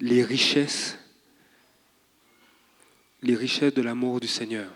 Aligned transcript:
les 0.00 0.24
richesses, 0.24 0.98
les 3.22 3.36
richesses 3.36 3.74
de 3.74 3.82
l'amour 3.82 4.18
du 4.20 4.26
Seigneur. 4.26 4.70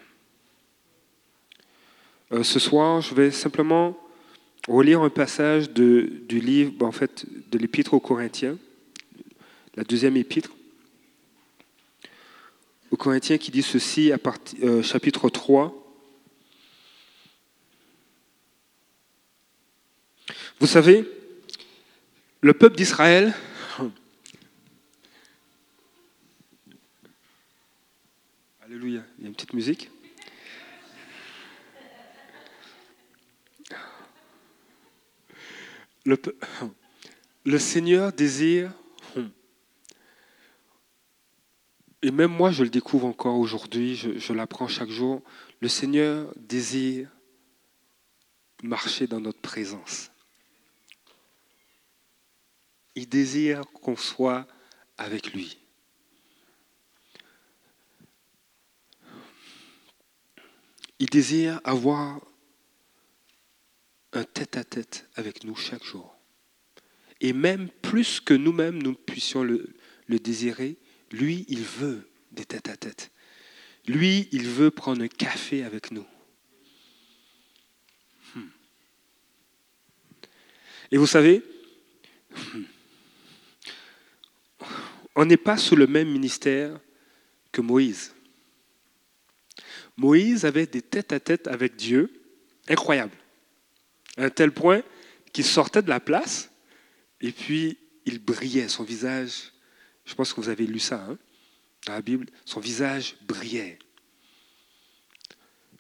Euh, 2.32 2.42
ce 2.42 2.58
soir, 2.58 3.00
je 3.00 3.14
vais 3.14 3.30
simplement 3.30 3.98
relire 4.68 5.00
un 5.02 5.10
passage 5.10 5.70
du 5.70 6.40
livre, 6.40 6.84
en 6.84 6.92
fait, 6.92 7.24
de 7.50 7.58
l'épître 7.58 7.94
aux 7.94 8.00
Corinthiens, 8.00 8.58
la 9.76 9.84
deuxième 9.84 10.16
épître, 10.16 10.50
aux 12.90 12.96
Corinthiens 12.96 13.38
qui 13.38 13.50
dit 13.50 13.62
ceci 13.62 14.12
à 14.12 14.18
euh, 14.62 14.82
chapitre 14.82 15.28
3. 15.28 15.80
Vous 20.60 20.66
savez, 20.66 21.04
le 22.40 22.54
peuple 22.54 22.76
d'Israël, 22.76 23.34
Alléluia, 28.74 29.04
il 29.24 29.28
y 29.28 29.28
a 29.28 29.30
une 29.30 29.34
petite 29.36 29.54
musique. 29.54 29.90
Le, 36.04 37.58
Seigneur 37.58 38.12
désire, 38.12 38.70
et 42.02 42.10
même 42.10 42.32
moi 42.32 42.50
je 42.50 42.64
le 42.64 42.68
découvre 42.68 43.06
encore 43.06 43.38
aujourd'hui, 43.38 43.96
je 43.96 44.32
l'apprends 44.34 44.68
chaque 44.68 44.90
jour, 44.90 45.22
le 45.60 45.68
Seigneur 45.68 46.30
désire 46.36 47.08
marcher 48.62 49.06
dans 49.06 49.20
notre 49.20 49.40
présence. 49.40 50.10
Il 52.94 53.08
désire 53.08 53.62
qu'on 53.72 53.96
soit 53.96 54.46
avec 54.98 55.32
lui. 55.32 55.63
Il 60.98 61.08
désire 61.08 61.60
avoir 61.64 62.20
un 64.12 64.24
tête-à-tête 64.24 65.08
avec 65.16 65.44
nous 65.44 65.56
chaque 65.56 65.84
jour. 65.84 66.16
Et 67.20 67.32
même 67.32 67.68
plus 67.82 68.20
que 68.20 68.34
nous-mêmes, 68.34 68.82
nous 68.82 68.94
puissions 68.94 69.42
le, 69.42 69.74
désirer, 70.08 70.76
lui, 71.10 71.44
il 71.48 71.62
veut 71.62 72.08
des 72.32 72.44
tête-à-tête. 72.44 73.10
Lui, 73.86 74.28
il 74.32 74.48
veut 74.48 74.70
prendre 74.70 75.02
un 75.02 75.08
café 75.08 75.62
avec 75.62 75.90
nous. 75.90 76.06
Hmm. 78.34 78.48
Et 80.90 80.96
vous 80.96 81.06
savez, 81.06 81.42
hmm, 82.30 82.62
on 85.16 85.24
n'est 85.24 85.36
pas 85.36 85.56
sous 85.56 85.76
le 85.76 85.86
même 85.86 86.10
ministère 86.10 86.78
que 87.52 87.60
Moïse. 87.60 88.13
Moïse 89.96 90.44
avait 90.44 90.66
des 90.66 90.82
tête-à-tête 90.82 91.46
avec 91.46 91.76
Dieu 91.76 92.12
incroyables 92.68 93.16
à 94.16 94.24
un 94.24 94.30
tel 94.30 94.52
point 94.52 94.82
qu'il 95.32 95.44
sortait 95.44 95.82
de 95.82 95.88
la 95.88 96.00
place 96.00 96.50
et 97.20 97.32
puis 97.32 97.78
il 98.06 98.18
brillait, 98.18 98.68
son 98.68 98.84
visage, 98.84 99.52
je 100.04 100.14
pense 100.14 100.32
que 100.32 100.40
vous 100.40 100.48
avez 100.48 100.66
lu 100.66 100.78
ça 100.78 101.04
hein, 101.08 101.18
dans 101.86 101.94
la 101.94 102.02
Bible, 102.02 102.26
son 102.44 102.60
visage 102.60 103.16
brillait. 103.22 103.78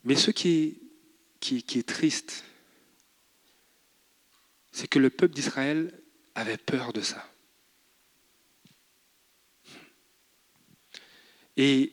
Mais 0.04 0.16
ce 0.16 0.30
qui 0.30 0.80
qui 1.40 1.78
est 1.78 1.86
triste, 1.86 2.42
c'est 4.72 4.88
que 4.88 4.98
le 4.98 5.10
peuple 5.10 5.34
d'Israël 5.34 5.92
avait 6.34 6.56
peur 6.56 6.92
de 6.92 7.02
ça. 7.02 7.28
Et, 11.56 11.92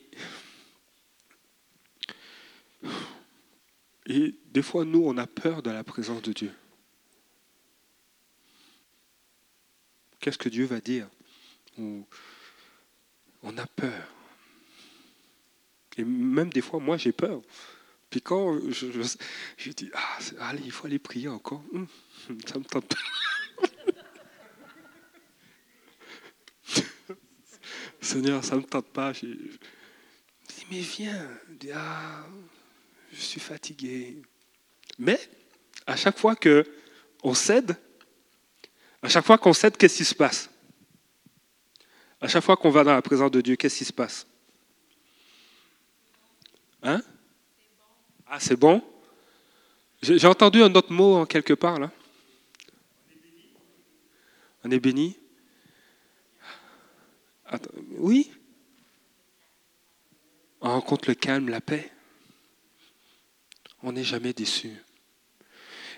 et 4.06 4.36
des 4.52 4.62
fois, 4.62 4.86
nous, 4.86 5.04
on 5.06 5.18
a 5.18 5.28
peur 5.28 5.62
de 5.62 5.70
la 5.70 5.84
présence 5.84 6.22
de 6.22 6.32
Dieu. 6.34 6.52
Qu'est-ce 10.20 10.38
que 10.38 10.50
Dieu 10.50 10.66
va 10.66 10.80
dire 10.80 11.08
On 11.78 12.06
a 13.58 13.66
peur. 13.68 14.08
Et 15.98 16.04
même 16.04 16.50
des 16.50 16.62
fois, 16.62 16.80
moi, 16.80 16.98
j'ai 16.98 17.12
peur. 17.12 17.42
Puis 18.10 18.22
quand 18.22 18.60
je, 18.70 19.72
dis, 19.72 19.90
ah, 19.94 20.18
allez, 20.40 20.64
il 20.66 20.72
faut 20.72 20.86
aller 20.86 21.00
prier 21.00 21.30
encore, 21.30 21.64
hum, 21.74 21.88
ça 22.46 22.60
me 22.60 22.66
tente 22.66 22.68
pas. 22.68 22.82
Seigneur, 28.02 28.44
ça 28.44 28.56
ne 28.56 28.62
me 28.62 28.66
tente 28.66 28.88
pas. 28.88 29.14
Je 29.14 29.28
dis, 29.28 29.60
mais 30.70 30.82
viens. 30.82 31.30
Je 31.50 31.54
dis, 31.54 31.72
ah, 31.74 32.26
je 33.12 33.22
suis 33.22 33.40
fatigué. 33.40 34.22
Mais 34.98 35.20
à 35.86 35.96
chaque 35.96 36.18
fois 36.18 36.36
que 36.36 36.66
on 37.24 37.34
cède, 37.34 37.76
à 39.02 39.10
chaque 39.10 39.26
fois 39.26 39.38
qu'on 39.38 39.54
cède, 39.54 39.78
qu'est-ce 39.78 39.98
qui 39.98 40.06
se 40.06 40.16
passe? 40.16 40.50
À 42.20 42.28
chaque 42.28 42.44
fois 42.44 42.56
qu'on 42.56 42.70
va 42.70 42.84
dans 42.84 42.94
la 42.94 43.02
présence 43.02 43.32
de 43.32 43.42
Dieu, 43.42 43.56
qu'est-ce 43.56 43.80
qui 43.80 43.86
se 43.86 43.94
passe? 43.94 44.28
Hein? 46.84 47.02
Ah, 48.28 48.40
c'est 48.40 48.56
bon? 48.56 48.84
J'ai 50.02 50.28
entendu 50.28 50.64
un 50.64 50.74
autre 50.74 50.92
mot 50.92 51.16
en 51.16 51.26
quelque 51.26 51.54
part 51.54 51.80
là. 51.80 51.92
On 54.64 54.72
est 54.72 54.80
béni. 54.80 55.18
Attends, 57.46 57.72
oui 57.98 58.32
On 60.62 60.70
rencontre 60.70 61.10
le 61.10 61.16
calme, 61.16 61.50
la 61.50 61.62
paix. 61.62 61.92
On 63.84 63.92
n'est 63.92 64.04
jamais 64.04 64.34
déçu. 64.34 64.72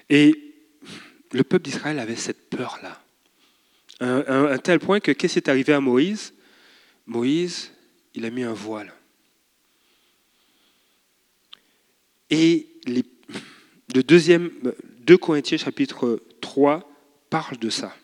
Et 0.09 0.55
le 1.31 1.43
peuple 1.43 1.65
d'Israël 1.65 1.99
avait 1.99 2.15
cette 2.15 2.49
peur-là. 2.49 3.01
Un, 3.99 4.51
un, 4.51 4.57
tel 4.57 4.79
point 4.79 4.99
que 4.99 5.11
qu'est-ce 5.11 5.33
qui 5.33 5.39
est 5.39 5.49
arrivé 5.49 5.73
à 5.73 5.79
Moïse? 5.79 6.33
Moïse, 7.05 7.71
il 8.13 8.25
a 8.25 8.29
mis 8.29 8.43
un 8.43 8.53
voile. 8.53 8.93
Et 12.29 12.67
le 12.87 14.03
deuxième, 14.03 14.51
2 14.99 15.17
Corinthiens 15.17 15.57
chapitre 15.57 16.23
3 16.41 16.89
parle 17.29 17.57
de 17.57 17.69
ça. 17.69 17.95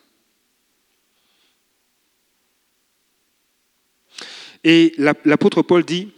Et 4.62 4.94
l'apôtre 4.98 5.62
Paul 5.62 5.84
dit, 5.84 6.12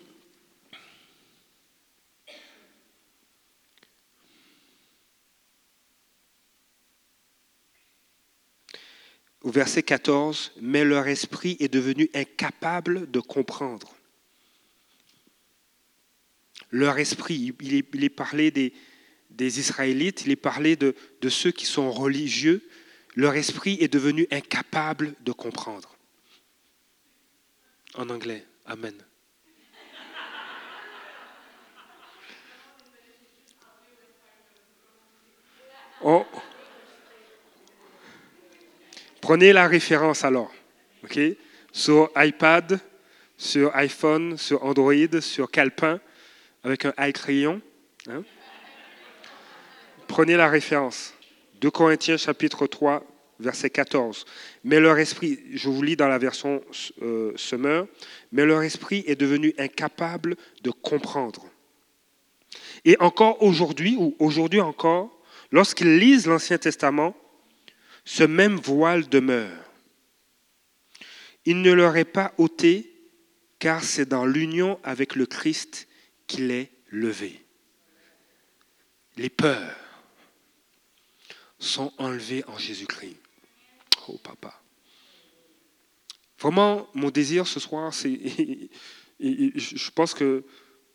verset 9.52 9.82
14, 9.82 10.52
mais 10.60 10.84
leur 10.84 11.06
esprit 11.06 11.56
est 11.60 11.72
devenu 11.72 12.10
incapable 12.14 13.10
de 13.10 13.20
comprendre. 13.20 13.94
Leur 16.70 16.98
esprit, 16.98 17.54
il 17.60 17.74
est, 17.74 18.08
parlé 18.08 18.50
des, 18.50 18.72
des, 19.30 19.60
Israélites, 19.60 20.22
il 20.24 20.32
est 20.32 20.36
parlé 20.36 20.74
de, 20.74 20.96
de 21.20 21.28
ceux 21.28 21.50
qui 21.50 21.66
sont 21.66 21.92
religieux, 21.92 22.66
leur 23.14 23.34
esprit 23.34 23.76
est 23.80 23.92
devenu 23.92 24.26
incapable 24.30 25.14
de 25.20 25.32
comprendre. 25.32 25.96
En 27.94 28.08
anglais, 28.08 28.46
Amen. 28.64 28.94
Oh. 36.04 36.24
Prenez 39.22 39.52
la 39.52 39.68
référence 39.68 40.24
alors, 40.24 40.52
ok? 41.04 41.16
Sur 41.70 42.10
iPad, 42.16 42.80
sur 43.38 43.74
iPhone, 43.76 44.36
sur 44.36 44.64
Android, 44.64 45.20
sur 45.20 45.48
Calepin, 45.48 46.00
avec 46.64 46.84
un 46.84 46.92
i 46.98 47.12
crayon. 47.12 47.62
Hein? 48.08 48.24
Prenez 50.08 50.36
la 50.36 50.48
référence. 50.48 51.14
2 51.60 51.70
Corinthiens 51.70 52.16
chapitre 52.16 52.66
3, 52.66 53.06
verset 53.38 53.70
14. 53.70 54.24
Mais 54.64 54.80
leur 54.80 54.98
esprit, 54.98 55.38
je 55.54 55.68
vous 55.68 55.82
lis 55.82 55.94
dans 55.94 56.08
la 56.08 56.18
version 56.18 56.60
euh, 57.00 57.32
Summer, 57.36 57.86
mais 58.32 58.44
leur 58.44 58.62
esprit 58.62 59.04
est 59.06 59.14
devenu 59.14 59.54
incapable 59.56 60.34
de 60.64 60.72
comprendre. 60.72 61.46
Et 62.84 62.96
encore 62.98 63.40
aujourd'hui, 63.40 63.94
ou 63.96 64.16
aujourd'hui 64.18 64.60
encore, 64.60 65.16
lorsqu'ils 65.52 65.96
lisent 65.98 66.26
l'Ancien 66.26 66.58
Testament, 66.58 67.14
ce 68.04 68.24
même 68.24 68.56
voile 68.56 69.08
demeure. 69.08 69.64
Il 71.44 71.60
ne 71.62 71.72
leur 71.72 71.96
est 71.96 72.04
pas 72.04 72.32
ôté, 72.38 72.92
car 73.58 73.82
c'est 73.82 74.06
dans 74.06 74.26
l'union 74.26 74.78
avec 74.84 75.14
le 75.14 75.26
Christ 75.26 75.88
qu'il 76.26 76.50
est 76.50 76.70
levé. 76.90 77.44
Les 79.16 79.28
peurs 79.28 79.76
sont 81.58 81.92
enlevées 81.98 82.44
en 82.46 82.58
Jésus-Christ. 82.58 83.16
Oh 84.08 84.18
papa. 84.18 84.60
Vraiment, 86.38 86.88
mon 86.94 87.10
désir 87.10 87.46
ce 87.46 87.60
soir, 87.60 87.94
c'est, 87.94 88.18
je 89.20 89.90
pense 89.90 90.14
que 90.14 90.44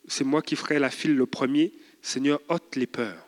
c'est 0.06 0.24
moi 0.24 0.42
qui 0.42 0.56
ferai 0.56 0.78
la 0.78 0.90
file 0.90 1.14
le 1.14 1.26
premier, 1.26 1.72
Seigneur, 2.02 2.40
ôte 2.48 2.76
les 2.76 2.86
peurs. 2.86 3.27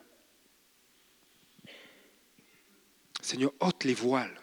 Seigneur, 3.30 3.52
ôte 3.60 3.84
les 3.84 3.94
voiles. 3.94 4.40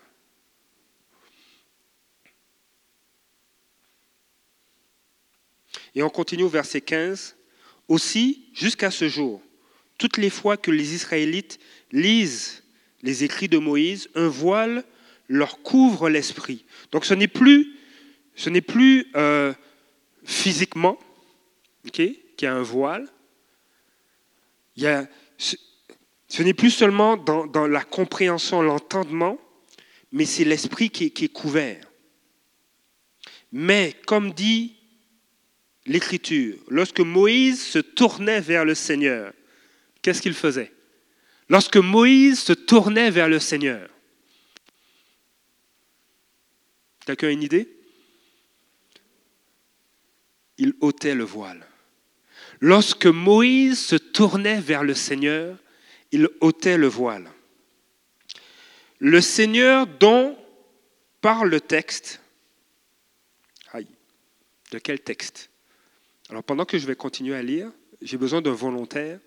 Et 5.94 6.02
on 6.04 6.10
continue 6.10 6.44
au 6.44 6.48
verset 6.48 6.80
15. 6.80 7.36
Aussi, 7.90 8.48
jusqu'à 8.54 8.90
ce 8.90 9.10
jour, 9.10 9.42
toutes 9.98 10.16
les 10.16 10.30
fois 10.30 10.56
que 10.56 10.72
les 10.72 10.94
Israélites 10.94 11.60
lisent 11.92 12.64
les 13.02 13.26
écrits 13.26 13.50
de 13.50 13.58
Moïse, 13.58 14.10
un 14.16 14.30
voile 14.30 14.86
leur 15.28 15.62
couvre 15.64 16.10
l'esprit. 16.10 16.64
Donc 16.94 17.04
ce 17.04 17.14
n'est 17.14 17.28
plus, 17.28 17.76
ce 18.36 18.50
n'est 18.50 18.62
plus 18.62 19.12
euh, 19.18 19.54
physiquement 20.24 20.98
qu'il 21.92 22.16
y 22.42 22.46
a 22.46 22.56
un 22.56 22.64
voile. 22.64 23.06
Il 24.78 24.84
y 24.84 24.88
a, 24.88 25.10
ce, 26.28 26.44
n'est 26.44 26.54
plus 26.54 26.72
seulement 26.72 27.18
dans, 27.18 27.68
la 27.68 27.84
compréhension, 27.84 28.62
l'entendement, 28.62 29.40
mais 30.12 30.26
c'est 30.26 30.44
l'esprit 30.44 30.90
qui, 30.90 31.06
est 31.06 31.32
couvert. 31.32 31.86
Mais 33.52 33.96
comme 34.06 34.34
dit 34.34 34.76
l'Écriture, 35.86 36.58
lorsque 36.68 37.00
Moïse 37.00 37.62
se 37.64 37.80
tournait 37.80 38.42
vers 38.42 38.66
le 38.66 38.76
Seigneur, 38.76 39.34
qu'est-ce 40.02 40.22
qu'il 40.22 40.34
faisait? 40.34 40.72
Lorsque 41.50 41.78
Moïse 41.78 42.40
se 42.40 42.54
tournait 42.54 43.10
vers 43.10 43.30
le 43.30 43.40
Seigneur, 43.40 43.90
quelqu'un 47.06 47.28
a 47.28 47.32
une 47.32 47.44
idée? 47.44 47.70
Il 50.58 50.74
ôtait 50.82 51.16
le 51.16 51.24
voile. 51.24 51.66
Lorsque 52.60 53.06
Moïse 53.06 53.80
se 53.80 53.96
tournait 53.96 54.60
vers 54.60 54.84
le 54.84 54.94
Seigneur, 54.94 55.58
il 56.12 56.30
ôtait 56.42 56.78
le 56.78 56.88
voile. 56.88 57.30
Le 59.00 59.22
Seigneur 59.22 59.86
dont 59.86 60.38
parle 61.22 61.50
le 61.50 61.62
texte, 61.62 62.22
aïe, 63.74 63.88
de 64.72 64.80
quel 64.80 65.00
texte? 65.00 65.50
Alors 66.30 66.44
pendant 66.44 66.66
que 66.66 66.78
je 66.78 66.88
vais 66.88 66.96
continuer 66.96 67.36
à 67.36 67.42
lire, 67.42 67.72
j'ai 68.02 68.18
besoin 68.18 68.42
d'un 68.42 68.54
volontaire 68.54 69.20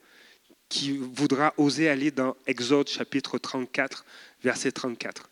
qui 0.68 0.96
voudra 0.96 1.52
oser 1.56 1.88
aller 1.88 2.10
dans 2.10 2.36
Exode 2.46 2.88
chapitre 2.88 3.38
34, 3.38 4.04
verset 4.42 4.72
34. 4.72 5.28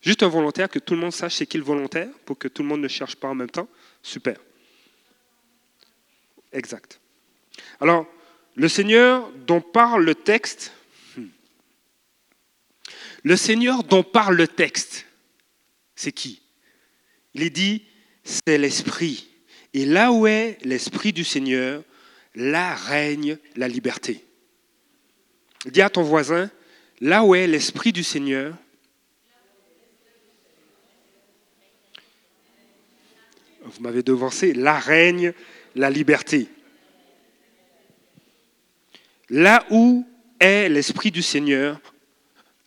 Juste 0.00 0.22
un 0.22 0.28
volontaire, 0.28 0.68
que 0.68 0.78
tout 0.78 0.94
le 0.94 1.00
monde 1.00 1.12
sache 1.12 1.36
c'est 1.36 1.46
qui 1.46 1.58
le 1.58 1.64
volontaire, 1.64 2.08
pour 2.24 2.38
que 2.38 2.48
tout 2.48 2.62
le 2.62 2.68
monde 2.68 2.80
ne 2.80 2.88
cherche 2.88 3.16
pas 3.16 3.28
en 3.28 3.34
même 3.34 3.50
temps. 3.50 3.68
Super. 4.02 4.38
Exact. 6.52 7.00
Alors, 7.80 8.06
le 8.54 8.68
Seigneur 8.68 9.30
dont 9.46 9.60
parle 9.60 10.04
le 10.04 10.14
texte. 10.14 10.72
Le 13.28 13.36
Seigneur 13.36 13.84
dont 13.84 14.02
parle 14.02 14.36
le 14.36 14.48
texte, 14.48 15.04
c'est 15.94 16.12
qui? 16.12 16.40
Il 17.34 17.50
dit, 17.50 17.84
c'est 18.24 18.56
l'Esprit. 18.56 19.28
Et 19.74 19.84
là 19.84 20.12
où 20.12 20.26
est 20.26 20.56
l'Esprit 20.64 21.12
du 21.12 21.24
Seigneur, 21.24 21.84
là 22.34 22.74
règne 22.74 23.36
la 23.54 23.68
liberté. 23.68 24.24
Dis 25.66 25.82
à 25.82 25.90
ton 25.90 26.04
voisin, 26.04 26.50
là 27.02 27.22
où 27.22 27.34
est 27.34 27.46
l'Esprit 27.46 27.92
du 27.92 28.02
Seigneur, 28.02 28.56
vous 33.62 33.82
m'avez 33.82 34.02
devancé, 34.02 34.54
là 34.54 34.78
règne 34.78 35.34
la 35.74 35.90
liberté. 35.90 36.48
Là 39.28 39.66
où 39.68 40.08
est 40.40 40.70
l'Esprit 40.70 41.10
du 41.10 41.20
Seigneur, 41.20 41.78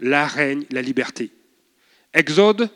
là 0.01 0.27
règne 0.27 0.65
la 0.71 0.81
liberté. 0.81 1.31
Exode 2.13 2.69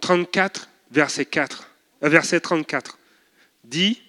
34, 0.00 0.68
verset, 0.90 1.26
4, 1.26 1.70
euh, 2.02 2.08
verset 2.08 2.40
34 2.40 2.98
dit 3.64 4.00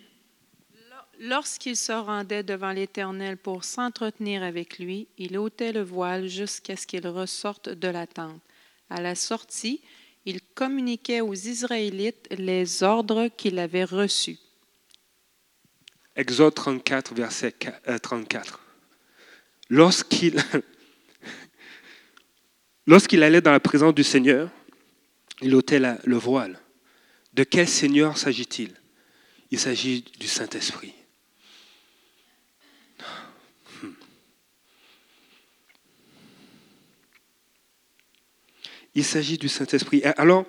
Lorsqu'il 1.19 1.75
se 1.75 1.92
rendait 1.92 2.44
devant 2.44 2.72
l'Éternel 2.72 3.38
pour 3.38 3.63
s'entretenir 3.63 4.44
avec 4.44 4.78
lui, 4.78 5.07
il 5.18 5.36
ôtait 5.38 5.72
le 5.72 5.81
voile 5.81 6.28
jusqu'à 6.28 6.75
ce 6.75 6.86
qu'il 6.86 7.07
ressorte 7.07 7.69
de 7.69 7.88
la 7.88 8.06
tente. 8.06 8.40
À 8.92 9.01
la 9.01 9.16
sortie, 9.16 9.81
il 10.25 10.42
communiquait 10.42 11.22
aux 11.22 11.33
Israélites 11.33 12.28
les 12.30 12.83
ordres 12.83 13.30
qu'il 13.36 13.57
avait 13.57 13.83
reçus. 13.83 14.38
Exode 16.16 16.54
34, 16.54 17.16
verset 17.16 17.56
34. 18.01 18.54
Euh, 18.54 18.57
lorsqu'il 19.69 20.36
lorsqu'il 22.88 23.22
allait 23.22 23.42
dans 23.42 23.51
la 23.51 23.60
présence 23.60 23.94
du 23.94 24.04
Seigneur, 24.04 24.50
il 25.42 25.54
ôtait 25.54 25.80
le 25.80 26.18
voile. 26.18 26.60
De 27.34 27.44
quel 27.44 27.68
Seigneur 27.68 28.18
s'agit-il? 28.18 28.74
Il 29.51 29.60
s'agit 29.60 30.04
du 30.19 30.28
Saint-Esprit. 30.28 30.94
Il 38.95 39.06
s'agit 39.06 39.38
du 39.38 39.48
Saint-Esprit. 39.48 40.01
Alors, 40.18 40.45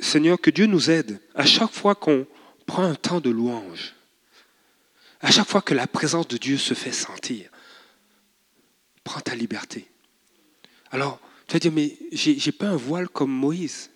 Seigneur, 0.00 0.40
que 0.40 0.50
Dieu 0.50 0.66
nous 0.66 0.90
aide 0.90 1.20
à 1.36 1.46
chaque 1.46 1.70
fois 1.70 1.94
qu'on 1.94 2.26
prend 2.66 2.82
un 2.82 2.96
temps 2.96 3.20
de 3.20 3.30
louange, 3.30 3.94
à 5.20 5.30
chaque 5.30 5.46
fois 5.46 5.62
que 5.62 5.74
la 5.74 5.86
présence 5.86 6.26
de 6.26 6.36
Dieu 6.36 6.58
se 6.58 6.74
fait 6.74 6.92
sentir, 6.92 7.48
prends 9.04 9.20
ta 9.20 9.36
liberté. 9.36 9.88
Alors, 10.90 11.20
tu 11.46 11.54
vas 11.54 11.58
dire, 11.58 11.72
mais 11.72 11.98
j'ai 12.12 12.36
n'ai 12.36 12.52
pas 12.52 12.68
un 12.68 12.76
voile 12.76 13.08
comme 13.08 13.30
Moïse. 13.30 13.90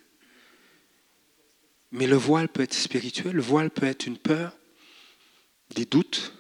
Mais 1.91 2.07
le 2.07 2.17
voile 2.17 2.49
peut 2.49 2.63
être 2.63 2.75
spirituel, 2.75 3.33
le 3.33 3.43
voile 3.43 3.71
peut 3.71 3.87
être 3.87 4.07
une 4.07 4.17
peur, 4.17 4.57
des 5.75 5.85
doutes, 5.85 6.33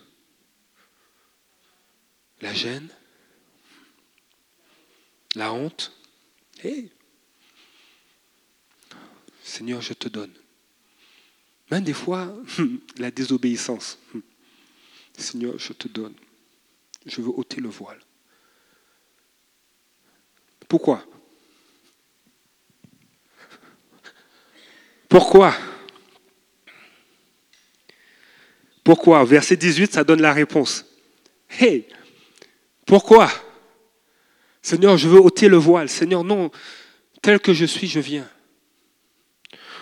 la 2.40 2.54
gêne, 2.54 2.88
la 5.34 5.52
honte. 5.52 5.92
Seigneur, 9.42 9.82
je 9.82 9.92
te 9.92 10.08
donne. 10.08 10.32
Même 11.70 11.84
des 11.84 11.92
fois, 11.92 12.34
la 12.98 13.10
désobéissance. 13.10 13.98
Seigneur, 15.16 15.58
je 15.58 15.72
te 15.72 15.88
donne. 15.88 16.14
Je 17.04 17.20
veux 17.20 17.28
ôter 17.28 17.60
le 17.60 17.68
voile. 17.68 18.00
Pourquoi? 20.72 21.04
Pourquoi? 25.06 25.54
Pourquoi? 28.82 29.22
Verset 29.26 29.56
18, 29.56 29.92
ça 29.92 30.02
donne 30.02 30.22
la 30.22 30.32
réponse. 30.32 30.86
Hey, 31.50 31.86
pourquoi? 32.86 33.30
Seigneur, 34.62 34.96
je 34.96 35.10
veux 35.10 35.20
ôter 35.20 35.46
le 35.46 35.58
voile. 35.58 35.90
Seigneur, 35.90 36.24
non, 36.24 36.50
tel 37.20 37.38
que 37.38 37.52
je 37.52 37.66
suis, 37.66 37.86
je 37.86 38.00
viens. 38.00 38.26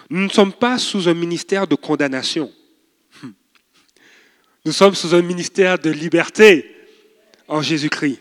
Nous 0.08 0.22
ne 0.24 0.28
sommes 0.28 0.52
pas 0.52 0.76
sous 0.76 1.08
un 1.08 1.14
ministère 1.14 1.68
de 1.68 1.76
condamnation. 1.76 2.52
Nous 4.64 4.72
sommes 4.72 4.96
sous 4.96 5.14
un 5.14 5.22
ministère 5.22 5.78
de 5.78 5.90
liberté 5.90 6.74
en 7.46 7.62
Jésus-Christ. 7.62 8.20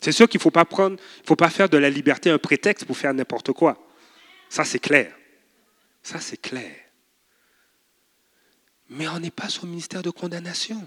C'est 0.00 0.12
sûr 0.12 0.28
qu'il 0.28 0.38
ne 0.38 0.42
faut 0.42 0.50
pas 0.50 0.64
prendre, 0.64 0.96
il 1.18 1.26
faut 1.26 1.36
pas 1.36 1.50
faire 1.50 1.68
de 1.68 1.76
la 1.76 1.90
liberté 1.90 2.30
un 2.30 2.38
prétexte 2.38 2.86
pour 2.86 2.96
faire 2.96 3.12
n'importe 3.12 3.52
quoi. 3.52 3.86
Ça, 4.48 4.64
c'est 4.64 4.78
clair. 4.78 5.14
Ça, 6.02 6.20
c'est 6.20 6.40
clair. 6.40 6.74
Mais 8.88 9.06
on 9.08 9.20
n'est 9.20 9.30
pas 9.30 9.48
sous 9.48 9.66
le 9.66 9.70
ministère 9.70 10.02
de 10.02 10.10
condamnation. 10.10 10.86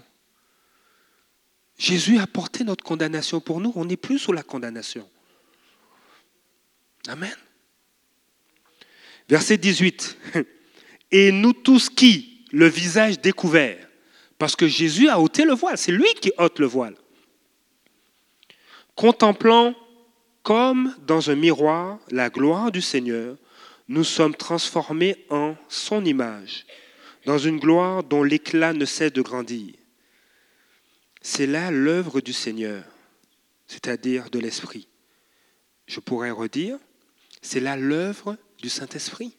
Jésus 1.78 2.18
a 2.18 2.26
porté 2.26 2.64
notre 2.64 2.84
condamnation 2.84 3.40
pour 3.40 3.60
nous. 3.60 3.72
On 3.76 3.84
n'est 3.84 3.96
plus 3.96 4.18
sous 4.18 4.32
la 4.32 4.42
condamnation. 4.42 5.08
Amen. 7.06 7.34
Verset 9.28 9.58
18. 9.58 10.18
Et 11.12 11.30
nous 11.30 11.52
tous 11.52 11.88
qui, 11.88 12.44
le 12.50 12.66
visage 12.66 13.20
découvert, 13.20 13.88
parce 14.38 14.56
que 14.56 14.66
Jésus 14.66 15.08
a 15.08 15.20
ôté 15.20 15.44
le 15.44 15.54
voile, 15.54 15.78
c'est 15.78 15.92
lui 15.92 16.12
qui 16.20 16.32
ôte 16.36 16.58
le 16.58 16.66
voile 16.66 16.96
contemplant 18.94 19.74
comme 20.42 20.94
dans 21.06 21.30
un 21.30 21.34
miroir 21.34 21.98
la 22.10 22.30
gloire 22.30 22.70
du 22.70 22.82
Seigneur, 22.82 23.36
nous 23.88 24.04
sommes 24.04 24.34
transformés 24.34 25.24
en 25.30 25.56
son 25.68 26.04
image, 26.04 26.66
dans 27.24 27.38
une 27.38 27.58
gloire 27.58 28.04
dont 28.04 28.22
l'éclat 28.22 28.72
ne 28.72 28.84
cesse 28.84 29.12
de 29.12 29.22
grandir. 29.22 29.74
C'est 31.22 31.46
là 31.46 31.70
l'œuvre 31.70 32.20
du 32.20 32.32
Seigneur, 32.32 32.84
c'est-à-dire 33.66 34.30
de 34.30 34.38
l'Esprit. 34.38 34.88
Je 35.86 36.00
pourrais 36.00 36.30
redire, 36.30 36.78
c'est 37.42 37.60
là 37.60 37.76
l'œuvre 37.76 38.36
du 38.60 38.68
Saint-Esprit. 38.68 39.36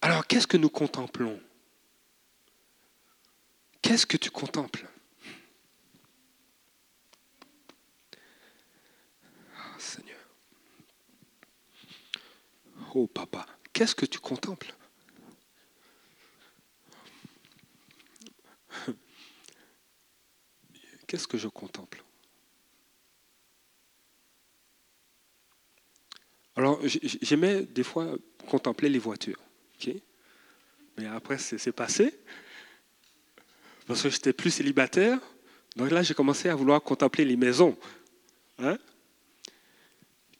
Alors, 0.00 0.26
qu'est-ce 0.26 0.46
que 0.46 0.56
nous 0.56 0.68
contemplons? 0.68 1.40
Qu'est-ce 3.80 4.06
que 4.06 4.16
tu 4.16 4.30
contemples? 4.30 4.86
Oh 12.94 13.06
papa, 13.08 13.44
qu'est-ce 13.72 13.94
que 13.96 14.06
tu 14.06 14.20
contemples? 14.20 14.72
Qu'est-ce 21.08 21.26
que 21.26 21.36
je 21.36 21.48
contemple? 21.48 22.04
Alors, 26.56 26.80
j'aimais 27.22 27.64
des 27.66 27.82
fois 27.82 28.14
contempler 28.48 28.88
les 28.88 29.00
voitures. 29.00 29.40
Mais 30.96 31.06
après, 31.06 31.38
c'est 31.38 31.72
passé. 31.72 32.16
Parce 33.86 34.02
que 34.02 34.08
j'étais 34.08 34.32
plus 34.32 34.52
célibataire. 34.52 35.18
Donc 35.74 35.90
là, 35.90 36.04
j'ai 36.04 36.14
commencé 36.14 36.48
à 36.48 36.54
vouloir 36.54 36.80
contempler 36.80 37.24
les 37.24 37.36
maisons. 37.36 37.76
Hein? 38.58 38.78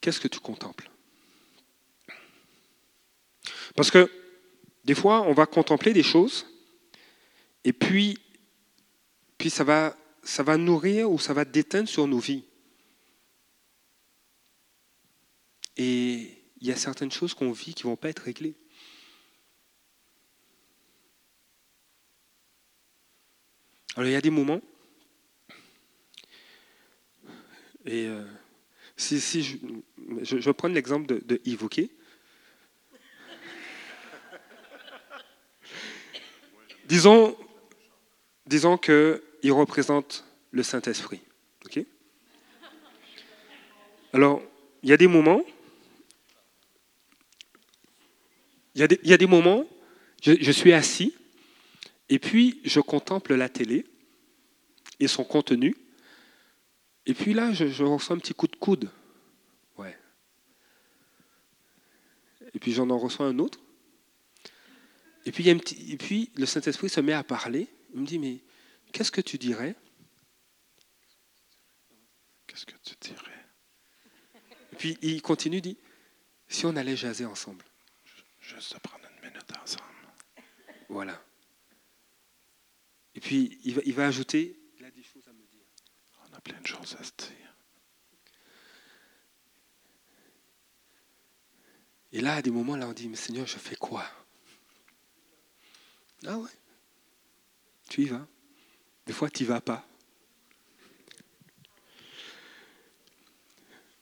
Qu'est-ce 0.01 0.21
que 0.21 0.29
tu 0.29 0.39
contemples? 0.39 0.89
Parce 3.75 3.91
que 3.91 4.11
des 4.85 4.95
fois, 4.95 5.23
on 5.23 5.33
va 5.33 5.47
contempler 5.47 5.93
des 5.93 6.03
choses, 6.03 6.47
et 7.65 7.73
puis, 7.73 8.19
puis 9.39 9.51
ça, 9.51 9.65
va, 9.65 9.97
ça 10.23 10.43
va 10.43 10.57
nourrir 10.57 11.11
ou 11.11 11.19
ça 11.19 11.33
va 11.33 11.45
déteindre 11.45 11.89
sur 11.89 12.07
nos 12.07 12.19
vies. 12.19 12.45
Et 15.77 16.31
il 16.61 16.69
y 16.69 16.73
a 16.73 16.77
certaines 16.77 17.11
choses 17.11 17.35
qu'on 17.35 17.53
vit 17.53 17.75
qui 17.75 17.87
ne 17.87 17.91
vont 17.91 17.97
pas 17.97 18.11
être 18.11 18.21
réglées. 18.21 18.55
Alors 23.97 24.09
il 24.09 24.13
y 24.13 24.17
a 24.17 24.21
des 24.21 24.31
moments, 24.31 24.61
et 27.87 28.07
euh, 28.07 28.25
si, 28.97 29.21
si 29.21 29.43
je, 29.43 29.57
je, 30.23 30.37
vais 30.37 30.53
prendre 30.53 30.75
l'exemple 30.75 31.07
de, 31.07 31.23
de 31.25 31.41
Yves, 31.45 31.69
Disons, 36.95 37.37
disons 38.47 38.79
qu'il 38.79 39.51
représente 39.51 40.25
le 40.53 40.63
Saint-Esprit. 40.63 41.21
Alors, 44.13 44.41
il 44.85 44.91
y 44.91 44.93
a 44.93 44.97
des 44.97 45.09
moments, 45.09 45.43
il 48.77 48.87
y 49.03 49.13
a 49.13 49.17
des 49.17 49.27
moments, 49.27 49.67
je, 50.23 50.35
je 50.41 50.53
suis 50.53 50.73
assis, 50.73 51.17
et 52.09 52.21
puis 52.21 52.61
je 52.65 52.79
contemple 52.79 53.35
la 53.35 53.49
télé 53.49 53.87
et 55.01 55.09
son 55.09 55.25
contenu, 55.25 55.75
et 57.07 57.15
puis 57.15 57.35
là, 57.35 57.53
je, 57.53 57.67
je 57.67 57.83
reçois 57.83 58.15
un 58.15 58.21
petit 58.21 58.35
coup 58.35 58.47
de 58.47 58.55
coude. 58.55 58.89
Ouais. 59.77 59.99
Et 62.55 62.61
puis 62.61 62.73
j'en 62.73 62.89
en 62.91 62.99
reçois 62.99 63.27
un 63.27 63.41
autre. 63.41 63.59
Et 65.27 65.33
puis, 65.33 65.43
il 65.45 65.47
y 65.47 65.51
a 65.51 65.55
un 65.55 65.59
petit- 65.59 65.93
et 65.93 65.97
puis 65.97 66.31
le 66.37 66.47
Saint-Esprit 66.47 66.89
se 66.89 67.01
met 67.01 67.13
à 67.13 67.25
parler. 67.25 67.69
Il 67.95 68.01
me 68.01 68.07
dit, 68.07 68.19
mais 68.19 68.41
qu'est-ce 68.93 69.13
que 69.13 69.21
tu 69.21 69.39
dirais? 69.39 69.75
Qu'est-ce 72.47 72.67
que 72.67 72.77
tu 72.85 72.95
dirais? 73.01 73.47
Et 74.73 74.77
puis 74.77 74.99
il 75.03 75.23
continue, 75.23 75.61
dit, 75.61 75.79
si 76.49 76.67
on 76.67 76.77
allait 76.77 76.97
jaser 76.97 77.25
ensemble. 77.25 77.65
Juste 78.41 78.79
prendre 78.81 79.05
une 79.09 79.29
minute 79.31 79.53
ensemble. 79.63 79.85
Voilà. 80.89 81.25
Et 83.15 83.21
puis 83.21 83.59
il 83.65 83.75
va, 83.75 83.83
il 83.85 83.95
va 83.95 84.07
ajouter, 84.07 84.61
il 84.79 84.85
a 84.85 84.91
des 84.91 85.03
choses 85.03 85.27
à 85.29 85.33
me 85.33 85.45
dire. 85.47 85.65
On 86.29 86.35
a 86.35 86.41
plein 86.41 86.61
de 86.61 86.67
choses 86.67 86.97
à 86.99 87.05
se 87.05 87.13
dire. 87.17 87.57
Et 92.13 92.21
là, 92.21 92.35
à 92.35 92.43
des 92.43 92.51
moments, 92.51 92.77
là, 92.77 92.87
on 92.89 92.93
dit, 92.93 93.09
mais 93.09 93.17
Seigneur, 93.17 93.47
je 93.47 93.59
fais 93.59 93.77
quoi? 93.77 94.05
Ah 96.27 96.39
ouais. 96.39 96.51
Tu 97.89 98.03
y 98.03 98.07
vas. 98.07 98.27
Des 99.07 99.13
fois, 99.13 99.29
tu 99.29 99.43
n'y 99.43 99.49
vas 99.49 99.61
pas. 99.61 99.87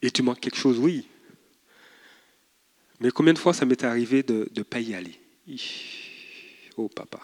Et 0.00 0.10
tu 0.10 0.22
manques 0.22 0.40
quelque 0.40 0.56
chose, 0.56 0.78
oui. 0.78 1.08
Mais 3.00 3.10
combien 3.10 3.32
de 3.32 3.38
fois 3.38 3.52
ça 3.52 3.64
m'est 3.64 3.82
arrivé 3.84 4.22
de 4.22 4.48
ne 4.54 4.62
pas 4.62 4.80
y 4.80 4.94
aller? 4.94 5.18
Oh 6.76 6.88
papa. 6.88 7.20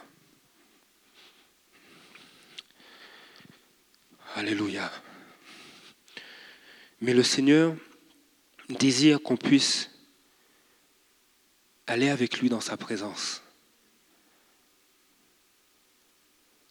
Alléluia. 4.35 4.91
Mais 7.01 7.15
le 7.15 7.23
Seigneur 7.23 7.77
désire 8.69 9.23
qu'on 9.23 9.37
puisse 9.37 9.91
aller 11.87 12.09
avec 12.09 12.41
lui 12.41 12.49
dans 12.49 12.61
sa 12.61 12.77
présence 12.77 13.43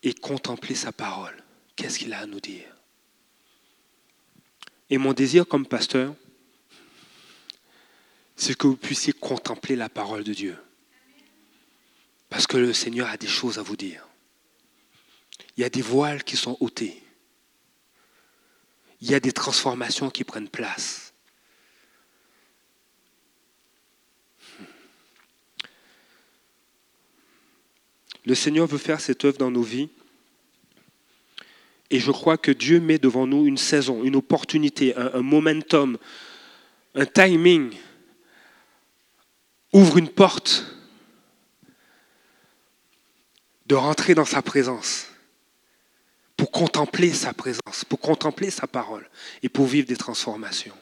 et 0.08 0.14
contempler 0.14 0.74
sa 0.74 0.94
parole. 0.94 1.36
Qu'est-ce 1.76 2.00
qu'il 2.00 2.14
a 2.14 2.20
à 2.20 2.26
nous 2.26 2.40
dire? 2.40 2.74
Et 4.90 4.98
mon 4.98 5.12
désir 5.12 5.46
comme 5.46 5.66
pasteur, 5.66 6.16
c'est 8.38 8.58
que 8.58 8.68
vous 8.68 8.78
puissiez 8.78 9.12
contempler 9.12 9.76
la 9.76 9.90
parole 9.90 10.24
de 10.24 10.34
Dieu. 10.34 10.58
Parce 12.30 12.48
que 12.48 12.56
le 12.56 12.72
Seigneur 12.72 13.10
a 13.10 13.18
des 13.18 13.28
choses 13.28 13.60
à 13.60 13.62
vous 13.62 13.76
dire. 13.76 14.08
Il 15.58 15.62
y 15.62 15.66
a 15.66 15.70
des 15.70 15.82
voiles 15.82 16.24
qui 16.24 16.38
sont 16.38 16.56
ôtés. 16.62 17.04
Il 19.02 19.12
y 19.12 19.14
a 19.14 19.20
des 19.20 19.34
transformations 19.34 20.10
qui 20.10 20.24
prennent 20.24 20.50
place. 20.50 21.14
Le 28.26 28.36
Seigneur 28.36 28.68
veut 28.68 28.78
faire 28.78 29.02
cette 29.02 29.26
œuvre 29.26 29.38
dans 29.38 29.52
nos 29.52 29.64
vies. 29.64 29.90
Et 31.90 32.00
je 32.00 32.12
crois 32.12 32.38
que 32.38 32.52
Dieu 32.52 32.80
met 32.80 32.98
devant 32.98 33.28
nous 33.28 33.46
une 33.46 33.58
saison, 33.58 34.04
une 34.04 34.16
opportunité, 34.16 34.96
un, 34.96 35.22
momentum, 35.22 35.98
un 36.96 37.06
timing, 37.06 37.74
ouvre 39.72 39.98
une 39.98 40.10
porte 40.10 40.66
de 43.68 43.76
rentrer 43.76 44.16
dans 44.16 44.26
sa 44.26 44.42
présence, 44.42 45.08
pour 46.36 46.52
contempler 46.52 47.12
sa 47.14 47.34
présence, 47.34 47.84
pour 47.88 48.00
contempler 48.00 48.50
sa 48.50 48.68
parole 48.68 49.10
et 49.44 49.50
pour 49.50 49.66
vivre 49.66 49.88
des 49.88 49.98
transformations. 49.98 50.78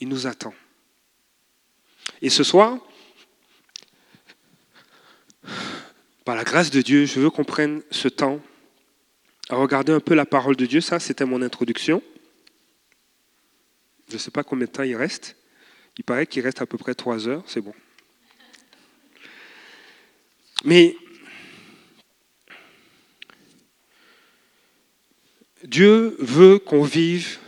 Il 0.00 0.08
nous 0.08 0.26
attend. 0.26 0.54
Et 2.22 2.30
ce 2.30 2.44
soir, 2.44 2.78
par 6.24 6.36
la 6.36 6.44
grâce 6.44 6.70
de 6.70 6.82
Dieu, 6.82 7.06
je 7.06 7.20
veux 7.20 7.30
qu'on 7.30 7.44
prenne 7.44 7.82
ce 7.90 8.08
temps 8.08 8.40
à 9.48 9.56
regarder 9.56 9.92
un 9.92 10.00
peu 10.00 10.14
la 10.14 10.26
parole 10.26 10.56
de 10.56 10.66
Dieu. 10.66 10.80
Ça, 10.80 10.98
c'était 10.98 11.24
mon 11.24 11.42
introduction. 11.42 12.02
Je 14.08 14.14
ne 14.14 14.18
sais 14.18 14.30
pas 14.30 14.44
combien 14.44 14.66
de 14.66 14.72
temps 14.72 14.82
il 14.82 14.96
reste. 14.96 15.36
Il 15.98 16.04
paraît 16.04 16.26
qu'il 16.26 16.42
reste 16.42 16.60
à 16.60 16.66
peu 16.66 16.78
près 16.78 16.94
trois 16.94 17.26
heures. 17.28 17.44
C'est 17.46 17.60
bon. 17.60 17.74
Mais 20.64 20.96
Dieu 25.64 26.16
veut 26.18 26.58
qu'on 26.58 26.82
vive 26.82 27.38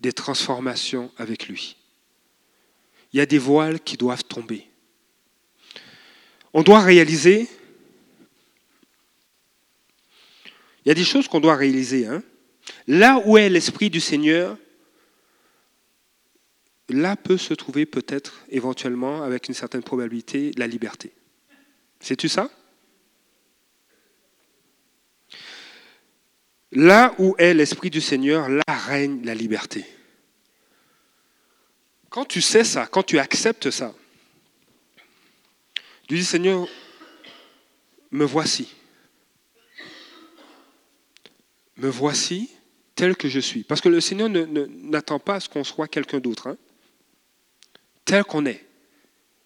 des 0.00 0.12
transformations 0.12 1.10
avec 1.16 1.48
lui. 1.48 1.76
Il 3.12 3.18
y 3.18 3.20
a 3.20 3.26
des 3.26 3.38
voiles 3.38 3.80
qui 3.80 3.96
doivent 3.96 4.24
tomber. 4.24 4.66
On 6.52 6.62
doit 6.62 6.80
réaliser, 6.80 7.48
il 10.84 10.88
y 10.88 10.92
a 10.92 10.94
des 10.94 11.04
choses 11.04 11.28
qu'on 11.28 11.40
doit 11.40 11.56
réaliser. 11.56 12.06
Hein. 12.06 12.22
Là 12.86 13.22
où 13.24 13.38
est 13.38 13.48
l'Esprit 13.48 13.90
du 13.90 14.00
Seigneur, 14.00 14.58
là 16.88 17.16
peut 17.16 17.38
se 17.38 17.54
trouver 17.54 17.86
peut-être 17.86 18.44
éventuellement, 18.50 19.22
avec 19.22 19.48
une 19.48 19.54
certaine 19.54 19.82
probabilité, 19.82 20.52
la 20.56 20.66
liberté. 20.66 21.12
Sais-tu 22.00 22.28
ça? 22.28 22.50
Là 26.72 27.14
où 27.18 27.34
est 27.38 27.54
l'Esprit 27.54 27.90
du 27.90 28.00
Seigneur, 28.00 28.48
là 28.48 28.64
règne 28.66 29.24
la 29.24 29.34
liberté. 29.34 29.86
Quand 32.10 32.24
tu 32.24 32.40
sais 32.40 32.64
ça, 32.64 32.86
quand 32.86 33.02
tu 33.02 33.18
acceptes 33.18 33.70
ça, 33.70 33.94
tu 36.06 36.16
dis 36.16 36.24
Seigneur, 36.24 36.68
me 38.10 38.24
voici. 38.24 38.74
Me 41.76 41.88
voici 41.88 42.50
tel 42.94 43.16
que 43.16 43.28
je 43.28 43.40
suis. 43.40 43.64
Parce 43.64 43.80
que 43.80 43.88
le 43.88 44.00
Seigneur 44.00 44.28
n'attend 44.28 45.14
ne, 45.14 45.20
pas 45.20 45.36
à 45.36 45.40
ce 45.40 45.48
qu'on 45.48 45.64
soit 45.64 45.88
quelqu'un 45.88 46.20
d'autre. 46.20 46.48
Hein. 46.48 46.56
Tel 48.04 48.24
qu'on 48.24 48.46
est. 48.46 48.64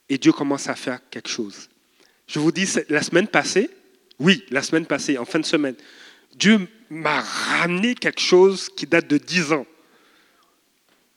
et 0.09 0.19
Dieu 0.19 0.33
commence 0.33 0.69
à 0.69 0.75
faire 0.75 1.01
quelque 1.11 1.29
chose. 1.29 1.69
Je 2.27 2.39
vous 2.39 2.53
dis, 2.53 2.67
la 2.89 3.03
semaine 3.03 3.29
passée, 3.29 3.71
oui, 4.19 4.45
la 4.51 4.63
semaine 4.63 4.85
passée, 4.85 5.17
en 5.17 5.25
fin 5.25 5.39
de 5.39 5.47
semaine, 5.47 5.77
Dieu 6.35 6.69
m'a 6.91 7.21
ramené 7.21 7.95
quelque 7.95 8.21
chose 8.21 8.69
qui 8.69 8.87
date 8.87 9.09
de 9.09 9.19
10 9.19 9.53
ans. 9.53 9.67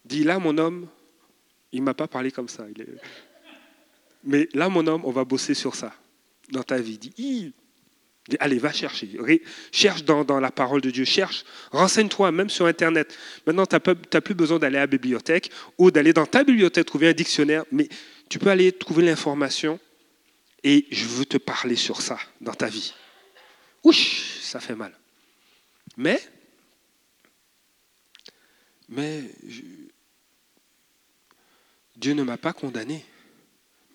Dis 0.05 0.23
là, 0.23 0.39
mon 0.39 0.57
homme, 0.57 0.87
il 1.71 1.81
m'a 1.81 1.93
pas 1.93 2.07
parlé 2.07 2.31
comme 2.31 2.49
ça. 2.49 2.65
Mais 4.23 4.47
là, 4.53 4.69
mon 4.69 4.85
homme, 4.87 5.01
on 5.03 5.11
va 5.11 5.23
bosser 5.25 5.53
sur 5.53 5.75
ça 5.75 5.93
dans 6.49 6.63
ta 6.63 6.77
vie. 6.77 6.97
Dis, 6.97 7.53
allez, 8.39 8.59
va 8.59 8.71
chercher. 8.71 9.09
Cherche 9.71 10.03
dans, 10.03 10.39
la 10.39 10.51
parole 10.51 10.81
de 10.81 10.89
Dieu. 10.89 11.05
Cherche, 11.05 11.43
renseigne-toi, 11.71 12.31
même 12.31 12.49
sur 12.49 12.65
Internet. 12.65 13.17
Maintenant, 13.45 13.65
tu 13.65 13.75
n'as 13.75 14.21
plus 14.21 14.35
besoin 14.35 14.59
d'aller 14.59 14.77
à 14.77 14.81
la 14.81 14.87
bibliothèque 14.87 15.51
ou 15.77 15.91
d'aller 15.91 16.13
dans 16.13 16.25
ta 16.25 16.43
bibliothèque 16.43 16.85
trouver 16.85 17.09
un 17.09 17.13
dictionnaire, 17.13 17.65
mais 17.71 17.87
tu 18.29 18.39
peux 18.39 18.49
aller 18.49 18.71
trouver 18.71 19.03
l'information 19.03 19.79
et 20.63 20.85
je 20.91 21.05
veux 21.05 21.25
te 21.25 21.37
parler 21.37 21.75
sur 21.75 22.01
ça 22.01 22.17
dans 22.39 22.53
ta 22.53 22.67
vie. 22.67 22.93
Ouch, 23.83 24.39
ça 24.41 24.59
fait 24.59 24.75
mal. 24.75 24.95
Mais, 25.97 26.21
mais 28.89 29.23
Dieu 31.95 32.13
ne 32.13 32.23
m'a 32.23 32.37
pas 32.37 32.53
condamné. 32.53 33.03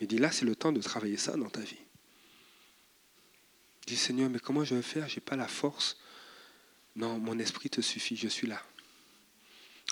Mais 0.01 0.07
dis 0.07 0.19
là, 0.19 0.31
c'est 0.31 0.45
le 0.45 0.55
temps 0.55 0.73
de 0.73 0.81
travailler 0.81 1.17
ça 1.17 1.37
dans 1.37 1.49
ta 1.49 1.61
vie. 1.61 1.86
Dis 3.87 3.97
Seigneur, 3.97 4.29
mais 4.29 4.41
comment 4.41 4.65
je 4.65 4.75
vais 4.75 4.83
faire? 4.83 5.09
Je 5.09 5.17
n'ai 5.17 5.21
pas 5.21 5.37
la 5.37 5.47
force. 5.47 5.97
Non, 6.97 7.19
mon 7.19 7.39
esprit 7.39 7.71
te 7.71 7.81
suffit, 7.81 8.17
je 8.17 8.29
suis 8.29 8.47
là. 8.47 8.61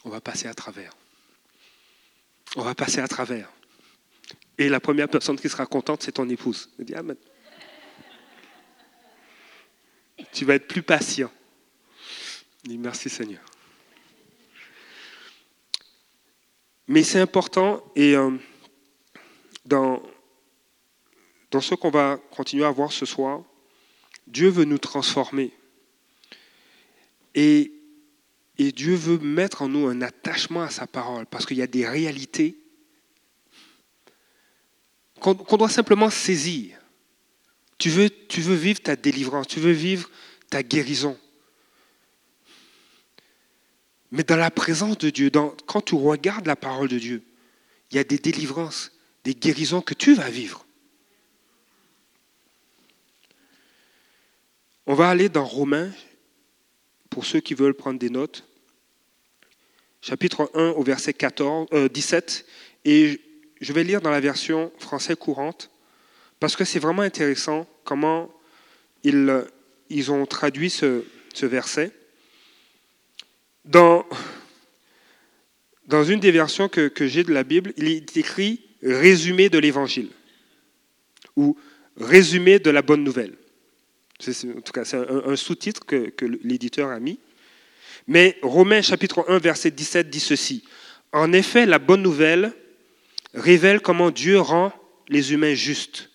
On 0.04 0.10
va 0.10 0.20
passer 0.20 0.48
à 0.48 0.54
travers. 0.54 0.92
On 2.56 2.62
va 2.62 2.74
passer 2.74 3.00
à 3.00 3.08
travers. 3.08 3.50
Et 4.58 4.68
la 4.68 4.80
première 4.80 5.08
personne 5.08 5.38
qui 5.38 5.48
sera 5.48 5.66
contente, 5.66 6.02
c'est 6.02 6.12
ton 6.12 6.28
épouse. 6.28 6.70
Elle 6.78 6.84
dit, 6.86 6.94
Amen. 6.94 7.16
Tu 10.32 10.44
vas 10.44 10.54
être 10.54 10.68
plus 10.68 10.82
patient. 10.82 11.30
Dis 12.64 12.78
merci 12.78 13.10
Seigneur. 13.10 13.42
Mais 16.88 17.02
c'est 17.02 17.20
important 17.20 17.82
et 17.94 18.16
euh, 18.16 18.30
dans, 19.64 20.02
dans 21.50 21.60
ce 21.60 21.74
qu'on 21.74 21.90
va 21.90 22.18
continuer 22.30 22.64
à 22.64 22.70
voir 22.70 22.92
ce 22.92 23.06
soir, 23.06 23.42
Dieu 24.26 24.48
veut 24.48 24.64
nous 24.64 24.78
transformer. 24.78 25.52
Et, 27.34 27.70
Dieu 28.58 28.94
veut 28.94 29.18
mettre 29.18 29.62
en 29.62 29.68
nous 29.68 29.86
un 29.86 30.00
attachement 30.00 30.62
à 30.62 30.70
sa 30.70 30.86
parole 30.86 31.26
parce 31.26 31.44
qu'il 31.44 31.56
y 31.56 31.62
a 31.62 31.66
des 31.66 31.86
réalités 31.86 32.56
qu'on 35.20 35.56
doit 35.56 35.68
simplement 35.68 36.10
saisir. 36.10 36.78
Tu 37.78 37.90
veux, 37.90 38.10
vivre 38.54 38.80
ta 38.80 38.96
délivrance, 38.96 39.48
tu 39.48 39.60
veux 39.60 39.72
vivre 39.72 40.08
ta 40.50 40.62
guérison. 40.62 41.18
Mais 44.10 44.22
dans 44.22 44.36
la 44.36 44.50
présence 44.50 44.98
de 44.98 45.10
Dieu, 45.10 45.30
quand 45.66 45.80
tu 45.80 45.94
regardes 45.96 46.46
la 46.46 46.56
parole 46.56 46.88
de 46.88 46.98
Dieu, 46.98 47.22
il 47.90 47.96
y 47.96 47.98
a 47.98 48.04
des 48.04 48.18
délivrances, 48.18 48.92
des 49.24 49.34
guérisons 49.34 49.80
que 49.80 49.94
tu 49.94 50.14
vas 50.14 50.30
vivre. 50.30 50.63
On 54.86 54.94
va 54.94 55.08
aller 55.08 55.30
dans 55.30 55.46
Romains, 55.46 55.90
pour 57.08 57.24
ceux 57.24 57.40
qui 57.40 57.54
veulent 57.54 57.74
prendre 57.74 57.98
des 57.98 58.10
notes, 58.10 58.44
chapitre 60.02 60.50
1 60.52 60.70
au 60.70 60.82
verset 60.82 61.14
14, 61.14 61.68
euh, 61.72 61.88
17, 61.88 62.44
et 62.84 63.18
je 63.62 63.72
vais 63.72 63.82
lire 63.82 64.02
dans 64.02 64.10
la 64.10 64.20
version 64.20 64.70
française 64.78 65.16
courante, 65.16 65.70
parce 66.38 66.54
que 66.54 66.66
c'est 66.66 66.78
vraiment 66.78 67.00
intéressant 67.00 67.66
comment 67.84 68.30
ils, 69.04 70.10
ont 70.10 70.26
traduit 70.26 70.68
ce, 70.68 71.02
verset. 71.40 71.90
Dans, 73.64 74.04
dans 75.86 76.04
une 76.04 76.20
des 76.20 76.30
versions 76.30 76.68
que, 76.68 76.88
que 76.88 77.06
j'ai 77.06 77.24
de 77.24 77.32
la 77.32 77.44
Bible, 77.44 77.72
il 77.78 77.88
est 77.88 78.16
écrit 78.18 78.60
résumé 78.82 79.48
de 79.48 79.56
l'évangile 79.58 80.10
ou 81.36 81.56
résumé 81.96 82.58
de 82.58 82.68
la 82.68 82.82
bonne 82.82 83.02
nouvelle. 83.02 83.34
En 84.28 84.60
tout 84.60 84.72
cas, 84.72 84.84
c'est 84.84 84.96
un, 84.96 85.36
sous-titre 85.36 85.84
que, 85.84 86.12
l'éditeur 86.42 86.90
a 86.90 87.00
mis. 87.00 87.18
Mais 88.06 88.38
Romains 88.42 88.82
chapitre 88.82 89.24
1, 89.28 89.38
verset 89.38 89.70
17 89.70 90.10
dit 90.10 90.20
ceci. 90.20 90.64
En 91.12 91.32
effet, 91.32 91.66
la 91.66 91.78
bonne 91.78 92.02
nouvelle 92.02 92.52
révèle 93.34 93.80
comment 93.80 94.10
Dieu 94.10 94.40
rend 94.40 94.72
les 95.08 95.32
humains 95.32 95.54
justes. 95.54 96.10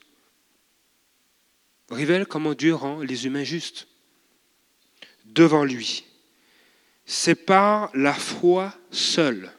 Révèle 1.89 2.25
comment 2.25 2.53
Dieu 2.53 2.75
rend 2.75 3.01
les 3.01 3.25
humains 3.25 3.43
justes 3.43 3.87
devant 5.25 5.63
lui. 5.63 6.05
C'est 7.05 7.35
par 7.35 7.89
la 7.95 8.13
foi 8.13 8.75
seule, 8.91 9.51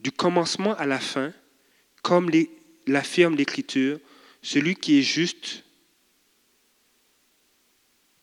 du 0.00 0.10
commencement 0.10 0.74
à 0.74 0.86
la 0.86 0.98
fin, 0.98 1.32
comme 2.02 2.30
l'affirme 2.86 3.36
l'Écriture, 3.36 3.98
celui 4.42 4.74
qui 4.74 4.98
est 4.98 5.02
juste 5.02 5.64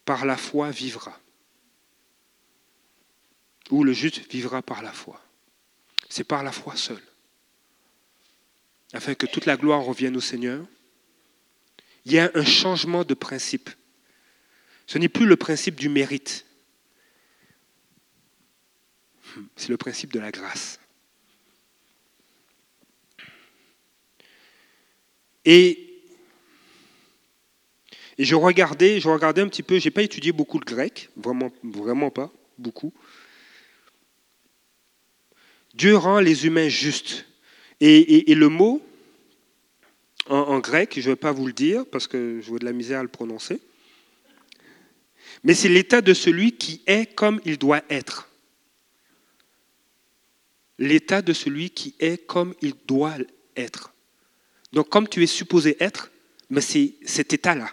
par 0.06 0.26
la 0.26 0.38
foi 0.38 0.72
vivra. 0.72 1.20
Ou 3.70 3.84
le 3.84 3.94
juste 3.94 4.30
vivra 4.30 4.62
par 4.62 4.82
la 4.82 4.92
foi. 4.92 5.22
C'est 6.10 6.24
par 6.24 6.44
la 6.44 6.52
foi 6.52 6.76
seule. 6.76 7.04
Afin 8.94 9.16
que 9.16 9.26
toute 9.26 9.46
la 9.46 9.56
gloire 9.56 9.82
revienne 9.82 10.18
au 10.18 10.22
Seigneur, 10.22 10.66
il 12.06 12.14
y 12.14 12.20
a 12.20 12.32
un 12.34 12.44
changement 12.44 13.04
de 13.04 13.14
principe. 13.14 13.70
Ce 14.88 14.98
n'est 14.98 15.10
plus 15.10 15.26
le 15.26 15.38
principe 15.38 15.80
du 15.80 15.88
mérite. 15.88 16.46
C'est 19.56 19.70
le 19.70 19.78
principe 19.78 20.12
de 20.12 20.20
la 20.20 20.32
grâce. 20.32 20.80
Et, 25.46 25.91
et 28.18 28.26
je 28.26 28.36
regardais, 28.36 29.00
je 29.00 29.10
regardais 29.10 29.42
un 29.42 29.48
petit 29.48 29.64
peu, 29.64 29.80
je 29.80 29.86
n'ai 29.86 29.92
pas 29.92 30.04
étudié 30.04 30.32
beaucoup 30.32 30.60
le 30.60 30.66
grec, 30.66 31.10
vraiment, 31.16 31.52
vraiment 31.64 32.10
pas, 32.10 32.32
beaucoup. 32.58 32.94
Dieu 35.74 35.96
rend 35.96 36.20
les 36.20 36.46
humains 36.46 36.70
justes. 36.70 37.26
Et, 37.80 38.36
le 38.36 38.48
mot, 38.48 38.80
en, 40.28 40.60
grec, 40.60 40.94
je 40.96 41.10
ne 41.10 41.14
vais 41.14 41.16
pas 41.16 41.32
vous 41.32 41.48
le 41.48 41.54
dire 41.54 41.84
parce 41.88 42.08
que 42.08 42.40
je 42.42 42.50
vois 42.50 42.60
de 42.60 42.66
la 42.66 42.74
misère 42.74 43.00
à 43.00 43.04
le 43.04 43.10
prononcer, 43.10 43.60
mais 45.44 45.56
c'est 45.56 45.70
l'état 45.70 46.02
de 46.02 46.14
celui 46.14 46.52
qui 46.52 46.84
est 46.86 47.16
comme 47.16 47.42
il 47.44 47.58
doit 47.58 47.82
être. 47.90 48.30
L'état 50.78 51.24
de 51.24 51.34
celui 51.34 51.72
qui 51.72 51.96
est 52.00 52.24
comme 52.28 52.54
il 52.62 52.74
doit 52.86 53.16
être. 53.56 53.94
Donc 54.74 54.90
comme 54.90 55.08
tu 55.08 55.24
es 55.24 55.28
supposé 55.28 55.76
être, 55.80 56.12
mais 56.52 56.62
c'est 56.62 56.94
cet 57.04 57.34
état-là. 57.34 57.72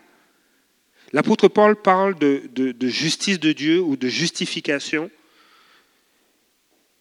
L'apôtre 1.12 1.48
Paul 1.48 1.76
parle 1.76 2.18
de, 2.18 2.88
justice 2.88 3.40
de 3.40 3.52
Dieu 3.52 3.80
ou 3.80 3.96
de 3.96 4.08
justification, 4.08 5.10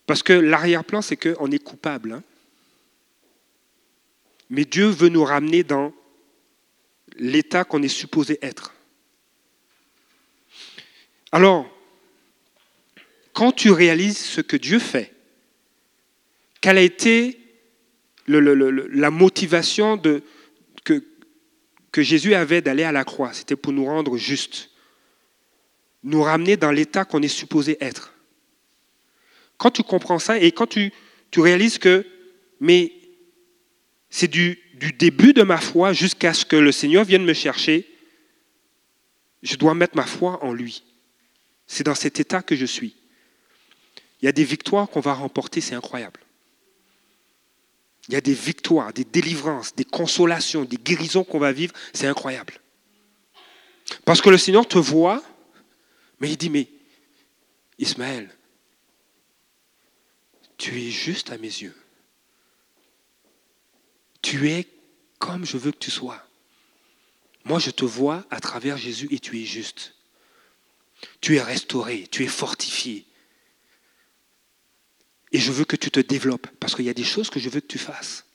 parce 0.06 0.24
que 0.24 0.34
l'arrière-plan, 0.34 1.02
c'est 1.02 1.18
qu'on 1.18 1.52
est 1.52 1.64
coupable. 1.64 2.14
hein. 2.14 2.24
Mais 4.50 4.64
Dieu 4.64 4.88
veut 4.88 5.10
nous 5.10 5.26
ramener 5.26 5.64
dans 5.64 5.94
l'état 7.18 7.66
qu'on 7.66 7.84
est 7.84 7.90
supposé 7.90 8.40
être. 8.42 8.74
Alors, 11.34 11.70
quand 13.34 13.52
tu 13.52 13.72
réalises 13.72 14.18
ce 14.18 14.40
que 14.40 14.56
Dieu 14.56 14.80
fait, 14.80 15.14
quelle 16.62 16.78
a 16.78 16.82
été 16.82 17.40
la 18.28 19.12
motivation 19.12 19.98
de, 19.98 20.24
que 21.92 22.02
Jésus 22.02 22.36
avait 22.36 22.62
d'aller 22.62 22.84
à 22.84 22.92
la 22.92 23.04
croix 23.04 23.34
C'était 23.34 23.56
pour 23.56 23.74
nous 23.74 23.86
rendre 23.86 24.18
justes, 24.18 24.70
nous 26.04 26.22
ramener 26.22 26.58
dans 26.58 26.72
l'état 26.72 27.06
qu'on 27.06 27.22
est 27.22 27.28
supposé 27.28 27.78
être. 27.82 28.14
Quand 29.58 29.72
tu 29.72 29.84
comprends 29.84 30.20
ça 30.20 30.38
et 30.38 30.52
quand 30.52 30.68
tu, 30.68 30.92
réalises 31.36 31.78
que, 31.78 32.06
mais 32.60 32.94
c'est 34.10 34.28
du 34.28 34.60
début 34.98 35.34
de 35.34 35.44
ma 35.44 35.58
foi 35.58 35.94
jusqu'à 35.94 36.34
ce 36.34 36.46
que 36.46 36.56
le 36.56 36.72
Seigneur 36.72 37.04
vienne 37.04 37.26
me 37.26 37.34
chercher, 37.34 37.88
je 39.44 39.56
dois 39.56 39.74
mettre 39.74 39.96
ma 39.96 40.06
foi 40.06 40.44
en 40.44 40.54
lui. 40.54 40.84
C'est 41.68 41.84
dans 41.84 41.96
cet 41.96 42.20
état 42.20 42.42
que 42.42 42.56
je 42.56 42.66
suis. 42.66 42.96
Il 44.22 44.26
y 44.26 44.30
a 44.30 44.32
des 44.32 44.44
victoires 44.44 44.90
qu'on 44.90 45.00
va 45.00 45.14
remporter, 45.14 45.62
c'est 45.62 45.76
incroyable. 45.76 46.20
Il 48.08 48.14
y 48.14 48.18
a 48.18 48.22
des 48.22 48.34
victoires, 48.34 48.94
des 48.94 49.04
délivrances, 49.04 49.76
des 49.76 49.84
consolations, 49.84 50.64
des 50.64 50.78
guérisons 50.78 51.24
qu'on 51.24 51.40
va 51.40 51.52
vivre, 51.52 51.74
c'est 51.94 52.08
incroyable. 52.08 52.54
Parce 54.06 54.22
que 54.22 54.30
le 54.30 54.38
Seigneur 54.38 54.68
te 54.68 54.78
voit, 54.78 55.22
mais 56.20 56.30
il 56.30 56.38
dit, 56.38 56.50
mais 56.50 56.68
Ismaël, 57.78 58.30
tu 60.58 60.82
es 60.82 60.90
juste 60.90 61.32
à 61.32 61.38
mes 61.38 61.48
yeux. 61.48 61.76
Tu 64.22 64.50
es 64.50 64.68
comme 65.20 65.46
je 65.46 65.58
veux 65.58 65.72
que 65.72 65.78
tu 65.78 65.92
sois. 65.92 66.22
Moi, 67.46 67.60
je 67.60 67.72
te 67.72 67.86
vois 67.86 68.26
à 68.30 68.40
travers 68.40 68.78
Jésus 68.78 69.08
et 69.12 69.20
tu 69.20 69.42
es 69.42 69.46
juste. 69.46 69.96
Tu 71.22 71.38
es 71.38 71.42
restauré, 71.42 72.08
tu 72.12 72.24
es 72.24 72.28
fortifié. 72.28 73.07
Et 75.32 75.40
je 75.40 75.52
veux 75.52 75.66
que 75.66 75.76
tu 75.76 75.92
te 75.92 76.00
développes 76.00 76.48
parce 76.60 76.76
qu'il 76.76 76.86
y 76.86 76.90
a 76.90 76.94
des 76.94 77.04
choses 77.04 77.30
que 77.30 77.40
je 77.40 77.50
veux 77.50 77.60
que 77.60 77.68
tu 77.68 77.78
fasses. 77.78 78.26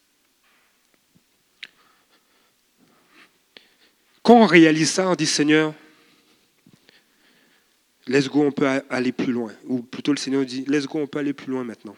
Quand 4.22 4.34
on 4.34 4.46
réalise 4.46 4.90
ça, 4.90 5.08
on 5.08 5.14
dit 5.14 5.26
Seigneur, 5.26 5.74
let's 8.06 8.28
go, 8.28 8.42
on 8.42 8.52
peut 8.52 8.68
aller 8.88 9.12
plus 9.12 9.32
loin. 9.32 9.52
Ou 9.64 9.82
plutôt 9.82 10.12
le 10.12 10.18
Seigneur 10.18 10.44
dit, 10.44 10.64
let's 10.66 10.86
go, 10.86 11.00
on 11.00 11.06
peut 11.06 11.18
aller 11.18 11.32
plus 11.32 11.50
loin 11.50 11.64
maintenant. 11.64 11.96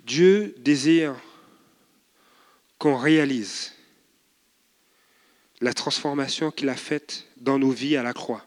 Dieu 0.00 0.54
désire 0.58 1.14
qu'on 2.78 2.96
réalise 2.96 3.74
la 5.60 5.74
transformation 5.74 6.50
qu'il 6.50 6.68
a 6.68 6.74
faite 6.74 7.26
dans 7.36 7.58
nos 7.58 7.70
vies 7.70 7.96
à 7.96 8.02
la 8.02 8.12
croix. 8.12 8.44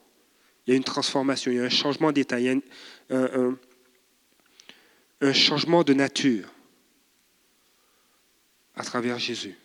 Il 0.65 0.71
y 0.71 0.73
a 0.73 0.77
une 0.77 0.83
transformation, 0.83 1.51
il 1.51 1.57
y 1.57 1.59
a 1.59 1.63
un 1.63 1.69
changement 1.69 2.11
d'état, 2.11 2.39
il 2.39 2.45
y 2.45 2.49
a 2.49 2.55
un, 5.21 5.33
changement 5.33 5.83
de 5.83 5.93
nature 5.93 6.49
à 8.75 8.83
travers 8.83 9.19
Jésus. 9.19 9.55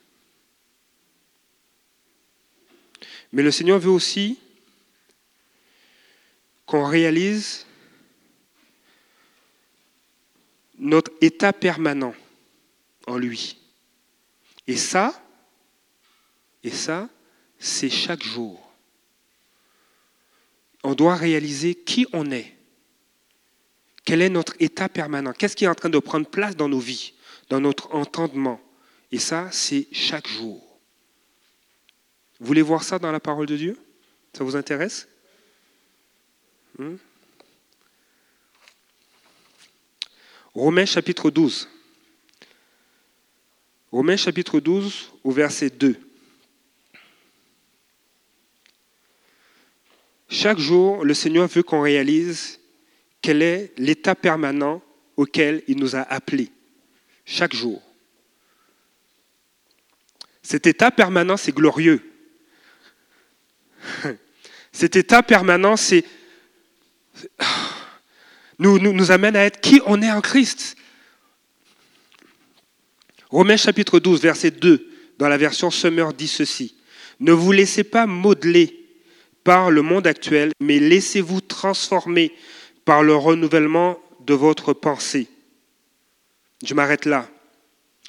Mais 3.33 3.43
le 3.43 3.51
Seigneur 3.51 3.79
veut 3.79 3.91
aussi 3.91 4.39
qu'on 6.67 6.85
réalise 6.85 7.67
notre 10.79 11.13
état 11.21 11.53
permanent 11.53 12.15
en 13.07 13.17
lui. 13.17 13.57
Et 14.67 14.77
ça, 14.77 15.21
et 16.63 16.71
ça, 16.71 17.09
c'est 17.59 17.91
chaque 17.91 18.23
jour. 18.23 18.67
On 20.88 20.94
doit 20.94 21.16
réaliser 21.16 21.74
qui 21.74 22.07
on 22.14 22.31
est. 22.31 22.57
Quel 24.07 24.22
est 24.22 24.31
notre 24.31 24.55
état 24.59 24.88
permanent? 24.88 25.35
Qu'est-ce 25.35 25.55
qui 25.55 25.66
est 25.66 25.68
en 25.68 25.74
train 25.74 25.90
de 25.90 25.98
prendre 25.98 26.27
place 26.27 26.57
dans 26.57 26.66
nos 26.66 26.79
vies, 26.79 27.12
dans 27.51 27.61
notre 27.61 27.94
entendement? 27.94 28.59
Et 29.12 29.18
ça, 29.18 29.51
c'est 29.53 29.87
chaque 29.92 30.27
jour. 30.27 30.81
Vous 32.40 32.46
voulez 32.46 32.62
voir 32.62 32.85
ça 32.85 32.98
dans 32.98 33.12
la 33.12 33.20
parole 33.20 33.44
de 33.44 33.59
Dieu? 33.59 33.79
Ça 34.33 34.44
vous 34.44 34.57
intéresse? 34.57 35.07
Hmm? 36.79 36.96
Romains 40.55 40.87
chapitre 40.87 41.31
12. 41.31 41.68
Romains 43.92 44.16
chapitre 44.16 44.59
12 44.59 45.12
au 45.22 45.33
verset 45.33 45.68
2. 45.68 46.08
Chaque 50.29 50.59
jour, 50.59 51.05
le 51.05 51.14
Seigneur 51.14 51.49
veut 51.49 51.62
qu'on 51.62 51.81
réalise 51.81 52.61
quel 53.23 53.43
est 53.43 53.73
l'état 53.79 54.14
permanent 54.14 54.83
auquel 55.17 55.62
il 55.67 55.79
nous 55.79 55.97
a 55.97 56.01
appelés. 56.01 56.51
Chaque 57.25 57.55
jour. 57.55 57.83
Cet 60.43 60.67
état 60.67 60.91
permanent, 60.91 61.37
c'est 61.37 61.55
glorieux. 61.55 62.01
Cet 64.73 64.97
état 64.97 65.23
permanent, 65.23 65.77
c'est 65.77 66.05
nous, 68.59 68.79
nous, 68.79 69.11
amène 69.11 69.37
à 69.37 69.45
être 69.45 69.61
qui 69.61 69.81
on 69.87 70.01
est 70.03 70.11
en 70.11 70.21
Christ. 70.21 70.77
Romains 73.31 73.57
chapitre 73.57 73.99
12, 73.99 74.23
verset 74.23 74.53
2, 74.53 74.88
dans 75.19 75.29
la 75.29 75.37
version 75.37 75.71
Summer 75.71 76.12
dit 76.12 76.29
ceci. 76.29 76.77
Ne 77.21 77.33
vous 77.33 77.53
laissez 77.53 77.85
pas 77.85 78.07
modeler 78.07 78.78
par 79.44 79.70
le 79.70 79.83
monde 79.83 80.07
actuel, 80.07 80.53
mais 80.61 80.79
laissez-vous 80.79 81.40
transformer 81.40 82.33
par 82.85 83.03
le 83.03 83.14
renouvellement 83.14 83.98
de 84.20 84.35
votre 84.35 84.72
pensée. 84.72 85.29
Je 86.64 86.74
m'arrête 86.74 87.05
là. 87.05 87.29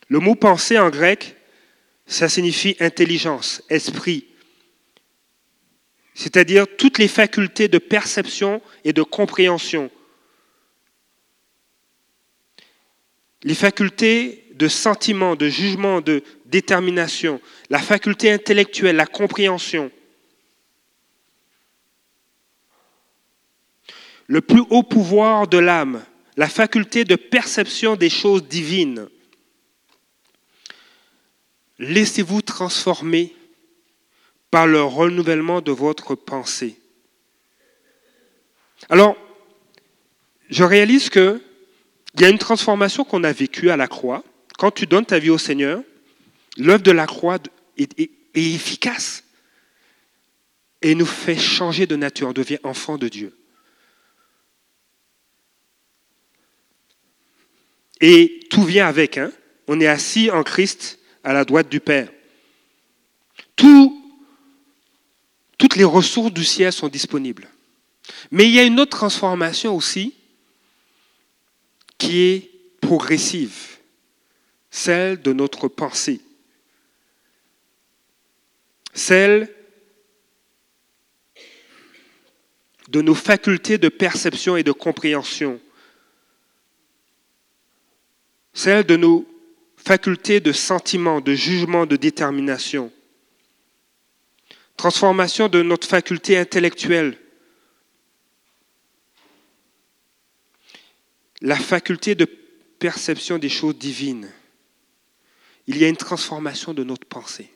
Le 0.08 0.20
mot 0.20 0.36
pensée 0.36 0.80
en 0.80 0.90
grec, 0.90 1.36
ça 2.08 2.30
signifie 2.30 2.76
intelligence, 2.80 3.62
esprit, 3.70 4.26
c'est-à-dire 6.16 6.66
toutes 6.78 6.98
les 6.98 7.08
facultés 7.08 7.68
de 7.68 7.78
perception 7.78 8.62
et 8.84 8.94
de 8.94 9.04
compréhension 9.04 9.90
les 13.44 13.56
facultés 13.56 14.46
de 14.54 14.68
sentiment, 14.68 15.36
de 15.36 15.48
jugement, 15.48 16.02
de 16.02 16.24
détermination, 16.46 17.40
la 17.70 17.80
faculté 17.80 18.32
intellectuelle, 18.32 18.98
la 18.98 19.06
compréhension. 19.06 19.92
Le 24.30 24.42
plus 24.42 24.62
haut 24.70 24.84
pouvoir 24.84 25.48
de 25.48 25.58
l'âme, 25.58 26.06
la 26.38 26.48
faculté 26.48 27.04
de 27.04 27.16
perception 27.16 27.96
des 27.96 28.12
choses 28.12 28.44
divines. 28.44 29.10
Laissez-vous 31.80 32.44
transformer 32.44 33.36
par 34.52 34.68
le 34.68 34.84
renouvellement 34.84 35.62
de 35.62 35.72
votre 35.72 36.14
pensée. 36.14 36.80
Alors, 38.88 39.18
je 40.52 40.64
réalise 40.64 41.10
que 41.10 41.42
il 42.14 42.22
y 42.22 42.26
a 42.26 42.30
une 42.30 42.38
transformation 42.38 43.04
qu'on 43.04 43.24
a 43.24 43.32
vécue 43.32 43.72
à 43.72 43.78
la 43.78 43.88
croix. 43.88 44.24
Quand 44.60 44.70
tu 44.70 44.86
donnes 44.86 45.08
ta 45.08 45.18
vie 45.18 45.32
au 45.32 45.40
Seigneur, 45.40 45.82
l'œuvre 46.56 46.84
de 46.84 46.92
la 46.92 47.08
croix 47.08 47.40
est, 47.78 48.12
efficace 48.36 49.24
et 50.84 50.94
nous 50.94 51.08
fait 51.08 51.36
changer 51.36 51.88
de 51.88 51.96
nature, 51.96 52.28
on 52.28 52.34
devient 52.34 52.60
enfant 52.62 53.00
de 53.00 53.08
Dieu. 53.08 53.36
Et 58.02 58.40
tout 58.50 58.64
vient 58.64 58.88
avec. 58.88 59.18
Hein. 59.18 59.32
On 59.68 59.80
est 59.80 59.88
assis 59.88 60.32
en 60.32 60.44
Christ 60.44 61.00
à 61.24 61.34
la 61.34 61.46
droite 61.46 61.70
du 61.70 61.80
Père. 61.80 62.10
toutes 65.58 65.76
les 65.76 65.84
ressources 65.84 66.32
du 66.32 66.46
ciel 66.46 66.72
sont 66.72 66.88
disponibles. 66.88 67.50
Mais 68.32 68.46
il 68.46 68.52
y 68.52 68.60
a 68.60 68.64
une 68.64 68.80
autre 68.80 68.98
transformation 68.98 69.76
aussi 69.76 70.16
qui 71.98 72.22
est 72.22 72.52
progressive, 72.82 73.78
celle 74.72 75.22
de 75.22 75.34
notre 75.34 75.68
pensée, 75.68 76.22
celle 78.94 79.54
de 82.88 83.02
nos 83.02 83.14
facultés 83.14 83.78
de 83.78 83.90
perception 83.90 84.58
et 84.58 84.64
de 84.64 84.72
compréhension, 84.72 85.60
celle 88.60 88.84
de 88.84 88.98
nos 88.98 89.26
facultés 89.78 90.42
de 90.42 90.52
sentiment, 90.52 91.22
de 91.22 91.34
jugement, 91.34 91.86
de 91.86 91.96
détermination, 91.96 92.92
transformation 94.76 95.48
de 95.48 95.62
notre 95.62 95.88
faculté 95.88 96.38
intellectuelle, 96.38 97.18
la 101.40 101.56
faculté 101.56 102.16
de 102.16 102.26
perception 102.26 103.38
des 103.38 103.48
choses 103.48 103.78
divines. 103.78 104.30
Il 105.66 105.78
y 105.78 105.86
a 105.86 105.88
une 105.88 105.96
transformation 105.96 106.74
de 106.74 106.84
notre 106.84 107.08
pensée 107.08 107.50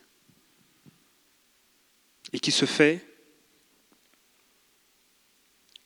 et 2.32 2.40
qui 2.40 2.52
se 2.52 2.66
fait 2.66 3.06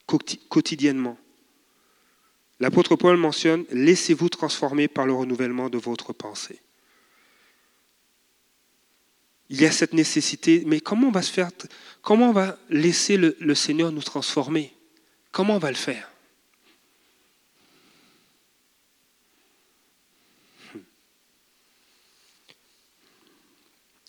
quotidiennement. 0.06 1.18
L'apôtre 2.60 2.96
Paul 2.96 3.18
mentionne, 3.18 3.66
laissez-vous 3.70 4.30
transformer 4.30 4.88
par 4.88 5.06
le 5.06 5.14
renouvellement 5.14 5.70
de 5.70 5.78
votre 5.78 6.12
pensée. 6.12 6.60
Il 9.50 9.62
y 9.62 9.66
a 9.66 9.72
cette 9.72 9.94
nécessité, 9.94 10.64
mais 10.66 10.82
comment 10.82 11.08
on 11.08 11.12
va 11.12 11.22
se 11.22 11.32
faire, 11.32 11.50
comment 12.02 12.30
on 12.30 12.34
va 12.34 12.58
laisser 12.70 13.16
le, 13.16 13.56
Seigneur 13.56 13.92
nous 13.92 14.02
transformer? 14.02 14.74
Comment 15.32 15.56
on 15.56 15.60
va 15.60 15.70
le 15.70 15.76
faire? 15.76 16.12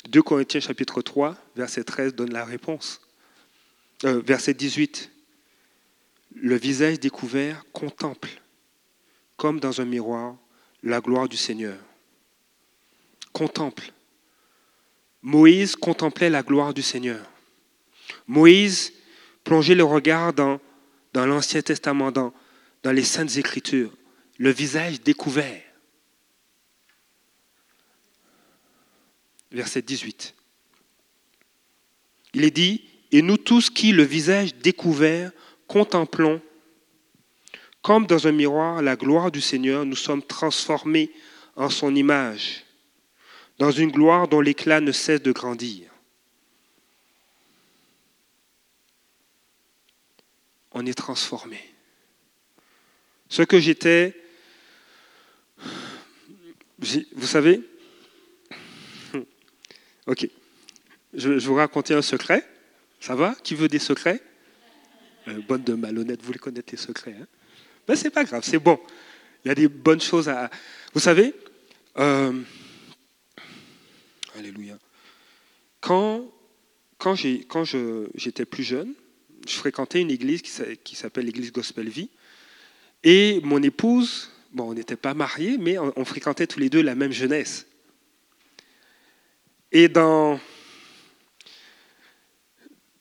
2 0.08 0.22
Corinthiens 0.22 0.60
chapitre 0.60 1.02
3, 1.02 1.36
verset 1.54 1.84
13 1.84 2.14
donne 2.14 2.32
la 2.32 2.46
réponse. 2.46 3.02
Euh, 4.04 4.22
verset 4.24 4.54
18. 4.54 5.10
Le 6.40 6.56
visage 6.56 7.00
découvert 7.00 7.64
contemple, 7.72 8.30
comme 9.36 9.60
dans 9.60 9.80
un 9.80 9.84
miroir, 9.84 10.36
la 10.82 11.00
gloire 11.00 11.28
du 11.28 11.36
Seigneur. 11.36 11.78
Contemple. 13.32 13.92
Moïse 15.22 15.74
contemplait 15.74 16.30
la 16.30 16.42
gloire 16.42 16.72
du 16.72 16.82
Seigneur. 16.82 17.24
Moïse 18.26 18.92
plongeait 19.42 19.74
le 19.74 19.84
regard 19.84 20.32
dans, 20.32 20.60
l'Ancien 21.14 21.62
Testament, 21.62 22.12
dans, 22.12 22.32
dans 22.82 22.92
les 22.92 23.02
Saintes 23.02 23.36
Écritures, 23.36 23.92
le 24.38 24.50
visage 24.50 25.00
découvert. 25.00 25.62
Verset 29.50 29.82
18. 29.82 30.34
Il 32.34 32.44
est 32.44 32.50
dit, 32.50 32.84
et 33.10 33.22
nous 33.22 33.38
tous 33.38 33.70
qui, 33.70 33.92
le 33.92 34.02
visage 34.02 34.54
découvert, 34.56 35.32
contemplons, 35.68 36.40
comme 37.82 38.06
dans 38.06 38.26
un 38.26 38.32
miroir, 38.32 38.82
la 38.82 38.96
gloire 38.96 39.30
du 39.30 39.40
Seigneur, 39.40 39.84
nous 39.84 39.96
sommes 39.96 40.22
transformés 40.22 41.12
en 41.54 41.70
son 41.70 41.94
image, 41.94 42.64
dans 43.58 43.70
une 43.70 43.92
gloire 43.92 44.26
dont 44.26 44.40
l'éclat 44.40 44.80
ne 44.80 44.92
cesse 44.92 45.22
de 45.22 45.30
grandir. 45.30 45.88
On 50.72 50.84
est 50.86 50.94
transformé. 50.94 51.60
Ce 53.28 53.42
que 53.42 53.60
j'étais, 53.60 54.14
vous 56.78 57.26
savez, 57.26 57.60
ok, 60.06 60.28
je 61.14 61.30
vous 61.30 61.54
raconter 61.54 61.94
un 61.94 62.02
secret. 62.02 62.48
Ça 63.00 63.14
va? 63.14 63.34
Qui 63.42 63.54
veut 63.54 63.68
des 63.68 63.78
secrets? 63.78 64.20
Euh, 65.28 65.40
Bonne 65.46 65.62
de 65.62 65.74
malhonnête, 65.74 66.22
vous 66.22 66.32
les 66.32 66.38
connaissez, 66.38 66.66
les 66.72 66.78
secrets. 66.78 67.16
Hein 67.20 67.26
ben, 67.86 67.96
c'est 67.96 68.10
pas 68.10 68.24
grave, 68.24 68.42
c'est 68.44 68.58
bon. 68.58 68.78
Il 69.44 69.48
y 69.48 69.50
a 69.50 69.54
des 69.54 69.68
bonnes 69.68 70.00
choses 70.00 70.28
à. 70.28 70.50
Vous 70.92 71.00
savez, 71.00 71.34
euh, 71.98 72.32
Alléluia. 74.38 74.78
Quand, 75.80 76.30
quand, 76.98 77.16
quand 77.48 77.64
j'étais 78.14 78.44
plus 78.44 78.62
jeune, 78.62 78.94
je 79.46 79.54
fréquentais 79.54 80.00
une 80.00 80.10
église 80.10 80.42
qui 80.42 80.96
s'appelle 80.96 81.24
l'église 81.24 81.52
Gospel 81.52 81.88
Vie. 81.88 82.10
Et 83.02 83.40
mon 83.42 83.62
épouse, 83.62 84.30
bon, 84.52 84.70
on 84.70 84.74
n'était 84.74 84.96
pas 84.96 85.14
mariés, 85.14 85.56
mais 85.58 85.78
on, 85.78 85.92
on, 85.96 86.04
fréquentait 86.04 86.46
tous 86.46 86.60
les 86.60 86.68
deux 86.68 86.82
la 86.82 86.94
même 86.94 87.12
jeunesse. 87.12 87.66
Et 89.72 89.88
dans, 89.88 90.40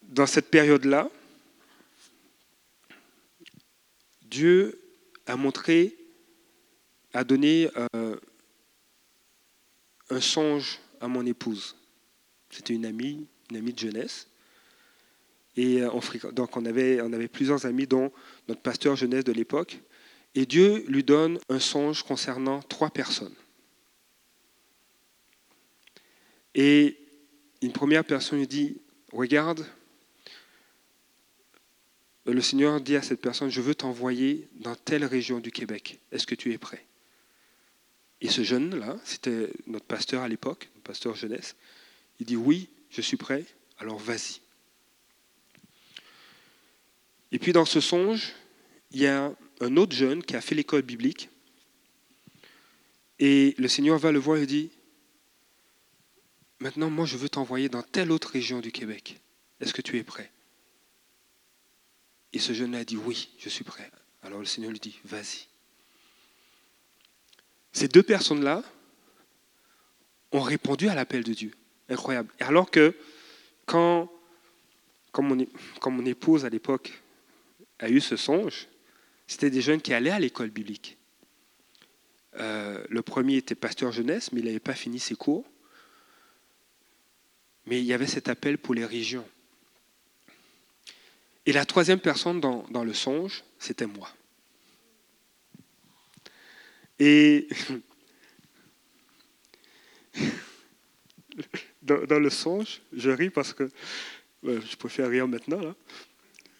dans 0.03 0.27
cette 0.27 0.49
période-là, 0.49 1.09
Dieu 4.29 4.81
a 5.25 5.35
montré, 5.35 5.97
a 7.13 7.23
donné 7.23 7.69
euh, 7.95 8.15
un 10.09 10.21
songe 10.21 10.79
à 11.01 11.07
mon 11.07 11.25
épouse. 11.25 11.75
C'était 12.49 12.73
une 12.73 12.85
amie, 12.85 13.27
une 13.49 13.57
amie 13.57 13.73
de 13.73 13.79
jeunesse. 13.79 14.27
Et 15.55 15.81
euh, 15.81 15.89
on, 15.91 16.31
donc 16.31 16.55
on 16.55 16.65
avait 16.65 17.27
plusieurs 17.27 17.65
amis, 17.65 17.87
dont 17.87 18.11
notre 18.47 18.61
pasteur 18.61 18.95
jeunesse 18.95 19.23
de 19.23 19.31
l'époque. 19.31 19.79
Et 20.35 20.45
Dieu 20.45 20.83
lui 20.87 21.03
donne 21.03 21.39
un 21.49 21.59
songe 21.59 22.03
concernant 22.03 22.61
trois 22.61 22.89
personnes. 22.89 23.33
Et 26.53 26.97
une 27.61 27.71
première 27.71 28.03
personne 28.03 28.39
lui 28.39 28.47
dit, 28.47 28.81
regarde, 29.11 29.65
le 32.33 32.41
Seigneur 32.41 32.81
dit 32.81 32.95
à 32.95 33.01
cette 33.01 33.21
personne, 33.21 33.49
je 33.49 33.61
veux 33.61 33.75
t'envoyer 33.75 34.47
dans 34.55 34.75
telle 34.75 35.05
région 35.05 35.39
du 35.39 35.51
Québec. 35.51 35.99
Est-ce 36.11 36.27
que 36.27 36.35
tu 36.35 36.51
es 36.51 36.57
prêt? 36.57 36.85
Et 38.19 38.29
ce 38.29 38.43
jeune-là, 38.43 38.97
c'était 39.05 39.49
notre 39.67 39.85
pasteur 39.85 40.23
à 40.23 40.27
l'époque, 40.27 40.69
notre 40.75 40.83
pasteur 40.83 41.15
jeunesse, 41.15 41.55
il 42.19 42.25
dit, 42.25 42.35
oui, 42.35 42.69
je 42.89 43.01
suis 43.01 43.17
prêt, 43.17 43.45
alors 43.77 43.97
vas-y. 43.97 44.41
Et 47.31 47.39
puis 47.39 47.53
dans 47.53 47.65
ce 47.65 47.79
songe, 47.79 48.33
il 48.91 49.01
y 49.01 49.07
a 49.07 49.33
un 49.59 49.77
autre 49.77 49.95
jeune 49.95 50.23
qui 50.23 50.35
a 50.35 50.41
fait 50.41 50.55
l'école 50.55 50.81
biblique. 50.81 51.29
Et 53.19 53.55
le 53.57 53.67
Seigneur 53.67 53.97
va 53.99 54.11
le 54.11 54.19
voir 54.19 54.37
et 54.37 54.45
dit, 54.45 54.69
maintenant 56.59 56.89
moi 56.89 57.05
je 57.05 57.17
veux 57.17 57.29
t'envoyer 57.29 57.69
dans 57.69 57.83
telle 57.83 58.11
autre 58.11 58.29
région 58.29 58.59
du 58.59 58.71
Québec. 58.71 59.19
Est-ce 59.59 59.73
que 59.73 59.81
tu 59.81 59.97
es 59.97 60.03
prêt? 60.03 60.31
Et 62.33 62.39
ce 62.39 62.53
jeune 62.53 62.75
a 62.75 62.83
dit, 62.83 62.97
oui, 62.97 63.29
je 63.39 63.49
suis 63.49 63.63
prêt. 63.63 63.89
Alors 64.23 64.39
le 64.39 64.45
Seigneur 64.45 64.71
lui 64.71 64.79
dit, 64.79 64.99
vas-y. 65.05 65.47
Ces 67.71 67.87
deux 67.87 68.03
personnes-là 68.03 68.63
ont 70.31 70.41
répondu 70.41 70.89
à 70.89 70.95
l'appel 70.95 71.23
de 71.23 71.33
Dieu. 71.33 71.51
Incroyable. 71.89 72.33
Alors 72.39 72.69
que 72.69 72.95
quand, 73.65 74.11
quand, 75.11 75.23
mon, 75.23 76.05
épouse 76.05 76.43
à 76.43 76.49
l'époque 76.49 77.01
a 77.79 77.89
eu 77.89 78.01
ce 78.01 78.17
songe, 78.17 78.67
c'était 79.27 79.49
des 79.49 79.61
jeunes 79.61 79.81
qui 79.81 79.93
allaient 79.93 80.11
à 80.11 80.19
l'école 80.19 80.49
biblique. 80.49 80.97
Euh, 82.39 82.83
le 82.89 83.01
premier 83.01 83.37
était 83.37 83.55
pasteur 83.55 83.91
jeunesse, 83.91 84.31
mais 84.31 84.41
il 84.41 84.45
n'avait 84.45 84.59
pas 84.59 84.75
fini 84.75 84.99
ses 84.99 85.15
cours. 85.15 85.45
Mais 87.65 87.79
il 87.79 87.85
y 87.85 87.93
avait 87.93 88.07
cet 88.07 88.29
appel 88.29 88.57
pour 88.57 88.73
les 88.73 88.85
régions. 88.85 89.27
Et 91.47 91.53
la 91.53 91.65
troisième 91.65 91.99
personne 92.01 92.39
dans, 92.41 92.83
le 92.83 92.93
songe, 92.93 93.43
c'était 93.57 93.87
moi. 93.87 94.09
Et 96.99 97.47
dans, 101.81 102.19
le 102.19 102.29
songe, 102.29 102.81
je 102.91 103.09
ris 103.09 103.29
parce 103.29 103.53
que 103.53 103.71
je 104.43 104.75
préfère 104.75 105.09
rire 105.09 105.25
maintenant. 105.25 105.61
Là. 105.61 105.73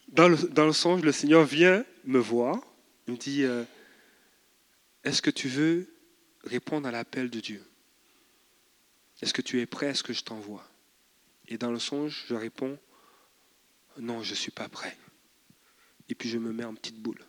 Dans, 0.08 0.30
le, 0.30 0.38
dans, 0.38 0.66
le, 0.66 0.72
songe, 0.72 1.02
le 1.02 1.12
Seigneur 1.12 1.44
vient 1.44 1.84
me 2.06 2.20
voir. 2.20 2.62
Il 3.08 3.16
me 3.16 3.18
dit 3.20 3.44
euh, 3.44 3.66
Est-ce 5.04 5.22
que 5.22 5.32
tu 5.32 5.50
veux 5.50 5.94
répondre 6.46 6.88
à 6.88 6.92
l'appel 6.92 7.30
de 7.30 7.42
Dieu? 7.42 7.62
Est-ce 9.22 9.34
que 9.34 9.42
tu 9.42 9.60
es 9.60 9.66
prêt 9.66 9.88
à 9.88 9.94
ce 9.94 10.04
que 10.04 10.14
je 10.14 10.24
t'envoie? 10.24 10.66
Et 11.50 11.58
dans 11.58 11.72
le 11.72 11.80
songe, 11.80 12.24
je 12.30 12.36
réponds 12.36 12.80
non, 14.00 14.24
je 14.24 14.32
ne 14.32 14.36
suis 14.36 14.52
pas 14.52 14.70
prêt. 14.70 14.96
Et 16.10 16.16
puis 16.16 16.30
je 16.30 16.38
me 16.38 16.52
mets 16.54 16.64
en 16.64 16.74
petite 16.74 17.00
boule. 17.00 17.20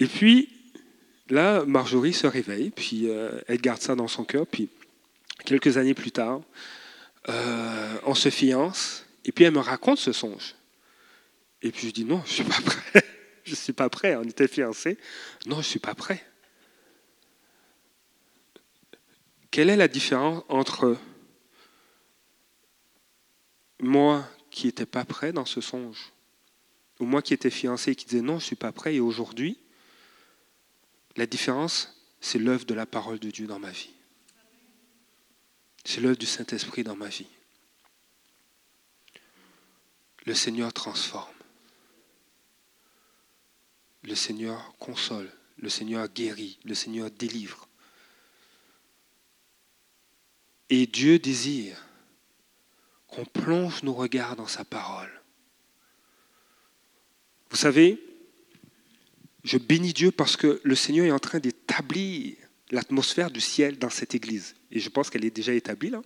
Et 0.00 0.06
puis, 0.06 0.48
là, 1.28 1.64
Marjorie 1.64 2.12
se 2.12 2.26
réveille, 2.26 2.70
puis 2.70 3.10
euh, 3.10 3.40
elle 3.48 3.60
garde 3.60 3.80
ça 3.80 3.96
dans 3.96 4.06
son 4.06 4.24
cœur, 4.24 4.46
puis 4.46 4.68
quelques 5.44 5.76
années 5.76 5.94
plus 5.94 6.12
tard, 6.12 6.40
euh, 7.28 7.98
on 8.04 8.14
se 8.14 8.30
fiance, 8.30 9.04
et 9.24 9.32
puis 9.32 9.44
elle 9.44 9.54
me 9.54 9.58
raconte 9.58 9.98
ce 9.98 10.12
songe. 10.12 10.54
Et 11.62 11.72
puis 11.72 11.88
je 11.88 11.92
dis 11.92 12.04
non, 12.04 12.22
je 12.24 12.34
suis 12.34 12.44
pas 12.44 12.60
prêt. 12.60 13.04
je 13.44 13.54
suis 13.54 13.72
pas 13.72 13.88
prêt. 13.88 14.14
On 14.16 14.22
était 14.22 14.46
fiancés. 14.46 14.98
Non, 15.46 15.56
je 15.56 15.66
suis 15.66 15.80
pas 15.80 15.94
prêt. 15.94 16.22
Quelle 19.50 19.70
est 19.70 19.76
la 19.76 19.88
différence 19.88 20.44
entre 20.48 20.98
moi 23.80 24.28
qui 24.50 24.66
n'étais 24.66 24.86
pas 24.86 25.04
prêt 25.04 25.32
dans 25.32 25.44
ce 25.44 25.60
songe, 25.60 26.12
ou 27.00 27.04
moi 27.04 27.22
qui 27.22 27.34
étais 27.34 27.50
fiancé 27.50 27.92
et 27.92 27.94
qui 27.94 28.06
disais 28.06 28.22
non, 28.22 28.34
je 28.34 28.44
ne 28.44 28.46
suis 28.46 28.56
pas 28.56 28.72
prêt, 28.72 28.94
et 28.94 29.00
aujourd'hui, 29.00 29.58
la 31.16 31.26
différence, 31.26 31.96
c'est 32.20 32.38
l'œuvre 32.38 32.64
de 32.64 32.74
la 32.74 32.86
parole 32.86 33.18
de 33.18 33.30
Dieu 33.30 33.46
dans 33.46 33.58
ma 33.58 33.70
vie. 33.70 33.90
C'est 35.84 36.00
l'œuvre 36.00 36.18
du 36.18 36.26
Saint-Esprit 36.26 36.84
dans 36.84 36.96
ma 36.96 37.08
vie. 37.08 37.28
Le 40.26 40.34
Seigneur 40.34 40.72
transforme. 40.72 41.32
Le 44.02 44.14
Seigneur 44.14 44.74
console. 44.78 45.32
Le 45.56 45.68
Seigneur 45.68 46.08
guérit. 46.08 46.58
Le 46.64 46.74
Seigneur 46.74 47.10
délivre. 47.10 47.67
Et 50.70 50.86
Dieu 50.86 51.18
désire 51.18 51.76
qu'on 53.06 53.24
plonge 53.24 53.82
nos 53.82 53.94
regards 53.94 54.36
dans 54.36 54.46
sa 54.46 54.64
parole. 54.64 55.10
Vous 57.50 57.56
savez, 57.56 57.98
je 59.44 59.56
bénis 59.56 59.94
Dieu 59.94 60.10
parce 60.10 60.36
que 60.36 60.60
le 60.62 60.74
Seigneur 60.74 61.06
est 61.06 61.12
en 61.12 61.18
train 61.18 61.38
d'établir 61.38 62.36
l'atmosphère 62.70 63.30
du 63.30 63.40
ciel 63.40 63.78
dans 63.78 63.88
cette 63.88 64.14
église. 64.14 64.54
Et 64.70 64.80
je 64.80 64.90
pense 64.90 65.08
qu'elle 65.08 65.24
est 65.24 65.34
déjà 65.34 65.54
établie 65.54 65.90
là. 65.90 66.02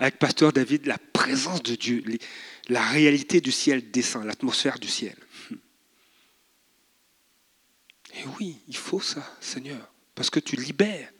Avec 0.00 0.18
Pasteur 0.18 0.52
David, 0.52 0.86
la 0.86 0.98
présence 0.98 1.62
de 1.62 1.74
Dieu, 1.76 2.02
la 2.68 2.82
réalité 2.82 3.40
du 3.40 3.52
ciel 3.52 3.90
descend, 3.90 4.24
l'atmosphère 4.24 4.78
du 4.78 4.88
ciel. 4.88 5.14
Et 8.14 8.24
oui, 8.38 8.56
il 8.66 8.76
faut 8.76 9.00
ça, 9.00 9.36
Seigneur, 9.40 9.92
parce 10.14 10.30
que 10.30 10.40
tu 10.40 10.56
libères 10.56 11.12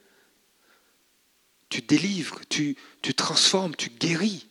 tu 1.71 1.81
délivres, 1.81 2.41
tu, 2.49 2.77
transformes, 3.17 3.75
tu 3.77 3.89
guéris. 3.89 4.49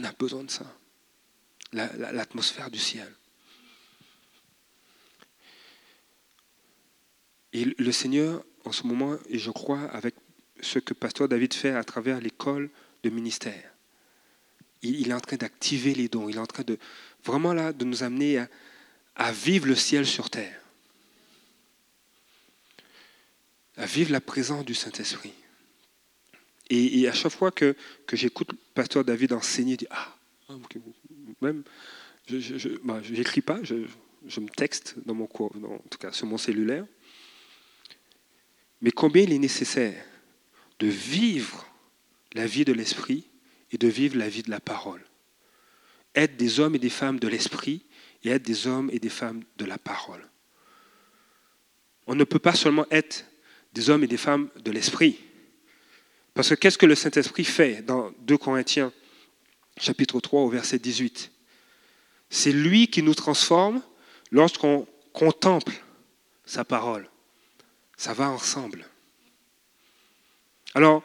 On 0.00 0.04
a 0.04 0.12
besoin 0.12 0.42
de 0.44 0.50
ça, 0.50 0.64
l'atmosphère 1.72 2.70
du 2.70 2.78
ciel. 2.78 3.10
Et 7.52 7.64
le 7.64 7.92
Seigneur, 7.92 8.44
en 8.64 8.72
ce 8.72 8.86
moment, 8.86 9.16
et 9.28 9.38
je 9.38 9.50
crois 9.50 9.82
avec 9.82 10.14
ce 10.60 10.78
que 10.78 10.94
Pasteur 10.94 11.28
David 11.28 11.54
fait 11.54 11.70
à 11.70 11.84
travers 11.84 12.20
l'école 12.20 12.70
de 13.02 13.10
ministère. 13.10 13.72
Il, 14.82 15.10
est 15.10 15.14
en 15.14 15.20
train 15.20 15.36
d'activer 15.36 15.94
les 15.94 16.08
dons. 16.08 16.28
Il 16.28 16.36
est 16.36 16.40
en 16.40 16.46
train 16.46 16.62
de 16.62 16.78
vraiment 17.24 17.52
là 17.52 17.72
de 17.72 17.84
nous 17.84 18.02
amener 18.02 18.44
à 19.16 19.32
vivre 19.32 19.66
le 19.66 19.74
ciel 19.74 20.06
sur 20.06 20.30
terre, 20.30 20.60
à 23.76 23.86
vivre 23.86 24.12
la 24.12 24.20
présence 24.20 24.64
du 24.64 24.74
Saint-Esprit. 24.74 25.32
Et, 26.68 27.06
à 27.06 27.12
chaque 27.12 27.32
fois 27.32 27.52
que, 27.52 27.76
que 28.06 28.16
j'écoute 28.16 28.50
Pasteur 28.74 29.04
David 29.04 29.32
enseigner, 29.32 29.72
je 29.72 29.78
dis 29.78 29.86
ah, 29.90 30.16
ok, 30.48 30.78
même 31.40 31.62
je 32.28 33.14
n'écris 33.14 33.40
pas, 33.40 33.60
je, 33.62 34.40
me 34.40 34.48
texte 34.48 34.96
dans 35.04 35.14
mon 35.14 35.26
cours, 35.26 35.52
en 35.64 35.78
tout 35.88 35.98
cas 35.98 36.10
sur 36.10 36.26
mon 36.26 36.38
cellulaire. 36.38 36.84
Mais 38.80 38.90
combien 38.90 39.22
il 39.22 39.32
est 39.32 39.38
nécessaire 39.38 40.04
de 40.78 40.88
vivre 40.88 41.66
la 42.34 42.46
vie 42.46 42.64
de 42.64 42.72
l'esprit 42.72 43.28
et 43.70 43.78
de 43.78 43.88
vivre 43.88 44.18
la 44.18 44.28
vie 44.28 44.42
de 44.42 44.50
la 44.50 44.60
parole. 44.60 45.02
Être 46.14 46.36
des 46.36 46.60
hommes 46.60 46.74
et 46.74 46.78
des 46.78 46.90
femmes 46.90 47.18
de 47.18 47.28
l'esprit 47.28 47.84
et 48.24 48.30
être 48.30 48.42
des 48.42 48.66
hommes 48.66 48.90
et 48.92 48.98
des 48.98 49.08
femmes 49.08 49.42
de 49.56 49.64
la 49.64 49.78
parole. 49.78 50.28
On 52.06 52.14
ne 52.14 52.24
peut 52.24 52.38
pas 52.38 52.54
seulement 52.54 52.86
être 52.90 53.24
des 53.76 53.90
hommes 53.90 54.04
et 54.04 54.06
des 54.06 54.16
femmes 54.16 54.48
de 54.64 54.70
l'esprit. 54.70 55.18
Parce 56.32 56.48
que 56.48 56.54
qu'est-ce 56.54 56.78
que 56.78 56.86
le 56.86 56.94
Saint-Esprit 56.94 57.44
fait 57.44 57.82
dans 57.82 58.10
2 58.20 58.38
Corinthiens 58.38 58.90
chapitre 59.76 60.18
3 60.18 60.40
au 60.40 60.48
verset 60.48 60.78
18 60.78 61.30
C'est 62.30 62.52
lui 62.52 62.88
qui 62.88 63.02
nous 63.02 63.14
transforme 63.14 63.82
lorsqu'on 64.30 64.86
contemple 65.12 65.74
sa 66.46 66.64
parole. 66.64 67.06
Ça 67.98 68.14
va 68.14 68.30
ensemble. 68.30 68.86
Alors, 70.72 71.02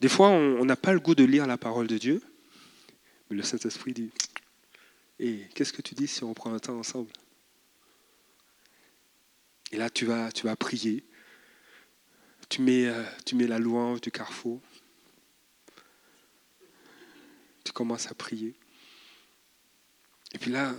des 0.00 0.08
fois, 0.08 0.28
on 0.28 0.64
n'a 0.64 0.76
pas 0.76 0.92
le 0.92 1.00
goût 1.00 1.16
de 1.16 1.24
lire 1.24 1.48
la 1.48 1.58
parole 1.58 1.88
de 1.88 1.98
Dieu, 1.98 2.22
mais 3.28 3.36
le 3.36 3.42
Saint-Esprit 3.42 3.92
dit, 3.92 4.10
et 5.18 5.48
qu'est-ce 5.54 5.72
que 5.72 5.82
tu 5.82 5.96
dis 5.96 6.06
si 6.06 6.22
on 6.22 6.32
prend 6.32 6.54
un 6.54 6.60
temps 6.60 6.78
ensemble? 6.78 7.10
Et 9.72 9.76
là, 9.78 9.90
tu 9.90 10.04
vas, 10.04 10.30
tu 10.32 10.46
vas 10.46 10.54
prier. 10.56 11.04
Tu 12.48 12.60
mets, 12.62 12.86
euh, 12.86 13.02
tu 13.24 13.34
mets 13.34 13.46
la 13.46 13.58
louange 13.58 14.00
du 14.00 14.10
carrefour. 14.10 14.60
Tu 17.64 17.72
commences 17.72 18.06
à 18.10 18.14
prier. 18.14 18.54
Et 20.34 20.38
puis 20.38 20.50
là, 20.50 20.74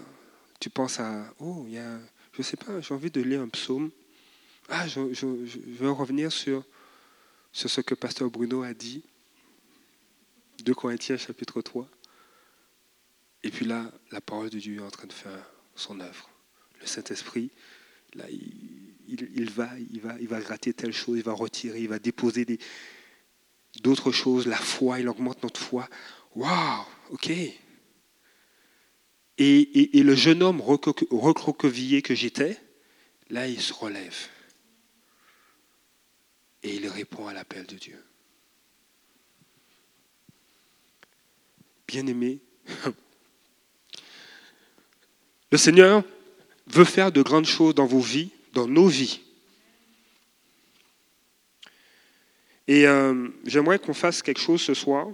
tu 0.60 0.70
penses 0.70 1.00
à, 1.00 1.34
oh, 1.40 1.64
il 1.68 1.74
y 1.74 1.78
a, 1.78 2.00
je 2.34 2.40
ne 2.40 2.44
sais 2.44 2.58
pas, 2.58 2.80
j'ai 2.82 2.94
envie 2.94 3.12
de 3.12 3.22
lire 3.22 3.42
un 3.42 3.50
psaume. 3.50 3.92
Ah, 4.70 4.88
je, 4.88 5.14
je- 5.14 5.46
je 5.46 5.60
veux 5.60 5.92
revenir 5.92 6.32
sur, 6.32 6.64
sur 7.52 7.70
ce 7.70 7.82
que 7.82 7.96
Pasteur 7.96 8.30
Bruno 8.30 8.64
a 8.64 8.74
dit. 8.74 9.04
2 10.64 10.74
Corinthiens 10.74 11.18
chapitre 11.18 11.62
3. 11.62 11.88
Et 13.44 13.50
puis 13.52 13.66
là, 13.66 13.92
la 14.12 14.22
parole 14.22 14.50
de 14.50 14.60
Dieu 14.60 14.78
est 14.78 14.82
en 14.86 14.90
train 14.92 15.08
de 15.08 15.14
faire 15.14 15.50
son 15.76 16.00
œuvre. 16.00 16.30
Le 16.80 16.86
Saint-Esprit, 16.86 17.52
là, 18.16 18.26
il, 19.08 19.50
va, 19.50 20.40
gratter 20.40 20.74
telle 20.74 20.94
chose, 20.94 21.18
il 21.18 21.24
va 21.24 21.34
retirer, 21.34 21.82
il 21.82 21.88
va 21.88 22.00
déposer 22.00 22.46
d'autres 23.82 24.12
choses. 24.12 24.48
La 24.48 24.58
foi, 24.58 25.00
il 25.00 25.08
augmente 25.08 25.44
notre 25.44 25.60
foi. 25.60 25.88
Waouh, 26.36 26.86
ok. 27.12 27.32
Et, 29.38 29.90
le 29.94 30.16
jeune 30.16 30.44
homme 30.44 30.62
recro- 30.62 31.08
recroquevillé 31.10 32.02
que 32.02 32.16
j'étais, 32.16 32.60
là, 33.30 33.48
il 33.48 33.60
se 33.60 33.74
relève. 33.74 34.16
Et 36.64 36.76
il 36.76 36.88
répond 36.88 37.28
à 37.28 37.34
l'appel 37.34 37.66
de 37.66 37.76
Dieu. 37.76 38.02
Bien-aimé, 41.88 42.40
le 45.52 45.58
Seigneur 45.58 46.04
veut 46.68 46.86
faire 46.86 47.12
de 47.12 47.22
grandes 47.22 47.46
choses 47.46 47.76
dans 47.76 47.86
vos 47.86 48.00
vies, 48.00 48.32
dans 48.54 48.68
nos 48.68 48.88
vies. 48.88 49.22
Et 52.68 52.88
euh, 52.88 53.28
j'aimerais 53.46 53.80
qu'on 53.80 53.94
fasse 53.94 54.22
quelque 54.22 54.40
chose 54.40 54.62
ce 54.62 54.74
soir, 54.74 55.08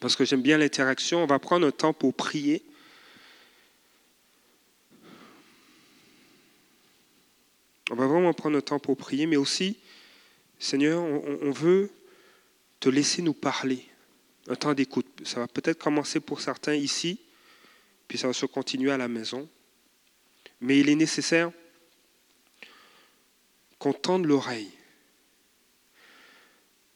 parce 0.00 0.16
que 0.16 0.24
j'aime 0.24 0.42
bien 0.42 0.58
l'interaction. 0.58 1.22
On 1.22 1.26
va 1.26 1.38
prendre 1.38 1.66
un 1.66 1.70
temps 1.70 1.92
pour 1.92 2.14
prier. 2.14 2.62
On 7.90 7.94
va 7.94 8.06
vraiment 8.06 8.32
prendre 8.32 8.56
un 8.56 8.62
temps 8.62 8.78
pour 8.78 8.96
prier, 8.96 9.26
mais 9.26 9.36
aussi, 9.36 9.76
Seigneur, 10.58 11.02
on 11.02 11.50
veut 11.50 11.90
te 12.80 12.88
laisser 12.88 13.20
nous 13.20 13.34
parler. 13.34 13.86
Un 14.48 14.56
temps 14.56 14.74
d'écoute. 14.74 15.06
Ça 15.24 15.40
va 15.40 15.46
peut-être 15.46 15.78
commencer 15.78 16.18
pour 16.18 16.40
certains 16.40 16.74
ici, 16.74 17.20
puis 18.08 18.18
ça 18.18 18.26
va 18.26 18.32
se 18.32 18.46
continuer 18.46 18.90
à 18.90 18.96
la 18.96 19.08
maison. 19.08 19.48
Mais 20.62 20.78
il 20.78 20.88
est 20.88 20.94
nécessaire 20.94 21.50
qu'on 23.78 23.92
tende 23.92 24.26
l'oreille. 24.26 24.70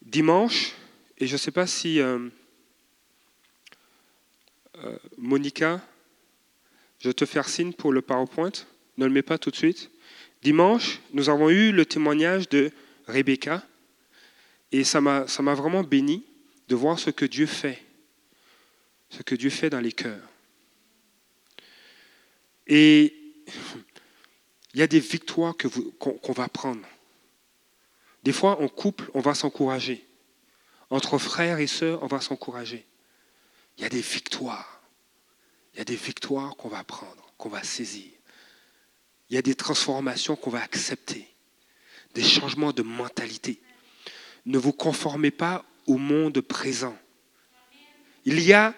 Dimanche, 0.01 0.73
et 1.17 1.27
je 1.27 1.33
ne 1.33 1.37
sais 1.37 1.51
pas 1.51 1.67
si 1.67 1.99
euh, 1.99 2.29
euh, 4.77 4.97
Monica, 5.17 5.85
je 6.99 7.11
te 7.11 7.25
faire 7.25 7.49
signe 7.49 7.73
pour 7.73 7.91
le 7.91 8.01
PowerPoint, 8.01 8.53
ne 8.97 9.05
le 9.05 9.11
mets 9.11 9.21
pas 9.21 9.37
tout 9.37 9.51
de 9.51 9.57
suite. 9.57 9.91
Dimanche, 10.41 11.01
nous 11.11 11.29
avons 11.29 11.49
eu 11.49 11.73
le 11.73 11.85
témoignage 11.85 12.47
de 12.47 12.71
Rebecca, 13.05 13.67
et 14.71 14.85
ça 14.85 15.01
m'a 15.01 15.25
vraiment 15.53 15.83
béni 15.83 16.23
de 16.69 16.75
voir 16.75 16.99
ce 16.99 17.09
que 17.09 17.25
Dieu 17.25 17.47
fait, 17.47 17.83
ce 19.09 19.23
que 19.23 19.35
Dieu 19.35 19.49
fait 19.49 19.69
dans 19.69 19.81
les 19.81 19.91
cœurs. 19.91 20.29
Et 22.65 23.16
il 24.73 24.79
y 24.79 24.83
a 24.83 24.87
des 24.87 24.99
victoires 24.99 25.55
qu'on 25.99 26.33
va 26.33 26.47
prendre. 26.47 26.85
Des 28.23 28.33
fois, 28.33 28.61
en 28.61 28.67
couple, 28.67 29.09
on 29.13 29.21
va 29.21 29.33
s'encourager. 29.33 30.05
Entre 30.89 31.17
frères 31.17 31.59
et 31.59 31.67
sœurs, 31.67 32.03
on 32.03 32.07
va 32.07 32.21
s'encourager. 32.21 32.85
Il 33.77 33.83
y 33.83 33.85
a 33.85 33.89
des 33.89 34.01
victoires. 34.01 34.81
Il 35.73 35.77
y 35.77 35.81
a 35.81 35.85
des 35.85 35.95
victoires 35.95 36.55
qu'on 36.55 36.69
va 36.69 36.83
prendre, 36.83 37.31
qu'on 37.37 37.49
va 37.49 37.63
saisir. 37.63 38.11
Il 39.29 39.35
y 39.35 39.37
a 39.37 39.41
des 39.41 39.55
transformations 39.55 40.35
qu'on 40.35 40.49
va 40.49 40.61
accepter, 40.61 41.27
des 42.13 42.23
changements 42.23 42.71
de 42.71 42.81
mentalité. 42.81 43.61
Ne 44.45 44.57
vous 44.57 44.73
conformez 44.73 45.31
pas 45.31 45.65
au 45.85 45.97
monde 45.97 46.39
présent. 46.41 46.97
Il 48.25 48.39
y 48.41 48.53
a 48.53 48.73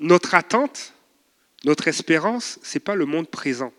notre 0.00 0.34
attente, 0.34 0.94
notre 1.64 1.86
espérance, 1.88 2.58
ce 2.62 2.76
n'est 2.76 2.82
pas 2.82 2.94
le 2.94 3.04
monde 3.04 3.28
présent. 3.28 3.72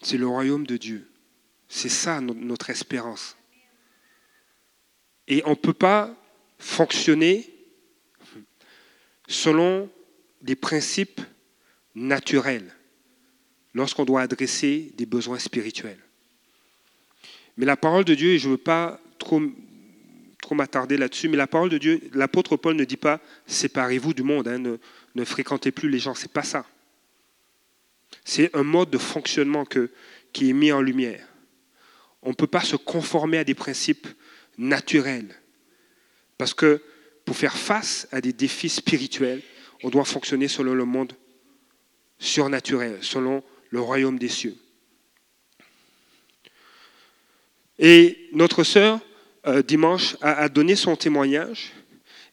C'est 0.00 0.16
le 0.16 0.28
royaume 0.28 0.66
de 0.66 0.76
Dieu. 0.76 1.10
C'est 1.68 1.88
ça 1.88 2.20
no- 2.20 2.34
notre 2.34 2.70
espérance. 2.70 3.36
Et 5.26 5.42
on 5.44 5.50
ne 5.50 5.54
peut 5.56 5.74
pas 5.74 6.16
fonctionner 6.58 7.52
selon 9.26 9.90
des 10.40 10.56
principes 10.56 11.20
naturels 11.94 12.72
lorsqu'on 13.74 14.04
doit 14.04 14.22
adresser 14.22 14.92
des 14.96 15.04
besoins 15.04 15.38
spirituels. 15.38 16.02
Mais 17.56 17.66
la 17.66 17.76
parole 17.76 18.04
de 18.04 18.14
Dieu, 18.14 18.38
je 18.38 18.46
ne 18.46 18.52
veux 18.52 18.58
pas 18.58 19.00
trop, 19.18 19.42
trop 20.40 20.54
m'attarder 20.54 20.96
là-dessus, 20.96 21.28
mais 21.28 21.36
la 21.36 21.46
parole 21.46 21.68
de 21.68 21.78
Dieu, 21.78 22.00
l'apôtre 22.12 22.56
Paul 22.56 22.76
ne 22.76 22.84
dit 22.84 22.96
pas 22.96 23.20
séparez-vous 23.46 24.14
du 24.14 24.22
monde, 24.22 24.48
hein, 24.48 24.58
ne, 25.14 25.24
fréquentez 25.24 25.70
plus 25.70 25.88
les 25.88 25.98
gens, 25.98 26.14
c'est 26.14 26.32
pas 26.32 26.42
ça. 26.42 26.64
C'est 28.24 28.54
un 28.54 28.62
mode 28.62 28.90
de 28.90 28.98
fonctionnement 28.98 29.64
que, 29.64 29.90
qui 30.32 30.50
est 30.50 30.54
mis 30.54 30.72
en 30.72 30.80
lumière. 30.80 31.26
On 32.22 32.30
ne 32.30 32.34
peut 32.34 32.46
pas 32.46 32.62
se 32.62 32.76
conformer 32.76 33.38
à 33.38 33.44
des 33.44 33.54
principes 33.54 34.06
naturels. 34.56 35.34
Parce 36.36 36.54
que 36.54 36.82
pour 37.24 37.36
faire 37.36 37.56
face 37.56 38.08
à 38.12 38.20
des 38.20 38.32
défis 38.32 38.68
spirituels, 38.68 39.42
on 39.82 39.90
doit 39.90 40.04
fonctionner 40.04 40.48
selon 40.48 40.74
le 40.74 40.84
monde 40.84 41.12
surnaturel, 42.18 42.98
selon 43.02 43.42
le 43.70 43.80
royaume 43.80 44.18
des 44.18 44.28
cieux. 44.28 44.56
Et 47.78 48.28
notre 48.32 48.64
sœur, 48.64 49.00
euh, 49.46 49.62
dimanche, 49.62 50.16
a, 50.20 50.48
donné 50.48 50.76
son 50.76 50.96
témoignage. 50.96 51.72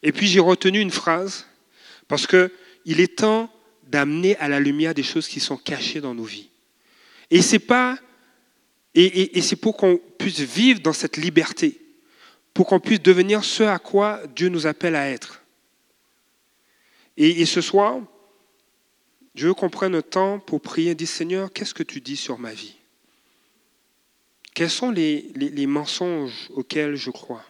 Et 0.02 0.12
puis 0.12 0.26
j'ai 0.26 0.40
retenu 0.40 0.80
une 0.80 0.90
phrase, 0.90 1.46
parce 2.08 2.26
qu'il 2.26 3.00
est 3.00 3.16
temps 3.18 3.50
d'amener 3.86 4.36
à 4.36 4.48
la 4.48 4.60
lumière 4.60 4.94
des 4.94 5.02
choses 5.02 5.28
qui 5.28 5.40
sont 5.40 5.56
cachées 5.56 6.00
dans 6.00 6.14
nos 6.14 6.24
vies. 6.24 6.48
Et 7.30 7.42
c'est 7.42 7.58
pas, 7.60 7.98
et, 8.94 9.40
c'est 9.40 9.56
pour 9.56 9.76
qu'on 9.76 10.00
puisse 10.18 10.40
vivre 10.40 10.80
dans 10.80 10.92
cette 10.92 11.16
liberté, 11.16 11.80
pour 12.54 12.66
qu'on 12.66 12.80
puisse 12.80 13.02
devenir 13.02 13.44
ce 13.44 13.62
à 13.62 13.78
quoi 13.78 14.20
Dieu 14.34 14.48
nous 14.48 14.66
appelle 14.66 14.96
à 14.96 15.08
être. 15.08 15.42
Et, 17.16 17.40
et 17.40 17.46
ce 17.46 17.60
soir, 17.60 18.00
Je 19.36 19.48
veux 19.48 19.54
qu'on 19.54 19.68
prenne 19.68 19.94
un 19.94 20.02
temps 20.02 20.38
pour 20.38 20.62
prier 20.62 20.92
et 20.92 20.94
dire 20.94 21.06
Seigneur, 21.06 21.52
qu'est-ce 21.52 21.74
que 21.74 21.82
tu 21.82 22.00
dis 22.00 22.16
sur 22.16 22.38
ma 22.38 22.52
vie? 22.52 22.74
Quels 24.56 24.70
sont 24.70 24.90
les, 24.90 25.66
mensonges 25.66 26.48
auxquels 26.54 26.96
je 26.96 27.10
crois? 27.10 27.44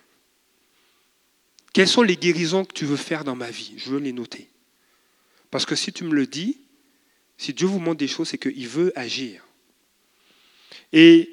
Quelles 1.72 1.86
sont 1.86 2.02
les 2.02 2.16
guérisons 2.16 2.64
que 2.64 2.72
tu 2.72 2.84
veux 2.84 2.96
faire 2.96 3.22
dans 3.22 3.36
ma 3.36 3.48
vie? 3.48 3.74
Je 3.76 3.90
veux 3.90 4.00
les 4.00 4.12
noter. 4.12 4.50
Parce 5.52 5.64
que 5.64 5.76
si 5.76 5.92
tu 5.92 6.02
me 6.02 6.12
le 6.12 6.26
dis, 6.26 6.58
si 7.38 7.54
Dieu 7.54 7.68
vous 7.68 7.78
montre 7.78 7.98
des 7.98 8.08
choses, 8.08 8.30
c'est 8.30 8.38
qu'il 8.38 8.66
veut 8.66 8.92
agir. 8.98 9.46
Et, 10.92 11.30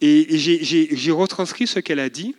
j'ai 0.00 1.10
retranscrit 1.12 1.68
ce 1.68 1.78
qu'elle 1.78 2.00
a 2.00 2.10
dit. 2.10 2.34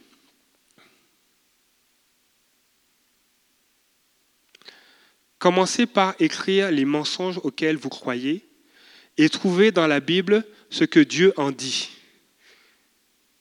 Commencez 5.40 5.86
par 5.86 6.14
écrire 6.20 6.72
les 6.72 6.84
mensonges 6.84 7.40
auxquels 7.42 7.78
vous 7.78 7.88
croyez 7.88 8.46
et 9.18 9.30
trouvez 9.30 9.72
dans 9.72 9.88
la 9.88 10.02
Bible 10.02 10.46
ce 10.70 10.84
que 10.84 11.00
Dieu 11.00 11.34
en 11.38 11.52
dit 11.52 11.90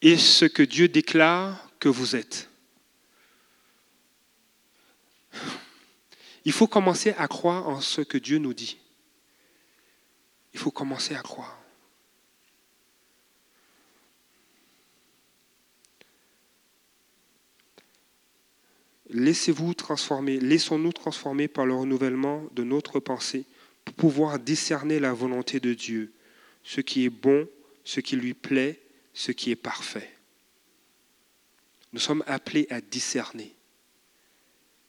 et 0.02 0.16
ce 0.16 0.44
que 0.44 0.62
Dieu 0.62 0.88
déclare 0.88 1.70
que 1.78 1.88
vous 1.88 2.16
êtes. 2.16 2.48
Il 6.44 6.52
faut 6.52 6.66
commencer 6.66 7.14
à 7.16 7.26
croire 7.26 7.68
en 7.68 7.80
ce 7.80 8.02
que 8.02 8.18
Dieu 8.18 8.38
nous 8.38 8.54
dit. 8.54 8.78
Il 10.52 10.60
faut 10.60 10.70
commencer 10.70 11.14
à 11.14 11.22
croire. 11.22 11.58
Laissez-vous 19.10 19.74
transformer, 19.74 20.40
laissons-nous 20.40 20.92
transformer 20.92 21.48
par 21.48 21.66
le 21.66 21.74
renouvellement 21.74 22.42
de 22.52 22.64
notre 22.64 23.00
pensée 23.00 23.44
pour 23.84 23.94
pouvoir 23.94 24.38
discerner 24.38 24.98
la 24.98 25.12
volonté 25.12 25.60
de 25.60 25.72
Dieu, 25.72 26.12
ce 26.64 26.80
qui 26.80 27.04
est 27.04 27.10
bon, 27.10 27.48
ce 27.84 28.00
qui 28.00 28.16
lui 28.16 28.34
plaît, 28.34 28.80
ce 29.12 29.30
qui 29.30 29.50
est 29.50 29.56
parfait. 29.56 30.10
Nous 31.92 32.00
sommes 32.00 32.24
appelés 32.26 32.66
à 32.70 32.80
discerner 32.80 33.54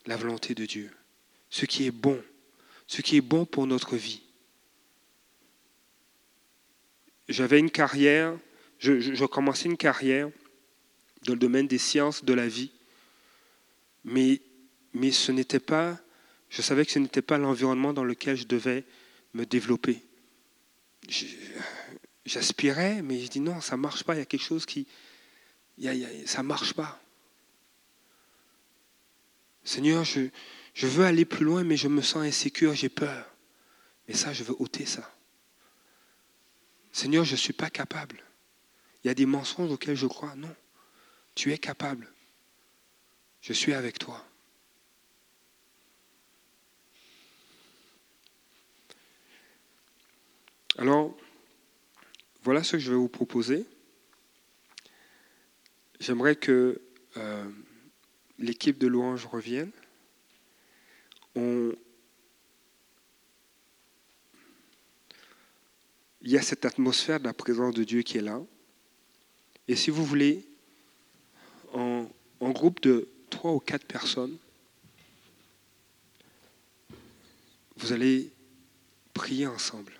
la 0.07 0.17
volonté 0.17 0.55
de 0.55 0.65
Dieu, 0.65 0.89
ce 1.49 1.65
qui 1.65 1.85
est 1.85 1.91
bon, 1.91 2.19
ce 2.87 3.01
qui 3.01 3.17
est 3.17 3.21
bon 3.21 3.45
pour 3.45 3.67
notre 3.67 3.95
vie. 3.95 4.23
J'avais 7.27 7.59
une 7.59 7.71
carrière, 7.71 8.37
je, 8.79 9.25
commençais 9.25 9.65
une 9.65 9.77
carrière 9.77 10.29
dans 11.23 11.33
le 11.33 11.39
domaine 11.39 11.67
des 11.67 11.79
sciences 11.79 12.23
de 12.23 12.33
la 12.33 12.47
vie, 12.47 12.71
mais, 14.03 14.41
mais 14.93 15.11
ce 15.11 15.31
n'était 15.31 15.59
pas, 15.59 15.99
je 16.49 16.61
savais 16.61 16.85
que 16.85 16.91
ce 16.91 16.99
n'était 16.99 17.23
pas 17.23 17.37
l'environnement 17.37 17.93
dans 17.93 18.03
lequel 18.03 18.37
je 18.37 18.45
devais 18.45 18.83
me 19.33 19.45
développer. 19.45 20.01
J'aspirais, 22.25 23.01
mais 23.01 23.19
je 23.19 23.27
dis 23.27 23.39
non, 23.39 23.61
ça 23.61 23.75
ne 23.77 23.81
marche 23.81 24.03
pas, 24.03 24.15
il 24.15 24.19
y 24.19 24.21
a 24.21 24.25
quelque 24.25 24.43
chose 24.43 24.65
qui, 24.65 24.87
y 25.77 25.87
a- 25.87 25.93
y 25.93 26.05
a- 26.05 26.27
ça 26.27 26.41
ne 26.41 26.47
marche 26.47 26.73
pas. 26.73 26.99
Seigneur, 29.63 30.03
je, 30.03 30.29
je 30.73 30.87
veux 30.87 31.05
aller 31.05 31.25
plus 31.25 31.45
loin, 31.45 31.63
mais 31.63 31.77
je 31.77 31.87
me 31.87 32.01
sens 32.01 32.23
insécure, 32.23 32.73
j'ai 32.75 32.89
peur. 32.89 33.25
Mais 34.07 34.13
ça, 34.13 34.33
je 34.33 34.43
veux 34.43 34.55
ôter 34.59 34.85
ça. 34.85 35.11
Seigneur, 36.91 37.25
je 37.25 37.31
ne 37.31 37.37
suis 37.37 37.53
pas 37.53 37.69
capable. 37.69 38.23
Il 39.03 39.07
y 39.07 39.09
a 39.09 39.13
des 39.13 39.25
mensonges 39.25 39.71
auxquels 39.71 39.95
je 39.97 40.07
crois. 40.07 40.35
Non, 40.35 40.55
tu 41.33 41.51
es 41.51 41.57
capable. 41.57 42.11
Je 43.41 43.53
suis 43.53 43.73
avec 43.73 43.99
toi. 43.99 44.25
Alors, 50.77 51.15
voilà 52.43 52.63
ce 52.63 52.73
que 52.73 52.79
je 52.79 52.91
vais 52.91 52.97
vous 52.97 53.07
proposer. 53.07 53.65
J'aimerais 56.01 56.35
que 56.35 56.81
euh, 57.15 57.49
l'équipe 58.37 58.77
de 58.77 58.87
louange 58.87 59.25
revienne. 59.25 59.71
Il 61.35 61.75
y 66.21 66.37
a 66.37 66.41
cette 66.41 66.65
atmosphère 66.65 67.19
de 67.19 67.25
la 67.25 67.33
présence 67.33 67.73
de 67.73 67.83
Dieu 67.83 68.01
qui 68.01 68.17
est 68.17 68.21
là. 68.21 68.41
Et 69.67 69.75
si 69.75 69.91
vous 69.91 70.03
voulez, 70.03 70.45
en 71.73 72.09
groupe 72.39 72.81
de 72.81 73.07
trois 73.29 73.53
ou 73.53 73.59
quatre 73.59 73.85
personnes, 73.85 74.37
vous 77.77 77.93
allez 77.93 78.31
prier 79.13 79.47
ensemble. 79.47 79.93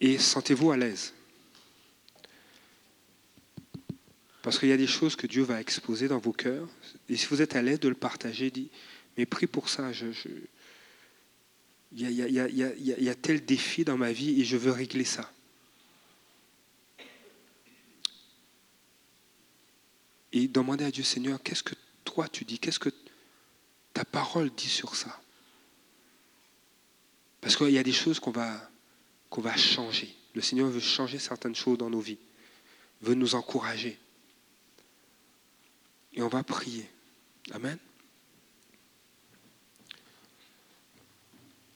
Et 0.00 0.18
sentez-vous 0.18 0.70
à 0.70 0.76
l'aise. 0.76 1.12
Parce 4.42 4.58
qu'il 4.58 4.68
y 4.70 4.72
a 4.72 4.76
des 4.76 4.86
choses 4.86 5.16
que 5.16 5.26
Dieu 5.26 5.42
va 5.42 5.60
exposer 5.60 6.08
dans 6.08 6.18
vos 6.18 6.32
cœurs. 6.32 6.68
Et 7.08 7.16
si 7.16 7.26
vous 7.26 7.42
êtes 7.42 7.56
à 7.56 7.62
l'aise 7.62 7.80
de 7.80 7.88
le 7.88 7.94
partager, 7.94 8.50
dit, 8.50 8.70
mais 9.16 9.26
prie 9.26 9.46
pour 9.46 9.68
ça. 9.68 9.90
il 9.92 10.10
y 11.92 13.08
a 13.08 13.14
tel 13.14 13.44
défi 13.44 13.84
dans 13.84 13.98
ma 13.98 14.12
vie 14.12 14.40
et 14.40 14.44
je 14.44 14.56
veux 14.56 14.72
régler 14.72 15.04
ça. 15.04 15.30
Et 20.32 20.48
demandez 20.48 20.84
à 20.84 20.90
Dieu, 20.90 21.02
Seigneur, 21.02 21.42
qu'est-ce 21.42 21.62
que 21.62 21.74
toi 22.04 22.28
tu 22.28 22.44
dis? 22.44 22.58
Qu'est-ce 22.58 22.78
que 22.78 22.90
ta 23.92 24.04
parole 24.04 24.50
dit 24.54 24.68
sur 24.68 24.94
ça? 24.94 25.20
Parce 27.40 27.56
qu'il 27.56 27.70
y 27.70 27.78
a 27.78 27.82
des 27.82 27.92
choses 27.92 28.20
qu'on 28.20 28.30
va, 28.30 28.69
qu'on 29.30 29.40
va 29.40 29.56
changer. 29.56 30.14
Le 30.34 30.42
Seigneur 30.42 30.68
veut 30.68 30.80
changer 30.80 31.18
certaines 31.18 31.54
choses 31.54 31.78
dans 31.78 31.88
nos 31.88 32.00
vies, 32.00 32.18
veut 33.00 33.14
nous 33.14 33.34
encourager. 33.34 33.98
Et 36.12 36.22
on 36.22 36.28
va 36.28 36.42
prier. 36.42 36.88
Amen. 37.52 37.78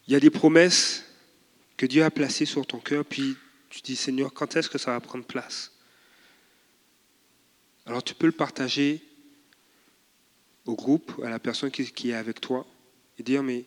Il 0.07 0.13
y 0.13 0.17
a 0.17 0.21
des 0.21 0.31
promesses 0.31 1.05
que 1.77 1.87
Dieu 1.87 2.05
a 2.05 2.11
placées 2.11 2.45
sur 2.45 2.67
ton 2.67 2.79
cœur, 2.79 3.05
puis 3.05 3.37
tu 3.71 3.81
dis, 3.81 3.97
Seigneur, 3.97 4.33
quand 4.33 4.55
est-ce 4.57 4.69
que 4.69 4.79
ça 4.79 4.93
va 4.93 5.01
prendre 5.01 5.25
place? 5.25 5.73
Alors 7.87 8.03
tu 8.03 8.15
peux 8.15 8.27
le 8.27 8.33
partager 8.33 9.03
au 10.67 10.75
groupe, 10.75 11.21
à 11.25 11.29
la 11.29 11.39
personne 11.39 11.71
qui, 11.71 12.11
est 12.11 12.15
avec 12.15 12.41
toi, 12.41 12.67
et 13.19 13.23
dire, 13.23 13.43
mais 13.43 13.65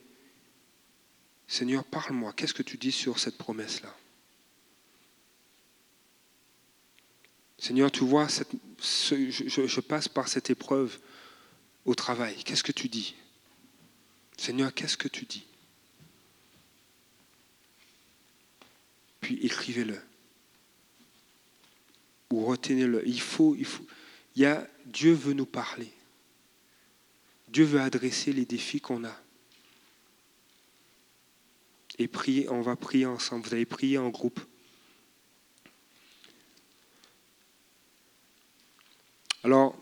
Seigneur, 1.48 1.84
parle-moi, 1.86 2.34
qu'est-ce 2.34 2.54
que 2.54 2.64
tu 2.64 2.78
dis 2.78 2.92
sur 2.92 3.20
cette 3.20 3.38
promesse-là? 3.38 3.96
Seigneur, 7.58 7.92
tu 7.92 8.04
vois, 8.04 8.28
je, 8.28 9.80
passe 9.80 10.08
par 10.08 10.28
cette 10.28 10.50
épreuve 10.50 11.00
au 11.86 11.96
travail. 11.96 12.36
Qu'est-ce 12.44 12.64
que 12.64 12.72
tu 12.72 12.88
dis? 12.88 13.16
Seigneur, 14.38 14.74
qu'est-ce 14.74 14.98
que 14.98 15.08
tu 15.08 15.26
dis? 15.26 15.46
Puis 19.22 19.40
écrivez-le. 19.44 20.00
Ou 22.32 22.46
retenez-le. 22.46 23.08
Il 23.08 23.22
faut, 23.22 23.56
il 23.56 23.66
faut. 23.66 23.86
Il 24.36 24.68
Dieu 24.86 25.14
veut 25.14 25.34
nous 25.34 25.46
parler. 25.46 25.92
Dieu 27.48 27.64
veut 27.64 27.82
adresser 27.82 28.34
les 28.34 28.46
défis 28.46 28.80
qu'on 28.80 29.04
a. 29.04 29.22
Et 32.00 32.08
prier, 32.08 32.50
on 32.50 32.62
va 32.62 32.76
prier 32.76 33.06
ensemble. 33.06 33.48
Vous 33.48 33.54
allez 33.54 33.66
prier 33.66 33.98
en 33.98 34.10
groupe. 34.10 34.40
Alors, 39.44 39.76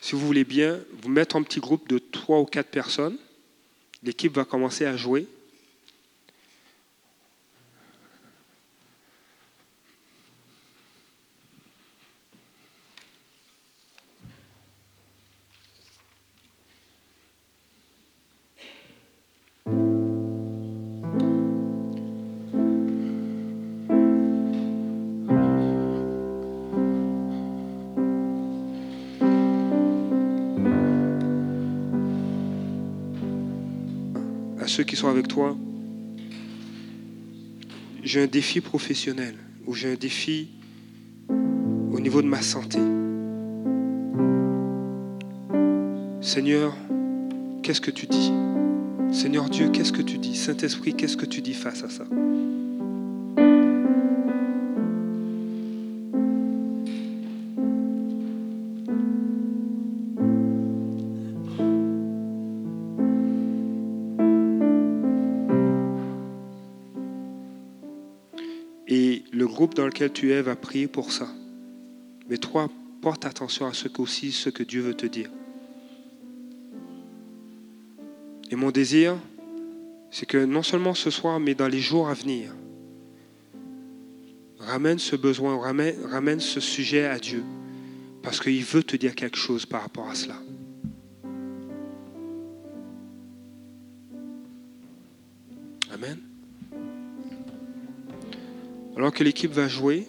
si 0.00 0.14
vous 0.14 0.26
voulez 0.26 0.44
bien, 0.44 0.80
vous 1.02 1.10
mettre 1.10 1.36
en 1.36 1.42
petit 1.42 1.60
groupe 1.60 1.88
de 1.88 1.98
trois 1.98 2.40
ou 2.40 2.44
quatre 2.44 2.70
personnes. 2.70 3.18
L'équipe 4.02 4.34
va 4.34 4.44
commencer 4.44 4.86
à 4.86 4.96
jouer. 4.96 5.28
J'ai 38.10 38.22
un 38.22 38.26
défi 38.26 38.60
professionnel 38.60 39.36
ou 39.68 39.74
j'ai 39.74 39.92
un 39.92 39.94
défi 39.94 40.48
au 41.28 42.00
niveau 42.00 42.22
de 42.22 42.26
ma 42.26 42.42
santé. 42.42 42.80
Seigneur, 46.20 46.74
qu'est-ce 47.62 47.80
que 47.80 47.92
tu 47.92 48.08
dis? 48.08 48.32
Seigneur 49.12 49.48
Dieu, 49.48 49.68
qu'est-ce 49.68 49.92
que 49.92 50.02
tu 50.02 50.18
dis? 50.18 50.34
Saint-Esprit, 50.34 50.94
qu'est-ce 50.94 51.16
que 51.16 51.24
tu 51.24 51.40
dis 51.40 51.54
face 51.54 51.84
à 51.84 51.88
ça? 51.88 52.02
Tu 70.08 70.32
es 70.32 70.42
va 70.42 70.56
prier 70.56 70.86
pour 70.86 71.12
ça. 71.12 71.28
Mais 72.28 72.38
toi, 72.38 72.68
porte 73.00 73.24
attention 73.24 73.66
à 73.66 73.72
ce 73.72 73.88
que 73.88 74.02
aussi 74.02 74.32
ce 74.32 74.50
que 74.50 74.62
Dieu 74.62 74.82
veut 74.82 74.94
te 74.94 75.06
dire. 75.06 75.30
Et 78.50 78.56
mon 78.56 78.70
désir, 78.70 79.16
c'est 80.10 80.26
que 80.26 80.44
non 80.44 80.62
seulement 80.62 80.94
ce 80.94 81.10
soir, 81.10 81.40
mais 81.40 81.54
dans 81.54 81.68
les 81.68 81.80
jours 81.80 82.08
à 82.08 82.14
venir, 82.14 82.52
ramène 84.58 84.98
ce 84.98 85.16
besoin, 85.16 85.56
ramène 85.58 86.40
ce 86.40 86.60
sujet 86.60 87.06
à 87.06 87.18
Dieu, 87.18 87.44
parce 88.22 88.40
qu'il 88.40 88.64
veut 88.64 88.82
te 88.82 88.96
dire 88.96 89.14
quelque 89.14 89.38
chose 89.38 89.66
par 89.66 89.82
rapport 89.82 90.08
à 90.08 90.14
cela. 90.14 90.36
Alors 99.00 99.14
que 99.14 99.24
l'équipe 99.24 99.50
va 99.50 99.66
jouer, 99.66 100.06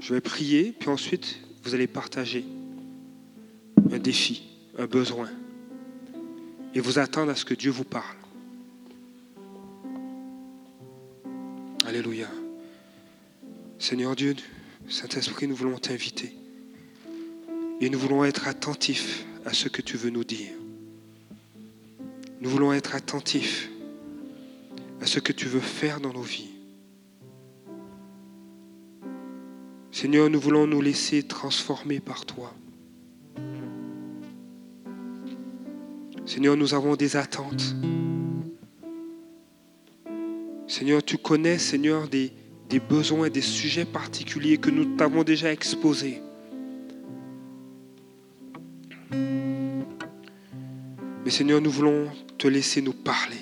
je 0.00 0.12
vais 0.12 0.20
prier, 0.20 0.74
puis 0.76 0.88
ensuite 0.88 1.38
vous 1.62 1.72
allez 1.72 1.86
partager 1.86 2.44
un 3.92 3.98
défi, 4.00 4.42
un 4.76 4.86
besoin, 4.86 5.30
et 6.74 6.80
vous 6.80 6.98
attendre 6.98 7.30
à 7.30 7.36
ce 7.36 7.44
que 7.44 7.54
Dieu 7.54 7.70
vous 7.70 7.84
parle. 7.84 8.16
Alléluia. 11.86 12.26
Seigneur 13.78 14.16
Dieu, 14.16 14.34
Saint-Esprit, 14.88 15.46
nous 15.46 15.54
voulons 15.54 15.78
t'inviter. 15.78 16.34
Et 17.80 17.88
nous 17.88 18.00
voulons 18.00 18.24
être 18.24 18.48
attentifs 18.48 19.24
à 19.44 19.52
ce 19.52 19.68
que 19.68 19.80
tu 19.80 19.96
veux 19.96 20.10
nous 20.10 20.24
dire. 20.24 20.54
Nous 22.40 22.50
voulons 22.50 22.72
être 22.72 22.96
attentifs 22.96 23.70
à 25.04 25.06
ce 25.06 25.20
que 25.20 25.32
tu 25.32 25.48
veux 25.48 25.60
faire 25.60 26.00
dans 26.00 26.14
nos 26.14 26.22
vies. 26.22 26.48
Seigneur, 29.92 30.30
nous 30.30 30.40
voulons 30.40 30.66
nous 30.66 30.80
laisser 30.80 31.22
transformer 31.22 32.00
par 32.00 32.24
toi. 32.24 32.54
Seigneur, 36.24 36.56
nous 36.56 36.72
avons 36.72 36.96
des 36.96 37.16
attentes. 37.16 37.76
Seigneur, 40.66 41.04
tu 41.04 41.18
connais, 41.18 41.58
Seigneur, 41.58 42.08
des, 42.08 42.32
des 42.70 42.80
besoins, 42.80 43.28
des 43.28 43.42
sujets 43.42 43.84
particuliers 43.84 44.56
que 44.56 44.70
nous 44.70 44.96
t'avons 44.96 45.22
déjà 45.22 45.52
exposés. 45.52 46.22
Mais 49.12 49.84
Seigneur, 51.30 51.60
nous 51.60 51.70
voulons 51.70 52.10
te 52.38 52.48
laisser 52.48 52.80
nous 52.80 52.94
parler. 52.94 53.36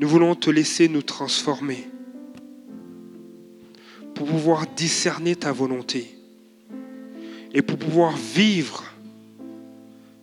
Nous 0.00 0.08
voulons 0.08 0.34
te 0.34 0.50
laisser 0.50 0.88
nous 0.88 1.02
transformer 1.02 1.88
pour 4.14 4.26
pouvoir 4.26 4.66
discerner 4.76 5.34
ta 5.36 5.52
volonté 5.52 6.14
et 7.52 7.62
pour 7.62 7.78
pouvoir 7.78 8.16
vivre 8.16 8.84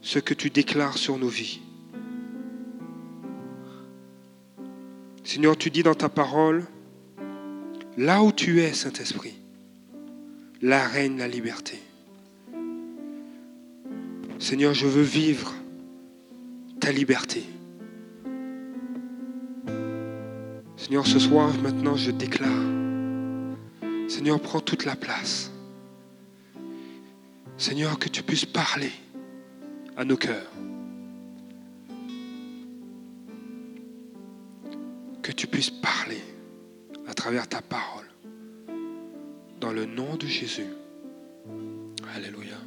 ce 0.02 0.20
que 0.20 0.34
tu 0.34 0.50
déclares 0.50 0.98
sur 0.98 1.18
nos 1.18 1.28
vies. 1.28 1.60
Seigneur, 5.24 5.58
tu 5.58 5.72
dis 5.72 5.82
dans 5.82 5.96
ta 5.96 6.08
parole, 6.08 6.66
là 7.98 8.22
où 8.22 8.32
tu 8.32 8.62
es, 8.62 8.74
Saint-Esprit, 8.74 9.34
là 10.62 10.88
règne 10.88 11.18
la 11.18 11.28
liberté. 11.28 11.80
Seigneur, 14.40 14.74
je 14.74 14.86
veux 14.86 15.02
vivre 15.02 15.54
ta 16.80 16.92
liberté. 16.92 17.44
Seigneur, 20.86 21.08
ce 21.08 21.18
soir, 21.18 21.52
maintenant, 21.64 21.96
je 21.96 22.12
déclare, 22.12 22.62
Seigneur, 24.08 24.40
prends 24.40 24.60
toute 24.60 24.86
la 24.86 24.96
place. 24.96 25.50
Seigneur, 27.58 27.98
que 27.98 28.08
tu 28.08 28.22
puisses 28.22 28.46
parler 28.46 28.92
à 29.98 30.06
nos 30.06 30.16
cœurs. 30.16 30.52
Que 35.24 35.32
tu 35.32 35.48
puisses 35.48 35.72
parler 35.72 36.22
à 37.08 37.16
travers 37.16 37.50
ta 37.50 37.64
parole. 37.64 38.06
Dans 39.60 39.74
le 39.74 39.88
nom 39.88 40.18
de 40.18 40.28
Jésus. 40.28 40.68
Alléluia. 42.16 42.58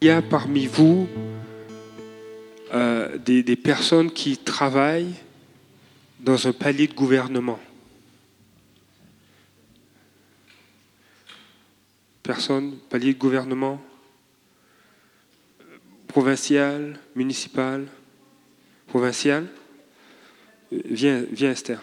Il 0.00 0.06
y 0.06 0.10
a 0.10 0.22
parmi 0.22 0.66
vous 0.66 1.08
euh, 2.72 3.18
des, 3.18 3.56
personnes 3.56 4.12
qui 4.12 4.36
travaillent 4.36 5.14
dans 6.20 6.46
un 6.46 6.52
palier 6.52 6.86
de 6.86 6.94
gouvernement. 6.94 7.58
Personne, 12.22 12.76
palier 12.90 13.14
de 13.14 13.18
gouvernement 13.18 13.80
provincial, 16.06 16.98
municipal, 17.14 17.86
provincial. 18.86 19.46
Viens 20.70 21.24
Esther. 21.40 21.80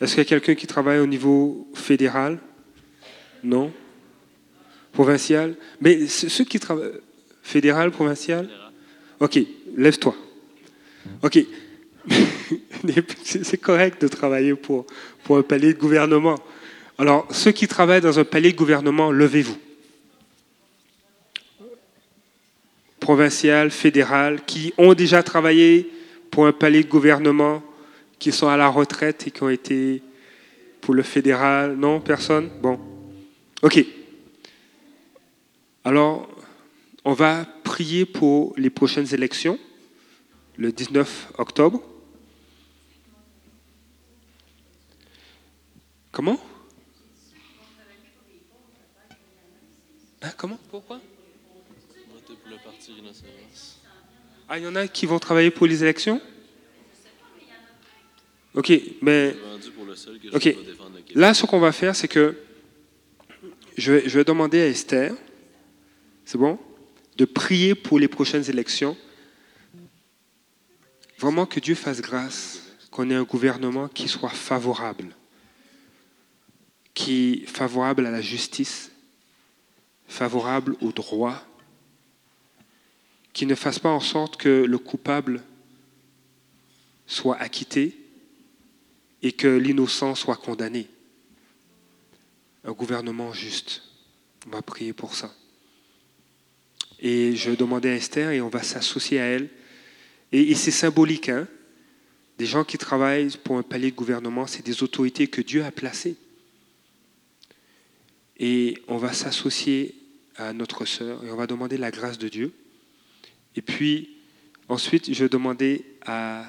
Est-ce 0.00 0.12
qu'il 0.12 0.18
y 0.18 0.26
a 0.26 0.28
quelqu'un 0.28 0.54
qui 0.54 0.66
travaille 0.66 0.98
au 0.98 1.06
niveau 1.06 1.66
fédéral? 1.74 2.38
Non? 3.42 3.72
Provincial 4.94 5.54
Mais 5.80 6.06
ce- 6.06 6.28
ceux 6.28 6.44
qui 6.44 6.58
travaillent... 6.58 6.92
Fédéral, 7.42 7.90
provincial? 7.90 8.48
Ok, 9.20 9.38
lève-toi. 9.76 10.14
Ok. 11.22 11.38
C'est 13.24 13.58
correct 13.60 14.00
de 14.00 14.08
travailler 14.08 14.54
pour, 14.54 14.86
pour 15.24 15.36
un 15.36 15.42
palier 15.42 15.74
de 15.74 15.78
gouvernement. 15.78 16.38
Alors, 16.96 17.26
ceux 17.30 17.52
qui 17.52 17.68
travaillent 17.68 18.00
dans 18.00 18.18
un 18.18 18.24
palier 18.24 18.52
de 18.52 18.56
gouvernement, 18.56 19.10
levez-vous. 19.10 19.58
Provincial, 23.00 23.70
fédéral, 23.70 24.40
qui 24.46 24.72
ont 24.78 24.94
déjà 24.94 25.22
travaillé 25.22 25.90
pour 26.30 26.46
un 26.46 26.52
palier 26.52 26.82
de 26.82 26.88
gouvernement, 26.88 27.62
qui 28.18 28.32
sont 28.32 28.48
à 28.48 28.56
la 28.56 28.68
retraite 28.68 29.26
et 29.26 29.30
qui 29.30 29.42
ont 29.42 29.50
été 29.50 30.02
pour 30.80 30.94
le 30.94 31.02
fédéral. 31.02 31.76
Non, 31.76 32.00
personne? 32.00 32.48
Bon. 32.62 32.78
Ok. 33.62 33.84
Alors, 35.84 36.26
on 37.04 37.12
va 37.12 37.44
prier 37.62 38.06
pour 38.06 38.54
les 38.56 38.70
prochaines 38.70 39.12
élections, 39.12 39.58
le 40.56 40.72
19 40.72 41.32
octobre. 41.36 41.82
Comment? 46.10 46.40
Hein, 50.22 50.30
comment? 50.38 50.58
Pourquoi? 50.70 51.00
Voter 52.12 52.34
pour 52.40 52.50
le 52.50 52.56
parti 52.64 52.92
Rhinocéros. 52.92 53.80
Ah, 54.48 54.58
il 54.58 54.64
y 54.64 54.66
en 54.66 54.76
a 54.76 54.88
qui 54.88 55.04
vont 55.04 55.18
travailler 55.18 55.50
pour 55.50 55.66
les 55.66 55.82
élections? 55.82 56.20
Ok, 58.54 58.72
mais 59.02 59.34
Ok. 60.32 60.56
là, 61.14 61.34
ce 61.34 61.44
qu'on 61.44 61.58
va 61.58 61.72
faire, 61.72 61.94
c'est 61.94 62.08
que 62.08 62.36
je 63.76 63.92
vais, 63.92 64.08
je 64.08 64.16
vais 64.18 64.24
demander 64.24 64.62
à 64.62 64.68
Esther, 64.68 65.14
c'est 66.24 66.38
bon, 66.38 66.58
de 67.16 67.24
prier 67.24 67.74
pour 67.74 67.98
les 67.98 68.08
prochaines 68.08 68.48
élections. 68.48 68.96
Vraiment 71.18 71.46
que 71.46 71.60
Dieu 71.60 71.74
fasse 71.74 72.00
grâce, 72.00 72.62
qu'on 72.90 73.10
ait 73.10 73.14
un 73.14 73.24
gouvernement 73.24 73.88
qui 73.88 74.08
soit 74.08 74.30
favorable, 74.30 75.14
qui 76.92 77.44
favorable 77.46 78.06
à 78.06 78.10
la 78.10 78.20
justice, 78.20 78.90
favorable 80.06 80.76
au 80.80 80.92
droit, 80.92 81.42
qui 83.32 83.46
ne 83.46 83.54
fasse 83.54 83.78
pas 83.78 83.90
en 83.90 84.00
sorte 84.00 84.36
que 84.36 84.48
le 84.48 84.78
coupable 84.78 85.42
soit 87.06 87.36
acquitté 87.36 87.98
et 89.22 89.32
que 89.32 89.48
l'innocent 89.48 90.14
soit 90.14 90.36
condamné. 90.36 90.88
Un 92.64 92.72
gouvernement 92.72 93.32
juste. 93.32 93.82
On 94.46 94.50
va 94.50 94.62
prier 94.62 94.92
pour 94.92 95.14
ça. 95.14 95.34
Et 97.06 97.36
je 97.36 97.50
demandais 97.50 97.90
à 97.90 97.96
Esther 97.96 98.30
et 98.30 98.40
on 98.40 98.48
va 98.48 98.62
s'associer 98.62 99.20
à 99.20 99.24
elle. 99.26 99.50
Et, 100.32 100.54
c'est 100.54 100.70
symbolique. 100.70 101.28
Hein? 101.28 101.46
Des 102.38 102.46
gens 102.46 102.64
qui 102.64 102.78
travaillent 102.78 103.28
pour 103.44 103.58
un 103.58 103.62
palier 103.62 103.90
de 103.90 103.94
gouvernement, 103.96 104.46
c'est 104.46 104.64
des 104.64 104.82
autorités 104.82 105.26
que 105.28 105.42
Dieu 105.42 105.62
a 105.64 105.70
placées. 105.70 106.16
Et 108.38 108.78
on 108.88 108.96
va 108.96 109.12
s'associer 109.12 109.94
à 110.36 110.54
notre 110.54 110.86
sœur 110.86 111.22
et 111.24 111.30
on 111.30 111.36
va 111.36 111.46
demander 111.46 111.76
la 111.76 111.90
grâce 111.90 112.16
de 112.18 112.28
Dieu. 112.28 112.52
Et 113.54 113.60
puis, 113.60 114.16
ensuite, 114.68 115.12
je 115.12 115.24
vais 115.24 115.28
demander 115.28 115.84
à 116.06 116.46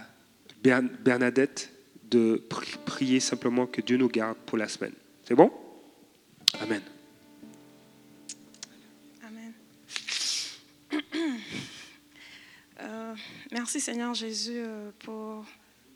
Bern- 0.63 0.89
Bernadette 1.03 1.69
de 2.09 2.41
pri- 2.49 2.77
prier 2.85 3.19
simplement 3.19 3.67
que 3.67 3.81
Dieu 3.81 3.97
nous 3.97 4.07
garde 4.07 4.37
pour 4.45 4.57
la 4.57 4.69
semaine. 4.69 4.93
C'est 5.27 5.35
bon? 5.35 5.51
Amen. 6.61 6.81
Euh, 12.85 13.15
merci 13.51 13.79
Seigneur 13.79 14.13
Jésus 14.13 14.57
euh, 14.57 14.91
pour 14.99 15.43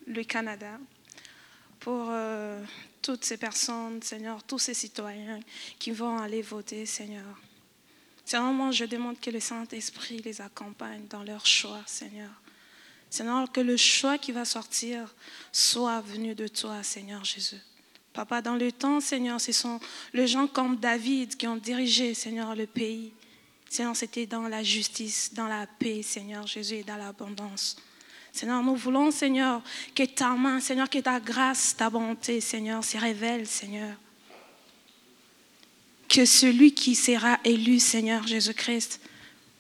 le 0.08 0.24
Canada, 0.24 0.80
pour 1.80 2.08
euh, 2.10 2.64
toutes 3.02 3.24
ces 3.24 3.38
personnes, 3.38 4.02
Seigneur, 4.02 4.42
tous 4.42 4.58
ces 4.58 4.74
citoyens 4.74 5.40
qui 5.78 5.92
vont 5.92 6.18
aller 6.18 6.42
voter, 6.42 6.88
Seigneur. 6.88 7.40
Seigneur, 8.26 8.52
moi 8.52 8.72
je 8.72 8.86
demande 8.86 9.20
que 9.20 9.30
le 9.30 9.40
Saint-Esprit 9.40 10.22
les 10.26 10.42
accompagne 10.42 11.06
dans 11.08 11.24
leur 11.24 11.46
choix, 11.46 11.84
Seigneur. 11.86 12.32
Seigneur, 13.12 13.52
que 13.52 13.62
le 13.62 13.78
choix 13.78 14.18
qui 14.18 14.32
va 14.32 14.46
sortir 14.46 15.14
soit 15.52 16.02
venu 16.02 16.34
de 16.34 16.48
toi, 16.48 16.82
Seigneur 16.82 17.24
Jésus. 17.24 17.62
Papa, 18.14 18.42
dans 18.42 18.56
le 18.56 18.72
temps, 18.72 19.00
Seigneur, 19.00 19.40
ce 19.40 19.52
sont 19.52 19.80
les 20.14 20.28
gens 20.28 20.48
comme 20.48 20.76
David 20.78 21.36
qui 21.38 21.46
ont 21.46 21.58
dirigé, 21.58 22.16
Seigneur, 22.16 22.56
le 22.56 22.66
pays. 22.66 23.14
Seigneur, 23.70 23.96
c'était 23.96 24.26
dans 24.26 24.48
la 24.48 24.64
justice, 24.64 25.32
dans 25.34 25.48
la 25.48 25.68
paix, 25.68 26.02
Seigneur 26.02 26.48
Jésus, 26.48 26.76
et 26.76 26.84
dans 26.84 26.98
l'abondance. 26.98 27.78
Seigneur, 28.32 28.64
nous 28.64 28.76
voulons, 28.76 29.12
Seigneur, 29.12 29.62
que 29.96 30.04
ta 30.04 30.30
main, 30.30 30.60
Seigneur, 30.60 30.90
que 30.90 31.00
ta 31.00 31.20
grâce, 31.20 31.76
ta 31.76 31.90
bonté, 31.90 32.42
Seigneur, 32.42 32.84
se 32.84 32.98
révèle, 32.98 33.48
Seigneur. 33.48 33.96
Que 36.08 36.26
celui 36.26 36.74
qui 36.74 36.96
sera 36.96 37.40
élu, 37.44 37.80
Seigneur 37.80 38.26
Jésus-Christ, 38.26 39.02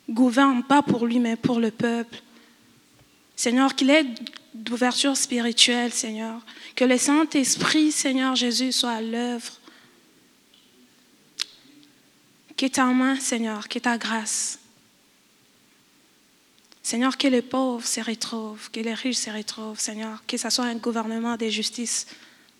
gouverne 0.09 0.63
pas 0.63 0.81
pour 0.81 1.05
lui, 1.05 1.19
mais 1.19 1.35
pour 1.35 1.59
le 1.59 1.69
peuple. 1.69 2.21
Seigneur, 3.35 3.75
qu'il 3.75 3.91
ait 3.91 4.05
d'ouverture 4.53 5.15
spirituelle, 5.15 5.93
Seigneur. 5.93 6.41
Que 6.75 6.85
le 6.85 6.97
Saint-Esprit, 6.97 7.91
Seigneur 7.91 8.35
Jésus, 8.35 8.71
soit 8.71 8.91
à 8.91 9.01
l'œuvre. 9.01 9.58
Que 12.59 12.65
ta 12.65 12.83
main, 12.87 13.17
Seigneur, 13.17 13.69
que 13.69 13.79
ta 13.79 13.97
grâce. 13.97 14.59
Seigneur, 16.83 17.17
que 17.17 17.29
les 17.29 17.41
pauvres 17.41 17.87
se 17.87 18.01
retrouvent, 18.01 18.69
que 18.69 18.81
les 18.81 18.93
riches 18.93 19.15
se 19.15 19.29
retrouvent, 19.29 19.79
Seigneur. 19.79 20.21
Que 20.27 20.35
ce 20.35 20.49
soit 20.49 20.65
un 20.65 20.75
gouvernement 20.75 21.37
de 21.37 21.47
justice, 21.47 22.05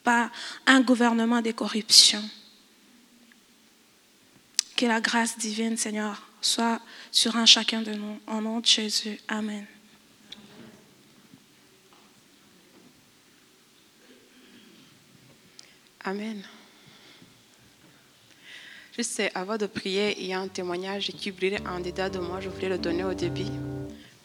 pas 0.02 0.32
un 0.66 0.80
gouvernement 0.80 1.42
de 1.42 1.52
corruption. 1.52 2.24
Que 4.78 4.86
la 4.86 5.02
grâce 5.02 5.38
divine, 5.38 5.76
Seigneur, 5.76 6.26
soit 6.40 6.80
sur 7.12 7.36
un 7.36 7.46
chacun 7.46 7.82
de 7.82 7.92
nous. 7.92 8.22
Au 8.26 8.40
nom 8.40 8.62
de 8.62 8.66
Jésus. 8.66 9.20
Amen. 9.28 9.66
Amen. 16.06 16.42
Juste 19.00 19.24
avant 19.34 19.56
de 19.56 19.66
prier, 19.66 20.14
il 20.20 20.26
y 20.26 20.34
a 20.34 20.42
un 20.42 20.50
témoignage 20.50 21.14
qui 21.18 21.32
brûlait 21.32 21.66
en 21.66 21.80
dedans 21.80 22.10
de 22.10 22.20
moi. 22.20 22.42
Je 22.42 22.50
voulais 22.50 22.68
le 22.68 22.78
donner 22.78 23.06
au 23.06 23.14
début. 23.14 23.46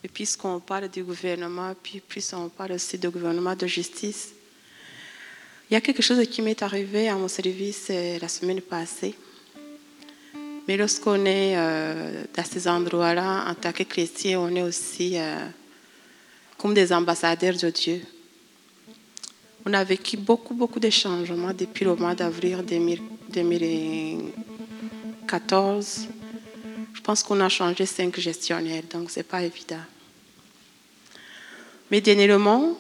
Et 0.03 0.09
puisqu'on 0.09 0.59
parle 0.59 0.89
du 0.89 1.05
gouvernement, 1.05 1.73
puis 1.81 2.01
puisqu'on 2.01 2.49
parle 2.49 2.73
aussi 2.73 2.99
du 2.99 3.09
gouvernement 3.09 3.55
de 3.55 3.69
justice, 3.69 4.33
il 5.71 5.75
y 5.75 5.77
a 5.77 5.81
quelque 5.81 6.03
chose 6.03 6.27
qui 6.27 6.43
m'est 6.43 6.61
arrivé 6.61 7.09
à 7.09 7.15
mon 7.15 7.29
service 7.29 7.87
euh, 7.91 8.19
la 8.21 8.27
semaine 8.27 8.61
passée. 8.63 9.15
Mais 10.67 10.77
lorsqu'on 10.77 11.25
est 11.25 11.57
euh, 11.57 12.25
dans 12.37 12.45
ces 12.45 12.67
endroits-là, 12.67 13.45
en 13.49 13.55
tant 13.55 13.71
que 13.71 13.85
chrétien, 13.85 14.41
on 14.41 14.57
est 14.57 14.63
aussi 14.63 15.17
euh, 15.17 15.37
comme 16.59 16.75
des 16.75 16.93
ambassadeurs 16.93 17.57
de 17.57 17.71
Dieu. 17.71 18.03
On 19.67 19.73
a 19.73 19.83
vécu 19.83 20.17
beaucoup, 20.19 20.53
beaucoup 20.55 20.79
de 20.79 20.91
changements 20.91 21.55
depuis 21.55 21.87
le 21.87 21.95
mois 21.97 22.15
d'avril 22.15 22.59
2000 22.67 23.01
2014. 23.31 26.09
Je 26.93 27.01
pense 27.01 27.23
qu'on 27.23 27.41
a 27.41 27.49
changé 27.49 27.87
cinq 27.87 28.21
gestionnaires, 28.21 28.83
donc 28.93 29.11
ce 29.11 29.21
n'est 29.21 29.25
pas 29.25 29.43
évident. 29.43 29.81
Mais 31.91 32.01
dernièrement, 32.01 32.77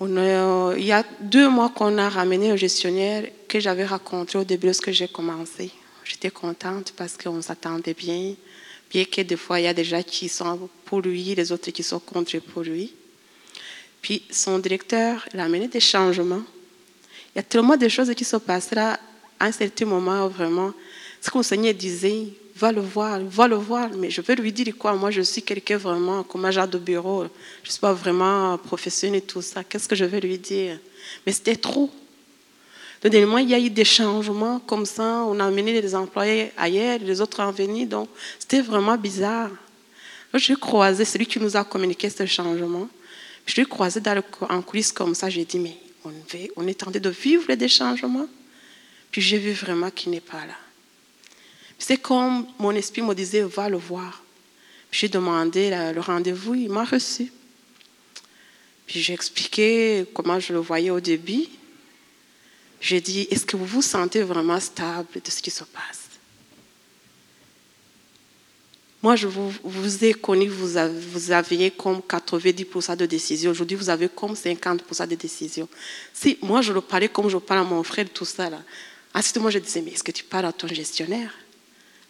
on 0.00 0.16
a- 0.16 0.74
il 0.78 0.84
y 0.84 0.90
a 0.92 1.04
deux 1.20 1.48
mois 1.48 1.68
qu'on 1.70 1.96
a 1.98 2.08
ramené 2.08 2.50
le 2.50 2.56
gestionnaire 2.56 3.24
que 3.48 3.58
j'avais 3.60 3.86
rencontré 3.86 4.38
au 4.38 4.44
début 4.44 4.66
lorsque 4.66 4.90
j'ai 4.92 5.08
commencé. 5.08 5.70
J'étais 6.04 6.30
contente 6.30 6.92
parce 6.96 7.16
qu'on 7.16 7.42
s'attendait 7.42 7.94
bien, 7.94 8.34
bien 8.90 9.04
que 9.04 9.22
des 9.22 9.36
fois, 9.36 9.58
il 9.60 9.64
y 9.64 9.68
a 9.68 9.74
des 9.74 9.84
gens 9.84 10.02
qui 10.02 10.28
sont 10.28 10.68
pour 10.84 11.00
lui, 11.00 11.34
les 11.34 11.50
autres 11.50 11.70
qui 11.72 11.82
sont 11.82 11.98
contre 11.98 12.38
pour 12.38 12.62
lui. 12.62 12.92
Puis 14.06 14.22
son 14.30 14.60
directeur, 14.60 15.26
il 15.34 15.40
a 15.40 15.44
amené 15.46 15.66
des 15.66 15.80
changements. 15.80 16.44
Il 17.34 17.38
y 17.38 17.40
a 17.40 17.42
tellement 17.42 17.76
de 17.76 17.88
choses 17.88 18.14
qui 18.14 18.24
se 18.24 18.36
passent 18.36 18.70
là 18.70 19.00
à 19.40 19.46
un 19.46 19.50
certain 19.50 19.84
moment, 19.84 20.28
vraiment. 20.28 20.72
Ce 21.20 21.28
que 21.28 21.38
le 21.38 21.42
Seigneur 21.42 21.74
disait, 21.74 22.28
va 22.54 22.70
le 22.70 22.82
voir, 22.82 23.18
va 23.18 23.48
le 23.48 23.56
voir. 23.56 23.90
Mais 23.96 24.08
je 24.08 24.20
vais 24.20 24.36
lui 24.36 24.52
dire 24.52 24.78
quoi? 24.78 24.94
Moi, 24.94 25.10
je 25.10 25.22
suis 25.22 25.42
quelqu'un 25.42 25.76
vraiment 25.76 26.22
comme 26.22 26.44
agent 26.44 26.68
de 26.68 26.78
bureau. 26.78 27.24
Je 27.64 27.68
ne 27.68 27.72
suis 27.72 27.80
pas 27.80 27.92
vraiment 27.92 28.56
professionnel 28.58 29.18
et 29.18 29.22
tout 29.22 29.42
ça. 29.42 29.64
Qu'est-ce 29.64 29.88
que 29.88 29.96
je 29.96 30.04
vais 30.04 30.20
lui 30.20 30.38
dire? 30.38 30.78
Mais 31.26 31.32
c'était 31.32 31.56
trop. 31.56 31.90
Donc, 33.02 33.12
il 33.12 33.50
y 33.50 33.54
a 33.54 33.58
eu 33.58 33.70
des 33.70 33.84
changements 33.84 34.60
comme 34.60 34.86
ça. 34.86 35.24
On 35.26 35.40
a 35.40 35.46
amené 35.46 35.82
les 35.82 35.96
employés 35.96 36.52
ailleurs, 36.56 37.00
les 37.00 37.20
autres 37.20 37.40
en 37.40 37.50
venus. 37.50 37.88
Donc, 37.88 38.08
c'était 38.38 38.62
vraiment 38.62 38.96
bizarre. 38.96 39.50
J'ai 40.32 40.54
croisé 40.54 41.04
celui 41.04 41.26
qui 41.26 41.40
nous 41.40 41.56
a 41.56 41.64
communiqué 41.64 42.08
ce 42.08 42.24
changement. 42.24 42.88
Je 43.46 43.54
l'ai 43.56 43.64
croisé 43.64 44.00
en 44.40 44.62
coulisses 44.62 44.92
comme 44.92 45.14
ça. 45.14 45.30
J'ai 45.30 45.44
dit, 45.44 45.58
mais 45.58 45.76
on, 46.04 46.12
on 46.56 46.66
est 46.66 46.82
en 46.82 46.90
train 46.90 47.00
de 47.00 47.08
vivre 47.10 47.54
des 47.54 47.68
changements. 47.68 48.28
Puis 49.10 49.22
j'ai 49.22 49.38
vu 49.38 49.52
vraiment 49.52 49.90
qu'il 49.90 50.10
n'est 50.10 50.20
pas 50.20 50.44
là. 50.44 50.56
C'est 51.78 51.98
comme 51.98 52.46
mon 52.58 52.72
esprit 52.72 53.02
me 53.02 53.14
disait, 53.14 53.42
va 53.42 53.68
le 53.68 53.76
voir. 53.76 54.22
J'ai 54.90 55.08
demandé 55.08 55.70
le 55.70 56.00
rendez-vous, 56.00 56.54
il 56.54 56.70
m'a 56.70 56.84
reçu. 56.84 57.32
Puis 58.86 59.00
j'ai 59.02 59.12
expliqué 59.12 60.06
comment 60.14 60.38
je 60.40 60.52
le 60.52 60.60
voyais 60.60 60.90
au 60.90 61.00
début. 61.00 61.44
J'ai 62.80 63.00
dit, 63.00 63.26
est-ce 63.30 63.44
que 63.44 63.56
vous 63.56 63.66
vous 63.66 63.82
sentez 63.82 64.22
vraiment 64.22 64.60
stable 64.60 65.08
de 65.14 65.30
ce 65.30 65.42
qui 65.42 65.50
se 65.50 65.64
passe? 65.64 66.05
Moi, 69.06 69.14
je 69.14 69.28
vous, 69.28 70.04
ai 70.04 70.14
connu, 70.14 70.48
vous, 70.48 71.30
aviez 71.30 71.70
comme 71.70 72.00
90% 72.00 72.96
de 72.96 73.06
décisions. 73.06 73.52
Aujourd'hui, 73.52 73.76
vous 73.76 73.88
avez 73.88 74.08
comme 74.08 74.32
50% 74.32 75.06
de 75.06 75.14
décisions. 75.14 75.68
Si 76.12 76.36
moi, 76.42 76.60
je 76.60 76.72
le 76.72 76.80
parlais 76.80 77.08
comme 77.08 77.28
je 77.28 77.36
parle 77.36 77.60
à 77.60 77.62
mon 77.62 77.84
frère, 77.84 78.06
tout 78.12 78.24
ça, 78.24 78.50
là. 78.50 78.60
Ce 79.22 79.38
moment, 79.38 79.48
je 79.48 79.60
disais, 79.60 79.80
mais 79.80 79.92
est-ce 79.92 80.02
que 80.02 80.10
tu 80.10 80.24
parles 80.24 80.46
à 80.46 80.52
ton 80.52 80.66
gestionnaire? 80.66 81.32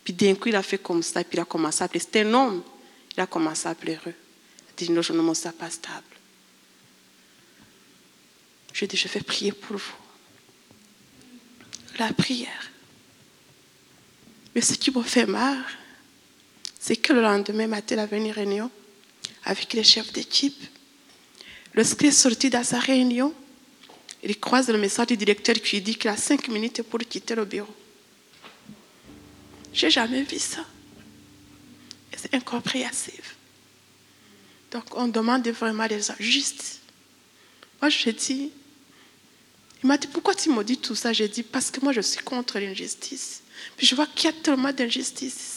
Puis 0.04 0.14
d'un 0.14 0.36
coup, 0.36 0.48
il 0.48 0.56
a 0.56 0.62
fait 0.62 0.78
comme 0.78 1.02
ça, 1.02 1.22
puis 1.22 1.36
il 1.36 1.40
a 1.40 1.44
commencé 1.44 1.84
à 1.84 1.88
pleurer. 1.88 2.02
C'était 2.02 2.22
un 2.22 2.32
homme. 2.32 2.62
Il 3.14 3.20
a 3.20 3.26
commencé 3.26 3.68
à 3.68 3.74
pleurer. 3.74 4.00
Il 4.06 4.70
a 4.70 4.86
dit, 4.86 4.90
non, 4.90 5.02
je 5.02 5.12
ne 5.12 5.20
me 5.20 5.34
sens 5.34 5.52
pas 5.52 5.68
stable. 5.68 6.02
Je 8.72 8.86
dis, 8.86 8.96
je 8.96 9.08
vais 9.08 9.20
prier 9.20 9.52
pour 9.52 9.76
vous. 9.76 9.96
La 11.98 12.10
prière. 12.14 12.70
Mais 14.54 14.62
ce 14.62 14.72
qui 14.72 14.90
me 14.90 15.02
fait 15.02 15.26
marre, 15.26 15.66
c'est 16.86 16.94
que 16.94 17.12
le 17.12 17.20
lendemain 17.20 17.66
matin, 17.66 17.96
il 17.96 17.98
avait 17.98 18.16
une 18.16 18.30
réunion 18.30 18.70
avec 19.44 19.72
les 19.72 19.82
chefs 19.82 20.12
d'équipe. 20.12 20.62
Lorsqu'il 21.74 22.06
est 22.06 22.12
sorti 22.12 22.48
dans 22.48 22.62
sa 22.62 22.78
réunion, 22.78 23.34
il 24.22 24.38
croise 24.38 24.68
le 24.68 24.78
message 24.78 25.08
du 25.08 25.16
directeur 25.16 25.56
qui 25.56 25.80
dit 25.80 25.96
qu'il 25.96 26.08
a 26.08 26.16
cinq 26.16 26.46
minutes 26.46 26.82
pour 26.82 27.00
quitter 27.00 27.34
le 27.34 27.44
bureau. 27.44 27.74
J'ai 29.72 29.90
jamais 29.90 30.22
vu 30.22 30.38
ça. 30.38 30.64
C'est 32.16 32.32
incompréhensible. 32.32 33.30
Donc 34.70 34.84
on 34.94 35.08
demande 35.08 35.48
vraiment 35.48 35.88
des 35.88 36.00
gens 36.00 36.14
justes. 36.20 36.82
Moi 37.82 37.88
je 37.88 38.10
dis, 38.10 38.52
il 39.82 39.86
m'a 39.88 39.98
dit 39.98 40.06
pourquoi 40.06 40.36
tu 40.36 40.50
me 40.50 40.62
dis 40.62 40.78
tout 40.78 40.94
ça? 40.94 41.12
J'ai 41.12 41.26
dit 41.26 41.42
parce 41.42 41.68
que 41.68 41.80
moi 41.80 41.92
je 41.92 42.00
suis 42.00 42.22
contre 42.22 42.60
l'injustice. 42.60 43.42
Puis 43.76 43.88
je 43.88 43.96
vois 43.96 44.06
qu'il 44.06 44.30
y 44.30 44.32
a 44.32 44.36
tellement 44.40 44.72
d'injustice 44.72 45.34
ici. 45.34 45.56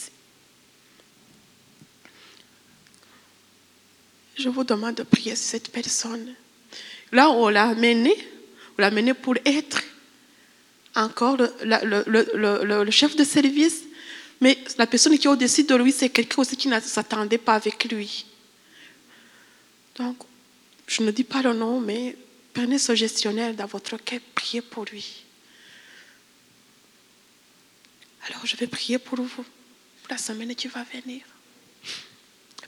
Je 4.39 4.47
vous 4.47 4.63
demande 4.63 4.95
de 4.95 5.03
prier 5.03 5.35
cette 5.35 5.69
personne. 5.69 6.33
Là, 7.11 7.29
on 7.29 7.49
l'a 7.49 7.65
amené, 7.69 8.15
on 8.77 8.81
l'a 8.81 8.87
amené 8.87 9.13
pour 9.13 9.35
être 9.43 9.81
encore 10.95 11.35
le- 11.37 12.83
le 12.85 12.91
chef 12.91 13.17
de 13.17 13.25
service, 13.25 13.81
mais 14.39 14.57
la 14.77 14.87
personne 14.87 15.17
qui 15.17 15.27
est 15.27 15.29
au-dessus 15.29 15.63
de 15.65 15.75
lui, 15.75 15.91
c'est 15.91 16.09
quelqu'un 16.09 16.41
aussi 16.41 16.55
qui 16.55 16.69
ne 16.69 16.79
s'attendait 16.79 17.37
pas 17.37 17.55
avec 17.55 17.83
lui. 17.91 18.25
Donc, 19.97 20.23
je 20.87 21.03
ne 21.03 21.11
dis 21.11 21.25
pas 21.25 21.41
le 21.41 21.53
nom, 21.53 21.81
mais 21.81 22.15
prenez 22.53 22.79
ce 22.79 22.95
gestionnaire 22.95 23.53
dans 23.53 23.65
votre 23.65 23.97
cœur, 23.97 24.21
priez 24.33 24.61
pour 24.61 24.85
lui. 24.85 25.25
Alors, 28.27 28.45
je 28.45 28.55
vais 28.55 28.67
prier 28.67 28.99
pour 28.99 29.17
vous, 29.17 29.27
pour 29.27 30.09
la 30.09 30.17
semaine 30.17 30.55
qui 30.55 30.69
va 30.69 30.85
venir. 30.85 31.23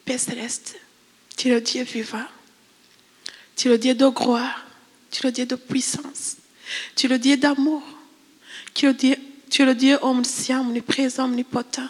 Père 0.03 0.19
céleste, 0.19 0.75
tu 1.37 1.47
es 1.47 1.51
le 1.51 1.61
Dieu 1.61 1.83
vivant. 1.83 2.25
Tu 3.55 3.67
es 3.67 3.71
le 3.71 3.77
Dieu 3.77 3.93
de 3.93 4.07
gloire. 4.07 4.65
Tu 5.09 5.19
es 5.19 5.29
le 5.29 5.31
Dieu 5.31 5.45
de 5.45 5.55
puissance. 5.55 6.37
Tu 6.95 7.05
es 7.05 7.09
le 7.09 7.19
Dieu 7.19 7.37
d'amour. 7.37 7.83
Tu 8.73 8.87
es 8.87 9.65
le 9.65 9.73
Dieu, 9.75 9.97
omniscient, 10.01 10.61
omniprésent, 10.61 11.25
omnipotent. 11.25 11.89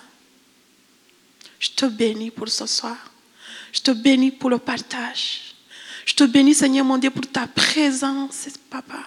Je 1.59 1.69
te 1.69 1.85
bénis 1.85 2.31
pour 2.31 2.49
ce 2.49 2.65
soir. 2.65 2.97
Je 3.71 3.81
te 3.81 3.91
bénis 3.91 4.31
pour 4.31 4.49
le 4.49 4.57
partage. 4.57 5.55
Je 6.05 6.15
te 6.15 6.23
bénis, 6.23 6.55
Seigneur 6.55 6.83
mon 6.83 6.97
Dieu, 6.97 7.11
pour 7.11 7.27
ta 7.27 7.47
présence, 7.47 8.47
Papa. 8.69 9.03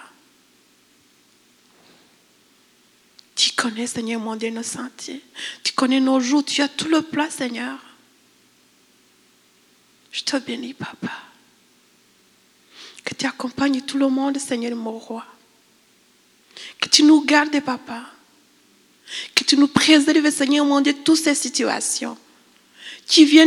Tu 3.35 3.51
connais, 3.51 3.85
Seigneur 3.85 4.21
mon 4.21 4.37
Dieu, 4.37 4.49
nos 4.49 4.63
sentiers. 4.63 5.21
Tu 5.61 5.73
connais 5.73 5.99
nos 5.99 6.21
jours. 6.21 6.45
Tu 6.45 6.61
as 6.61 6.69
tout 6.69 6.87
le 6.87 7.01
plat, 7.01 7.29
Seigneur. 7.29 7.77
Je 10.15 10.23
te 10.23 10.37
bénis, 10.37 10.73
Papa. 10.73 11.11
Que 13.03 13.13
tu 13.13 13.25
accompagnes 13.25 13.81
tout 13.81 13.97
le 13.97 14.07
monde, 14.07 14.37
Seigneur 14.37 14.73
mon 14.77 14.97
roi. 14.97 15.25
Que 16.79 16.87
tu 16.87 17.03
nous 17.03 17.25
gardes, 17.25 17.59
Papa. 17.59 18.01
Que 19.35 19.43
tu 19.43 19.57
nous 19.57 19.67
préserves, 19.67 20.31
Seigneur 20.31 20.65
mon 20.65 20.79
Dieu, 20.79 20.93
toutes 21.03 21.17
ces 21.17 21.35
situations 21.35 22.17
qui 23.05 23.25
viennent 23.25 23.33